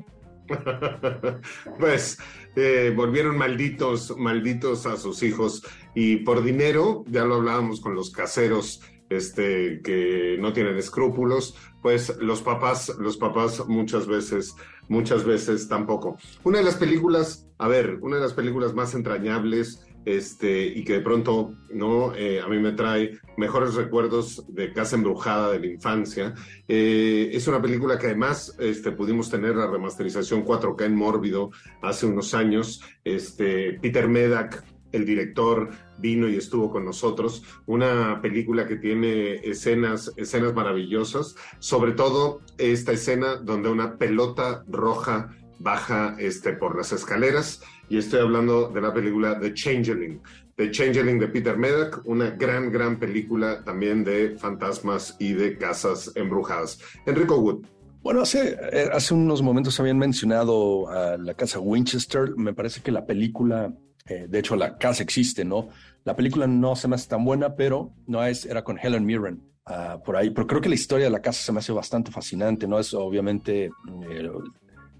pues 1.78 2.18
eh, 2.56 2.92
volvieron 2.94 3.36
malditos, 3.36 4.14
malditos 4.16 4.86
a 4.86 4.96
sus 4.96 5.22
hijos 5.22 5.62
y 5.94 6.16
por 6.16 6.42
dinero, 6.42 7.04
ya 7.06 7.24
lo 7.24 7.36
hablábamos 7.36 7.80
con 7.80 7.94
los 7.94 8.10
caseros 8.10 8.82
este, 9.08 9.80
que 9.82 10.36
no 10.40 10.52
tienen 10.52 10.76
escrúpulos, 10.76 11.56
pues 11.82 12.16
los 12.18 12.42
papás, 12.42 12.94
los 12.98 13.16
papás 13.16 13.66
muchas 13.68 14.06
veces, 14.06 14.54
muchas 14.88 15.24
veces 15.24 15.68
tampoco. 15.68 16.16
Una 16.44 16.58
de 16.58 16.64
las 16.64 16.76
películas, 16.76 17.46
a 17.58 17.68
ver, 17.68 17.98
una 18.00 18.16
de 18.16 18.22
las 18.22 18.32
películas 18.32 18.74
más 18.74 18.94
entrañables 18.94 19.86
este, 20.04 20.66
y 20.66 20.84
que 20.84 20.94
de 20.94 21.00
pronto 21.00 21.54
¿no? 21.72 22.14
Eh, 22.14 22.40
a 22.40 22.48
mí 22.48 22.58
me 22.58 22.72
trae 22.72 23.18
mejores 23.36 23.74
recuerdos 23.74 24.44
de 24.48 24.72
Casa 24.72 24.96
Embrujada 24.96 25.52
de 25.52 25.60
la 25.60 25.66
infancia. 25.66 26.34
Eh, 26.68 27.30
es 27.32 27.46
una 27.48 27.60
película 27.60 27.98
que 27.98 28.06
además 28.06 28.54
este, 28.58 28.92
pudimos 28.92 29.30
tener 29.30 29.56
la 29.56 29.66
remasterización 29.66 30.44
4K 30.44 30.84
en 30.84 30.94
Mórbido 30.94 31.50
hace 31.80 32.06
unos 32.06 32.34
años. 32.34 32.82
Este, 33.04 33.78
Peter 33.80 34.08
Medak, 34.08 34.64
el 34.92 35.06
director, 35.06 35.70
vino 35.98 36.28
y 36.28 36.36
estuvo 36.36 36.70
con 36.70 36.84
nosotros. 36.84 37.44
Una 37.66 38.20
película 38.20 38.66
que 38.66 38.76
tiene 38.76 39.36
escenas, 39.36 40.12
escenas 40.16 40.52
maravillosas, 40.54 41.34
sobre 41.58 41.92
todo 41.92 42.40
esta 42.58 42.92
escena 42.92 43.36
donde 43.36 43.70
una 43.70 43.96
pelota 43.96 44.64
roja 44.68 45.30
baja 45.62 46.16
este, 46.18 46.52
por 46.52 46.76
las 46.76 46.92
escaleras 46.92 47.62
y 47.88 47.98
estoy 47.98 48.20
hablando 48.20 48.68
de 48.68 48.80
la 48.80 48.92
película 48.92 49.38
The 49.38 49.54
Changeling. 49.54 50.20
The 50.56 50.70
Changeling 50.70 51.18
de 51.18 51.28
Peter 51.28 51.56
Medak, 51.56 52.02
una 52.04 52.30
gran, 52.30 52.70
gran 52.70 52.98
película 52.98 53.62
también 53.64 54.04
de 54.04 54.36
fantasmas 54.38 55.16
y 55.18 55.32
de 55.32 55.56
casas 55.56 56.12
embrujadas. 56.14 56.78
Enrico 57.06 57.38
Wood. 57.38 57.66
Bueno, 58.02 58.22
hace, 58.22 58.58
eh, 58.72 58.90
hace 58.92 59.14
unos 59.14 59.42
momentos 59.42 59.78
habían 59.78 59.98
mencionado 59.98 60.88
la 61.18 61.34
casa 61.34 61.60
Winchester. 61.60 62.36
Me 62.36 62.52
parece 62.52 62.82
que 62.82 62.90
la 62.90 63.06
película, 63.06 63.72
eh, 64.06 64.26
de 64.28 64.38
hecho 64.38 64.56
la 64.56 64.76
casa 64.76 65.02
existe, 65.02 65.44
¿no? 65.44 65.68
La 66.04 66.16
película 66.16 66.48
no 66.48 66.74
se 66.74 66.88
me 66.88 66.96
hace 66.96 67.08
tan 67.08 67.24
buena, 67.24 67.54
pero 67.54 67.92
no 68.06 68.24
es, 68.24 68.44
era 68.44 68.64
con 68.64 68.78
Helen 68.78 69.06
Mirren. 69.06 69.40
Ah, 69.64 70.00
por 70.04 70.16
ahí, 70.16 70.30
pero 70.30 70.48
creo 70.48 70.60
que 70.60 70.68
la 70.68 70.74
historia 70.74 71.06
de 71.06 71.12
la 71.12 71.22
casa 71.22 71.40
se 71.40 71.52
me 71.52 71.60
hace 71.60 71.70
bastante 71.70 72.10
fascinante, 72.10 72.66
¿no? 72.66 72.80
Es 72.80 72.92
obviamente 72.94 73.66
eh, 73.66 74.30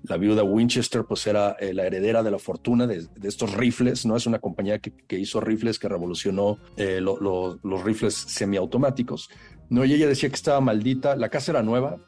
la 0.05 0.17
viuda 0.17 0.43
Winchester, 0.43 1.05
pues 1.05 1.27
era 1.27 1.57
la 1.61 1.87
heredera 1.87 2.23
de 2.23 2.31
la 2.31 2.39
fortuna 2.39 2.87
de, 2.87 3.07
estos 3.23 3.55
rifles, 3.55 4.05
¿no? 4.05 4.17
Es 4.17 4.27
una 4.27 4.39
compañía 4.39 4.79
que, 4.79 5.19
hizo 5.19 5.41
rifles 5.41 5.79
que 5.79 5.89
revolucionó 5.89 6.59
los 6.77 7.85
rifles 7.85 8.15
semiautomáticos, 8.15 9.31
¿no? 9.71 9.85
Y 9.85 9.95
ella 9.95 10.09
decía 10.09 10.29
que 10.29 10.35
estaba 10.35 10.61
maldita, 10.61 11.17
la 11.17 11.29
casa 11.29 11.53
era 11.53 11.63
nueva, 11.63 11.99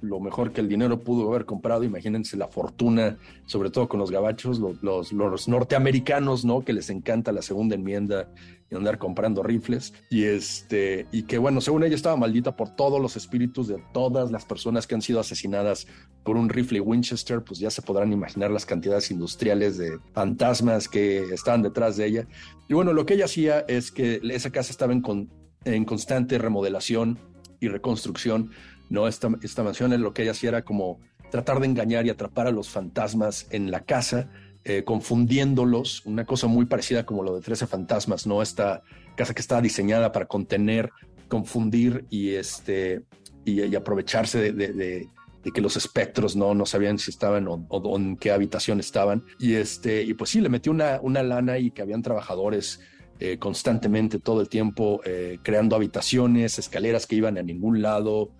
lo 0.00 0.20
mejor 0.20 0.52
que 0.52 0.60
el 0.60 0.68
dinero 0.68 1.02
pudo 1.02 1.28
haber 1.28 1.44
comprado. 1.44 1.84
Imagínense 1.84 2.36
la 2.36 2.48
fortuna, 2.48 3.18
sobre 3.46 3.70
todo 3.70 3.88
con 3.88 4.00
los 4.00 4.10
gabachos, 4.10 4.58
los, 4.58 5.12
los, 5.12 5.48
norteamericanos, 5.48 6.44
¿no? 6.44 6.62
Que 6.64 6.72
les 6.72 6.90
encanta 6.90 7.32
la 7.32 7.42
segunda 7.42 7.74
enmienda 7.74 8.28
y 8.70 8.74
andar 8.74 8.98
comprando 8.98 9.42
rifles. 9.42 9.94
Y 10.10 10.24
este, 10.24 11.06
y 11.12 11.24
que 11.24 11.38
bueno, 11.38 11.60
según 11.60 11.84
ella 11.84 11.94
estaba 11.94 12.16
maldita 12.16 12.56
por 12.56 12.74
todos 12.74 13.00
los 13.00 13.16
espíritus 13.16 13.68
de 13.68 13.82
todas 13.92 14.30
las 14.30 14.44
personas 14.44 14.86
que 14.86 14.94
han 14.94 15.02
sido 15.02 15.20
asesinadas 15.20 15.86
por 16.24 16.36
un 16.36 16.48
rifle 16.48 16.80
Winchester, 16.80 17.42
pues 17.42 17.58
ya 17.58 17.70
se 17.70 17.82
podrán 17.82 18.12
imaginar 18.12 18.50
las 18.50 18.66
cantidades 18.66 19.10
industriales 19.10 19.78
de 19.78 19.98
fantasmas 20.12 20.88
que 20.88 21.18
estaban 21.32 21.62
detrás 21.62 21.96
de 21.96 22.06
ella. 22.06 22.26
Y 22.68 22.74
bueno, 22.74 22.92
lo 22.92 23.06
que 23.06 23.14
ella 23.14 23.26
hacía 23.26 23.60
es 23.60 23.92
que 23.92 24.20
esa 24.30 24.50
casa 24.50 24.70
estaba 24.70 24.92
en, 24.92 25.30
en 25.64 25.84
constante 25.84 26.38
remodelación 26.38 27.18
y 27.60 27.68
reconstrucción 27.68 28.50
¿no? 28.88 29.08
Esta, 29.08 29.28
esta 29.42 29.62
mansión 29.62 29.92
es 29.92 30.00
lo 30.00 30.12
que 30.12 30.22
ella 30.22 30.32
hacía 30.32 30.50
era 30.50 30.62
como 30.62 31.00
tratar 31.30 31.60
de 31.60 31.66
engañar 31.66 32.06
y 32.06 32.10
atrapar 32.10 32.46
a 32.46 32.52
los 32.52 32.70
fantasmas 32.70 33.46
en 33.50 33.70
la 33.70 33.80
casa, 33.80 34.30
eh, 34.68 34.82
confundiéndolos, 34.82 36.04
una 36.06 36.26
cosa 36.26 36.48
muy 36.48 36.66
parecida 36.66 37.06
como 37.06 37.22
lo 37.22 37.36
de 37.36 37.40
13 37.40 37.68
fantasmas, 37.68 38.26
¿no? 38.26 38.42
Esta 38.42 38.82
casa 39.14 39.32
que 39.32 39.40
estaba 39.40 39.60
diseñada 39.60 40.10
para 40.10 40.26
contener, 40.26 40.90
confundir 41.28 42.04
y, 42.10 42.30
este, 42.30 43.04
y, 43.44 43.76
aprovecharse 43.76 44.52
de, 44.52 45.08
que 45.54 45.60
los 45.60 45.76
espectros 45.76 46.34
no, 46.34 46.52
no 46.52 46.66
sabían 46.66 46.98
si 46.98 47.12
estaban 47.12 47.46
o, 47.46 47.96
en 47.96 48.16
qué 48.16 48.32
habitación 48.32 48.80
estaban. 48.80 49.22
Y, 49.38 49.54
este, 49.54 50.02
y 50.02 50.14
pues 50.14 50.30
sí, 50.30 50.40
le 50.40 50.48
metió 50.48 50.72
una, 50.72 50.98
una 51.00 51.22
lana 51.22 51.58
y 51.58 51.70
que 51.70 51.82
habían 51.82 52.02
trabajadores 52.02 52.80
eh, 53.20 53.38
constantemente 53.38 54.18
todo 54.18 54.40
el 54.40 54.48
tiempo 54.48 55.00
eh, 55.04 55.38
creando 55.44 55.76
habitaciones, 55.76 56.58
escaleras 56.58 57.06
que 57.06 57.14
iban 57.14 57.38
a 57.38 57.42
ningún 57.42 57.82
lado, 57.82 58.32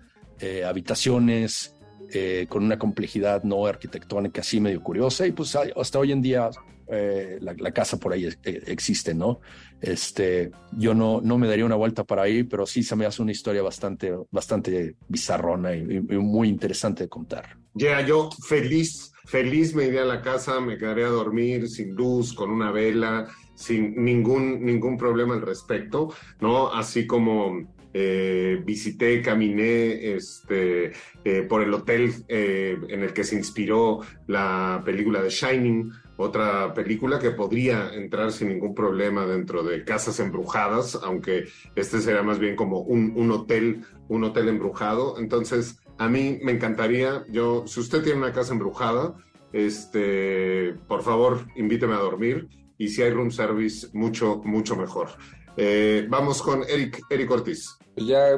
habitaciones 0.65 1.76
eh, 2.13 2.45
con 2.49 2.63
una 2.63 2.79
complejidad 2.79 3.43
no 3.43 3.65
arquitectónica 3.65 4.41
así 4.41 4.59
medio 4.59 4.81
curiosa 4.81 5.27
y 5.27 5.31
pues 5.31 5.55
hasta 5.55 5.99
hoy 5.99 6.11
en 6.11 6.21
día 6.21 6.49
eh, 6.89 7.37
la, 7.41 7.71
casa 7.71 7.97
por 7.97 8.13
ahí 8.13 8.29
existe, 8.43 9.13
¿no? 9.13 9.41
Este, 9.81 10.51
yo 10.71 10.93
no, 10.93 11.19
no 11.19 11.37
me 11.37 11.47
daría 11.47 11.65
una 11.65 11.75
vuelta 11.75 12.05
para 12.05 12.23
ahí, 12.23 12.43
pero 12.43 12.65
sí 12.65 12.81
se 12.81 12.95
me 12.95 13.05
hace 13.05 13.21
una 13.21 13.33
historia 13.33 13.61
bastante, 13.61 14.13
bastante 14.31 14.95
bizarrona 15.09 15.75
y, 15.75 15.99
muy 15.99 16.47
interesante 16.47 17.03
de 17.03 17.09
contar. 17.09 17.57
Ya, 17.73 17.99
yo 18.05 18.29
feliz, 18.47 19.11
feliz 19.25 19.75
me 19.75 19.85
iría 19.85 20.03
a 20.03 20.05
la 20.05 20.21
casa, 20.21 20.61
me 20.61 20.77
quedaría 20.77 21.07
a 21.07 21.09
dormir 21.09 21.67
sin 21.67 21.93
luz, 21.93 22.33
con 22.33 22.51
una 22.51 22.71
vela, 22.71 23.27
sin 23.53 24.01
ningún, 24.03 24.63
ningún 24.63 24.97
problema 24.97 25.33
al 25.33 25.41
respecto, 25.41 26.13
¿no? 26.39 26.71
Así 26.71 27.05
como 27.05 27.67
eh, 27.99 28.61
visité, 28.63 29.23
caminé 29.23 30.13
este, 30.13 30.91
eh, 31.23 31.41
por 31.49 31.63
el 31.63 31.73
hotel 31.73 32.13
eh, 32.27 32.77
en 32.89 33.01
el 33.01 33.11
que 33.11 33.23
se 33.23 33.35
inspiró 33.35 34.01
la 34.27 34.83
película 34.85 35.19
de 35.23 35.29
Shining, 35.29 35.91
otra 36.15 36.75
película 36.75 37.17
que 37.17 37.31
podría 37.31 37.91
entrar 37.95 38.31
sin 38.31 38.49
ningún 38.49 38.75
problema 38.75 39.25
dentro 39.25 39.63
de 39.63 39.83
casas 39.83 40.19
embrujadas, 40.19 40.99
aunque 41.01 41.45
este 41.75 41.99
será 41.99 42.21
más 42.21 42.37
bien 42.37 42.55
como 42.55 42.81
un, 42.81 43.31
hotel, 43.31 43.83
un 44.09 44.23
hotel 44.25 44.49
embrujado. 44.49 45.17
Entonces, 45.17 45.79
a 45.97 46.07
mí 46.07 46.37
me 46.43 46.51
encantaría, 46.51 47.25
yo, 47.29 47.65
si 47.65 47.79
usted 47.79 48.03
tiene 48.03 48.19
una 48.19 48.31
casa 48.31 48.53
embrujada, 48.53 49.15
este, 49.53 50.75
por 50.87 51.01
favor, 51.01 51.47
invíteme 51.55 51.95
a 51.95 51.97
dormir 51.97 52.47
y 52.77 52.89
si 52.89 53.01
hay 53.01 53.09
room 53.09 53.31
service, 53.31 53.87
mucho, 53.93 54.39
mucho 54.45 54.75
mejor. 54.75 55.09
Eh, 55.57 56.05
vamos 56.07 56.41
con 56.41 56.63
Eric, 56.69 57.01
Eric 57.09 57.31
Ortiz. 57.31 57.77
Ya 57.97 58.29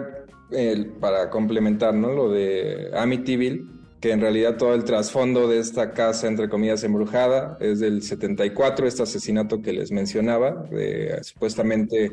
para 1.00 1.30
complementar, 1.30 1.94
¿no? 1.94 2.12
Lo 2.12 2.32
de 2.32 2.90
Amityville, 2.96 3.66
que 4.00 4.12
en 4.12 4.22
realidad 4.22 4.58
todo 4.58 4.74
el 4.74 4.84
trasfondo 4.84 5.48
de 5.48 5.60
esta 5.60 5.92
casa, 5.92 6.28
entre 6.28 6.50
comillas, 6.50 6.84
embrujada, 6.84 7.58
es 7.60 7.80
del 7.80 8.02
74, 8.02 8.88
este 8.88 9.04
asesinato 9.04 9.62
que 9.62 9.74
les 9.74 9.92
mencionaba, 9.92 10.64
de 10.72 11.20
supuestamente 11.24 12.12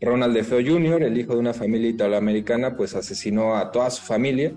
Ronald 0.00 0.34
DeFeo 0.34 0.60
Jr., 0.64 1.02
el 1.02 1.18
hijo 1.18 1.34
de 1.34 1.40
una 1.40 1.52
familia 1.52 1.90
italoamericana, 1.90 2.76
pues 2.76 2.94
asesinó 2.94 3.56
a 3.56 3.72
toda 3.72 3.90
su 3.90 4.02
familia 4.02 4.54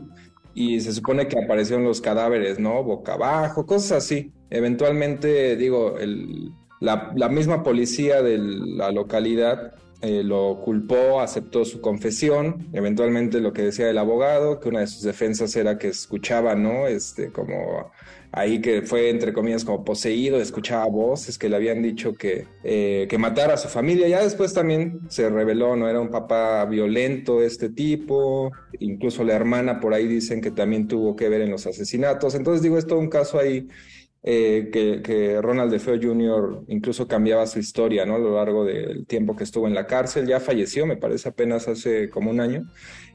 y 0.53 0.79
se 0.79 0.93
supone 0.93 1.27
que 1.27 1.43
aparecieron 1.43 1.83
los 1.83 1.99
cadáveres, 1.99 2.59
¿no? 2.59 2.83
Boca 2.83 3.13
abajo, 3.13 3.65
cosas 3.65 4.03
así. 4.03 4.31
Eventualmente, 4.49 5.55
digo, 5.55 5.97
el, 5.97 6.51
la 6.79 7.29
misma 7.29 7.63
policía 7.63 8.21
de 8.21 8.37
la 8.37 8.91
localidad 8.91 9.73
eh, 10.01 10.23
lo 10.23 10.61
culpó, 10.63 11.21
aceptó 11.21 11.65
su 11.65 11.81
confesión, 11.81 12.67
eventualmente 12.73 13.41
lo 13.41 13.51
que 13.53 13.63
decía 13.63 13.89
el 13.89 13.97
abogado, 13.97 14.59
que 14.59 14.69
una 14.69 14.81
de 14.81 14.87
sus 14.87 15.01
defensas 15.01 15.55
era 15.55 15.77
que 15.77 15.87
escuchaba, 15.87 16.55
¿no? 16.55 16.87
Este, 16.87 17.31
como 17.31 17.91
ahí 18.31 18.61
que 18.61 18.83
fue, 18.83 19.09
entre 19.09 19.33
comillas, 19.33 19.65
como 19.65 19.83
poseído, 19.83 20.39
escuchaba 20.39 20.85
voces 20.85 21.37
que 21.37 21.49
le 21.49 21.55
habían 21.55 21.81
dicho 21.81 22.13
que, 22.13 22.45
eh, 22.63 23.07
que 23.09 23.17
matara 23.17 23.55
a 23.55 23.57
su 23.57 23.69
familia. 23.69 24.07
Ya 24.07 24.21
después 24.21 24.53
también 24.53 25.01
se 25.09 25.29
reveló, 25.29 25.75
¿no? 25.75 25.89
Era 25.89 25.99
un 25.99 26.11
papá 26.11 26.65
violento 26.65 27.41
este 27.41 27.69
tipo, 27.69 28.51
incluso 28.79 29.23
la 29.23 29.33
hermana 29.33 29.79
por 29.79 29.93
ahí 29.93 30.07
dicen 30.07 30.41
que 30.41 30.51
también 30.51 30.87
tuvo 30.87 31.15
que 31.15 31.29
ver 31.29 31.41
en 31.41 31.49
los 31.49 31.65
asesinatos. 31.65 32.35
Entonces 32.35 32.61
digo, 32.61 32.77
es 32.77 32.85
todo 32.85 32.99
un 32.99 33.09
caso 33.09 33.39
ahí 33.39 33.67
eh, 34.29 34.69
que, 34.73 35.01
que, 35.01 35.41
Ronald 35.41 35.71
DeFeo 35.71 35.95
Jr. 36.01 36.65
incluso 36.67 37.07
cambiaba 37.07 37.47
su 37.47 37.59
historia, 37.59 38.05
¿no? 38.05 38.15
A 38.15 38.19
lo 38.19 38.35
largo 38.35 38.65
del 38.65 39.05
tiempo 39.05 39.37
que 39.37 39.45
estuvo 39.45 39.67
en 39.67 39.73
la 39.73 39.87
cárcel, 39.87 40.27
ya 40.27 40.41
falleció, 40.41 40.85
me 40.85 40.97
parece 40.97 41.29
apenas 41.29 41.69
hace 41.69 42.09
como 42.09 42.29
un 42.29 42.41
año. 42.41 42.65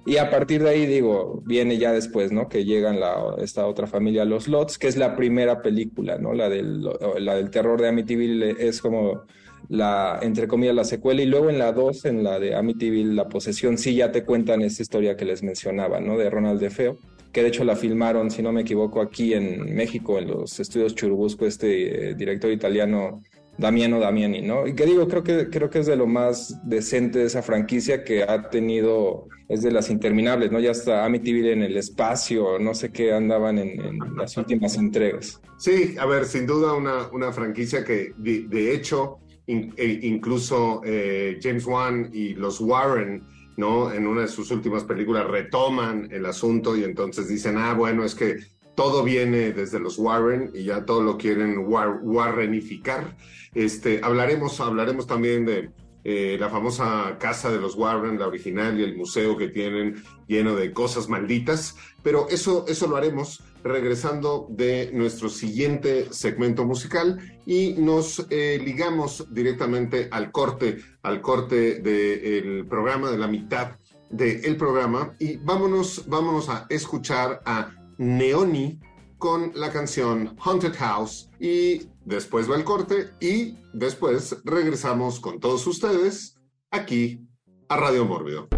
Y 0.06 0.16
a 0.16 0.30
partir 0.30 0.62
de 0.62 0.70
ahí, 0.70 0.86
digo, 0.86 1.42
viene 1.44 1.76
ya 1.76 1.92
después, 1.92 2.32
¿no? 2.32 2.48
Que 2.48 2.64
llegan 2.64 2.98
la, 2.98 3.36
esta 3.42 3.66
otra 3.66 3.86
familia, 3.86 4.24
Los 4.24 4.48
Lots, 4.48 4.78
que 4.78 4.88
es 4.88 4.96
la 4.96 5.14
primera 5.14 5.60
película, 5.60 6.16
¿no? 6.16 6.32
La 6.32 6.48
del, 6.48 6.82
la 7.18 7.34
del 7.34 7.50
terror 7.50 7.78
de 7.78 7.88
Amityville 7.88 8.56
es 8.66 8.80
como 8.80 9.24
la, 9.68 10.18
entre 10.22 10.48
comillas, 10.48 10.74
la 10.74 10.84
secuela, 10.84 11.20
y 11.20 11.26
luego 11.26 11.50
en 11.50 11.58
la 11.58 11.72
2, 11.72 12.06
en 12.06 12.24
la 12.24 12.38
de 12.38 12.54
Amityville, 12.54 13.12
la 13.14 13.28
posesión, 13.28 13.76
sí 13.76 13.94
ya 13.94 14.12
te 14.12 14.24
cuentan 14.24 14.62
esta 14.62 14.80
historia 14.80 15.14
que 15.14 15.26
les 15.26 15.42
mencionaba, 15.42 16.00
¿no? 16.00 16.16
De 16.16 16.30
Ronald 16.30 16.58
DeFeo 16.58 16.96
que 17.32 17.42
de 17.42 17.48
hecho 17.48 17.64
la 17.64 17.76
filmaron, 17.76 18.30
si 18.30 18.42
no 18.42 18.52
me 18.52 18.60
equivoco, 18.60 19.00
aquí 19.00 19.34
en 19.34 19.74
México, 19.74 20.18
en 20.18 20.28
los 20.28 20.60
estudios 20.60 20.94
Churubusco, 20.94 21.46
este 21.46 22.10
eh, 22.10 22.14
director 22.14 22.50
italiano 22.50 23.22
Damiano 23.58 24.00
Damiani, 24.00 24.40
¿no? 24.42 24.66
Y 24.66 24.74
que 24.74 24.86
digo, 24.86 25.06
creo 25.08 25.22
que, 25.22 25.48
creo 25.50 25.68
que 25.68 25.80
es 25.80 25.86
de 25.86 25.96
lo 25.96 26.06
más 26.06 26.58
decente 26.64 27.18
de 27.18 27.26
esa 27.26 27.42
franquicia 27.42 28.02
que 28.02 28.22
ha 28.22 28.48
tenido, 28.48 29.28
es 29.48 29.62
de 29.62 29.70
las 29.70 29.90
interminables, 29.90 30.50
¿no? 30.50 30.58
Ya 30.58 30.70
está 30.70 31.04
Amityville 31.04 31.52
en 31.52 31.62
el 31.62 31.76
espacio, 31.76 32.58
no 32.58 32.74
sé 32.74 32.90
qué 32.90 33.12
andaban 33.12 33.58
en, 33.58 33.98
las 34.16 34.36
últimas 34.36 34.76
entregas. 34.76 35.40
Sí, 35.58 35.96
a 35.98 36.06
ver, 36.06 36.24
sin 36.24 36.46
duda 36.46 36.74
una, 36.74 37.08
una 37.12 37.30
franquicia 37.30 37.84
que 37.84 38.12
de, 38.16 38.74
hecho 38.74 39.18
e 39.46 39.98
incluso 40.02 40.80
eh, 40.84 41.38
James 41.42 41.66
Wan 41.66 42.08
y 42.12 42.34
los 42.34 42.60
Warren 42.60 43.22
¿no? 43.56 43.92
En 43.92 44.06
una 44.06 44.22
de 44.22 44.28
sus 44.28 44.50
últimas 44.50 44.84
películas 44.84 45.26
retoman 45.26 46.08
el 46.10 46.26
asunto 46.26 46.76
y 46.76 46.84
entonces 46.84 47.28
dicen, 47.28 47.58
ah, 47.58 47.74
bueno, 47.74 48.04
es 48.04 48.14
que 48.14 48.36
todo 48.74 49.02
viene 49.02 49.52
desde 49.52 49.78
los 49.78 49.98
Warren 49.98 50.50
y 50.54 50.64
ya 50.64 50.84
todo 50.84 51.02
lo 51.02 51.18
quieren 51.18 51.66
Warrenificar. 51.66 53.16
Este, 53.54 54.00
hablaremos, 54.02 54.60
hablaremos 54.60 55.06
también 55.06 55.44
de 55.44 55.70
eh, 56.04 56.36
la 56.38 56.48
famosa 56.50 57.16
casa 57.18 57.50
de 57.50 57.60
los 57.60 57.76
Warren, 57.76 58.18
la 58.18 58.26
original 58.26 58.78
y 58.78 58.82
el 58.82 58.96
museo 58.96 59.36
que 59.36 59.48
tienen 59.48 60.02
lleno 60.26 60.56
de 60.56 60.72
cosas 60.72 61.08
malditas, 61.08 61.76
pero 62.02 62.28
eso, 62.28 62.64
eso 62.66 62.86
lo 62.88 62.96
haremos 62.96 63.42
regresando 63.62 64.46
de 64.50 64.90
nuestro 64.92 65.28
siguiente 65.28 66.12
segmento 66.12 66.64
musical 66.64 67.20
y 67.46 67.74
nos 67.78 68.26
eh, 68.30 68.60
ligamos 68.62 69.32
directamente 69.32 70.08
al 70.10 70.32
corte, 70.32 70.78
al 71.02 71.20
corte 71.20 71.80
del 71.80 72.66
programa, 72.66 73.10
de 73.10 73.18
la 73.18 73.28
mitad 73.28 73.76
del 74.10 74.56
programa. 74.56 75.14
Y 75.18 75.36
vámonos, 75.36 76.04
vámonos 76.08 76.48
a 76.48 76.66
escuchar 76.68 77.40
a 77.44 77.70
Neoni 77.98 78.80
con 79.18 79.52
la 79.54 79.70
canción 79.70 80.36
Haunted 80.44 80.74
House 80.74 81.30
y 81.38 81.86
Después 82.04 82.50
va 82.50 82.56
el 82.56 82.64
corte 82.64 83.14
y 83.20 83.56
después 83.72 84.36
regresamos 84.44 85.20
con 85.20 85.38
todos 85.38 85.66
ustedes 85.66 86.36
aquí 86.70 87.26
a 87.68 87.76
Radio 87.76 88.04
Mórbido. 88.04 88.48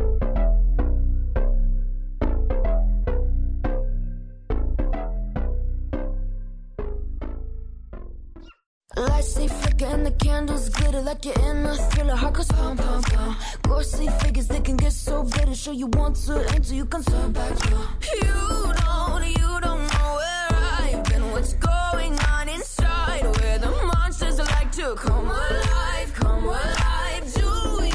Lights 8.96 9.34
they 9.34 9.48
flicker 9.48 9.86
and 9.86 10.06
the 10.06 10.12
candles 10.12 10.68
glitter 10.70 11.02
like 11.02 11.24
you're 11.24 11.34
in 11.50 11.66
a 11.66 11.74
thriller. 11.90 12.14
Heart 12.16 12.34
goes 12.34 12.46
pum 12.48 12.76
pum 12.76 13.02
pum. 13.02 13.36
Ghostly 13.62 14.08
figures 14.20 14.48
they 14.48 14.60
can 14.60 14.76
get 14.76 14.92
so 14.92 15.24
bitter. 15.24 15.54
Sure 15.54 15.74
you 15.74 15.88
want 15.88 16.16
to 16.26 16.40
until 16.54 16.76
you 16.76 16.86
can 16.86 17.02
turn 17.02 17.32
back. 17.32 17.52
You 18.22 18.72
don't, 18.72 19.26
you 19.26 19.60
don't 19.60 19.86
know 19.92 20.16
where 20.16 20.48
I've 20.80 21.04
been. 21.04 21.30
What's 21.32 21.54
going 21.54 21.83
to 24.84 24.94
come 24.96 25.28
alive, 25.30 26.12
come 26.12 26.44
alive. 26.44 27.24
Do 27.34 27.50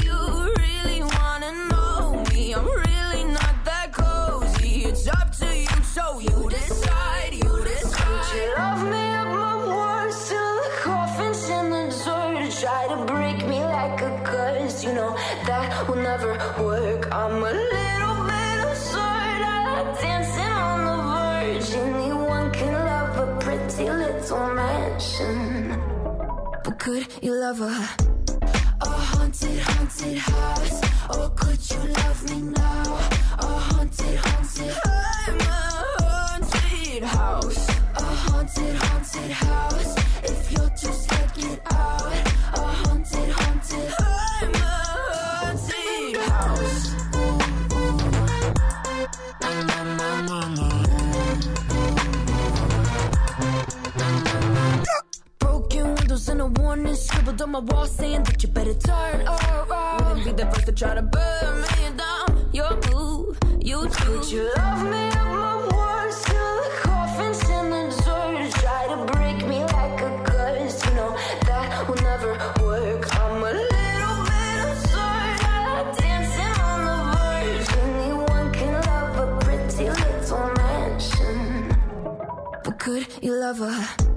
you 0.06 0.20
really 0.58 1.02
wanna 1.14 1.52
know 1.70 2.24
me? 2.30 2.52
I'm 2.52 2.66
really 2.66 3.24
not 3.38 3.56
that 3.64 3.92
cozy. 3.92 4.74
It's 4.90 5.06
up 5.06 5.30
to 5.40 5.48
you, 5.64 5.76
so 5.96 6.18
you 6.18 6.36
decide. 6.50 7.32
You 7.42 7.52
decide. 7.62 7.94
Could 7.96 8.24
you 8.34 8.46
love 8.58 8.82
me 8.92 9.04
up 9.20 9.28
my 9.38 9.56
words 9.74 10.18
till 10.28 10.52
the 10.62 10.70
coffin's 10.82 11.48
in 11.58 11.70
the 11.74 11.84
dirt? 12.02 12.50
Try 12.60 12.82
to 12.92 12.98
break 13.12 13.38
me 13.52 13.60
like 13.76 14.00
a 14.10 14.12
curse. 14.24 14.82
You 14.84 14.92
know 14.98 15.12
that 15.46 15.88
will 15.88 16.02
never 16.10 16.32
work. 16.58 17.02
I'm 17.12 17.36
a 17.50 17.54
little 17.74 18.18
bit 18.30 18.56
absurd. 18.66 19.40
I 19.54 19.58
like 19.74 19.92
dancing 20.00 20.54
on 20.68 20.78
the 20.88 20.96
verge. 21.12 21.70
Anyone 21.86 22.50
can 22.50 22.72
love 22.90 23.14
a 23.24 23.28
pretty 23.44 23.88
little 23.88 24.46
mansion. 24.58 25.59
Could 26.90 27.06
you 27.22 27.34
love 27.36 27.60
a, 27.60 27.66
a 28.80 28.88
haunted, 28.88 29.60
haunted 29.60 30.18
house? 30.18 30.82
Or 31.10 31.30
could 31.36 31.70
you 31.70 31.92
love 31.92 32.30
me 32.30 32.40
now? 32.50 32.98
A 33.38 33.46
haunted, 33.46 34.16
haunted 34.16 34.74
I'm 34.84 35.38
a 35.38 36.02
haunted 36.02 37.04
house. 37.04 37.68
A 37.94 38.02
haunted, 38.02 38.74
haunted 38.74 39.30
house. 39.30 39.94
If 40.24 40.50
you'll 40.50 40.68
just 40.70 41.08
check 41.08 41.38
it 41.38 41.60
out. 41.70 42.29
Scribbled 57.30 57.42
on 57.42 57.50
my 57.50 57.72
wall 57.72 57.86
saying 57.86 58.22
that 58.24 58.42
you 58.42 58.48
better 58.48 58.74
turn 58.74 59.22
around. 59.22 60.04
Wouldn't 60.04 60.24
be 60.24 60.32
the 60.42 60.50
first 60.50 60.66
to 60.66 60.72
try 60.72 60.94
to 60.94 61.02
burn 61.02 61.60
me 61.62 61.96
down. 61.96 62.48
Your 62.52 62.78
move, 62.90 63.38
you 63.60 63.84
choose. 63.84 63.96
Could 63.96 64.30
you 64.32 64.50
love 64.56 64.82
me 64.84 65.08
up 65.08 65.26
my 65.38 65.56
words 65.76 66.24
till 66.24 66.54
the 66.64 66.70
coffin's 66.82 67.42
in 67.48 67.70
the 67.70 67.82
dirt? 68.04 68.52
Try 68.62 68.82
to 68.88 69.12
break 69.12 69.38
me 69.46 69.60
like 69.62 70.00
a 70.00 70.22
curse. 70.24 70.84
You 70.86 70.94
know 70.94 71.16
that 71.46 71.88
will 71.88 72.02
never 72.02 72.32
work. 72.62 73.02
I'm 73.16 73.42
a 73.42 73.52
little 73.52 74.18
bit 74.30 74.56
absurd. 74.66 75.36
I 75.42 75.84
like 75.84 75.96
dancing 75.98 76.54
on 76.68 76.78
the 76.88 76.96
verge. 77.14 77.68
Anyone 77.84 78.52
can 78.52 78.72
love 78.88 79.14
a 79.24 79.44
pretty 79.44 79.88
little 79.88 80.46
mansion. 80.56 81.76
But 82.64 82.78
could 82.78 83.06
you 83.22 83.32
love 83.36 83.58
her? 83.58 84.09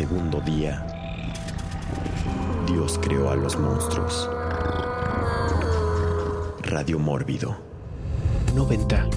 Segundo 0.00 0.40
día, 0.40 0.86
Dios 2.66 2.98
creó 3.02 3.30
a 3.30 3.36
los 3.36 3.58
monstruos. 3.58 4.30
Radio 6.62 6.98
Mórbido. 6.98 7.58
90. 8.54 9.10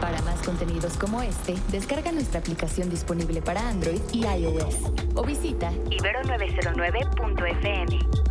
Para 0.00 0.20
más 0.22 0.42
contenidos 0.44 0.96
como 0.96 1.22
este, 1.22 1.54
descarga 1.70 2.10
nuestra 2.10 2.40
aplicación 2.40 2.90
disponible 2.90 3.40
para 3.40 3.68
Android 3.68 4.00
y 4.12 4.26
iOS 4.26 4.78
o 5.14 5.22
visita 5.22 5.70
Ibero909.fm. 5.90 8.23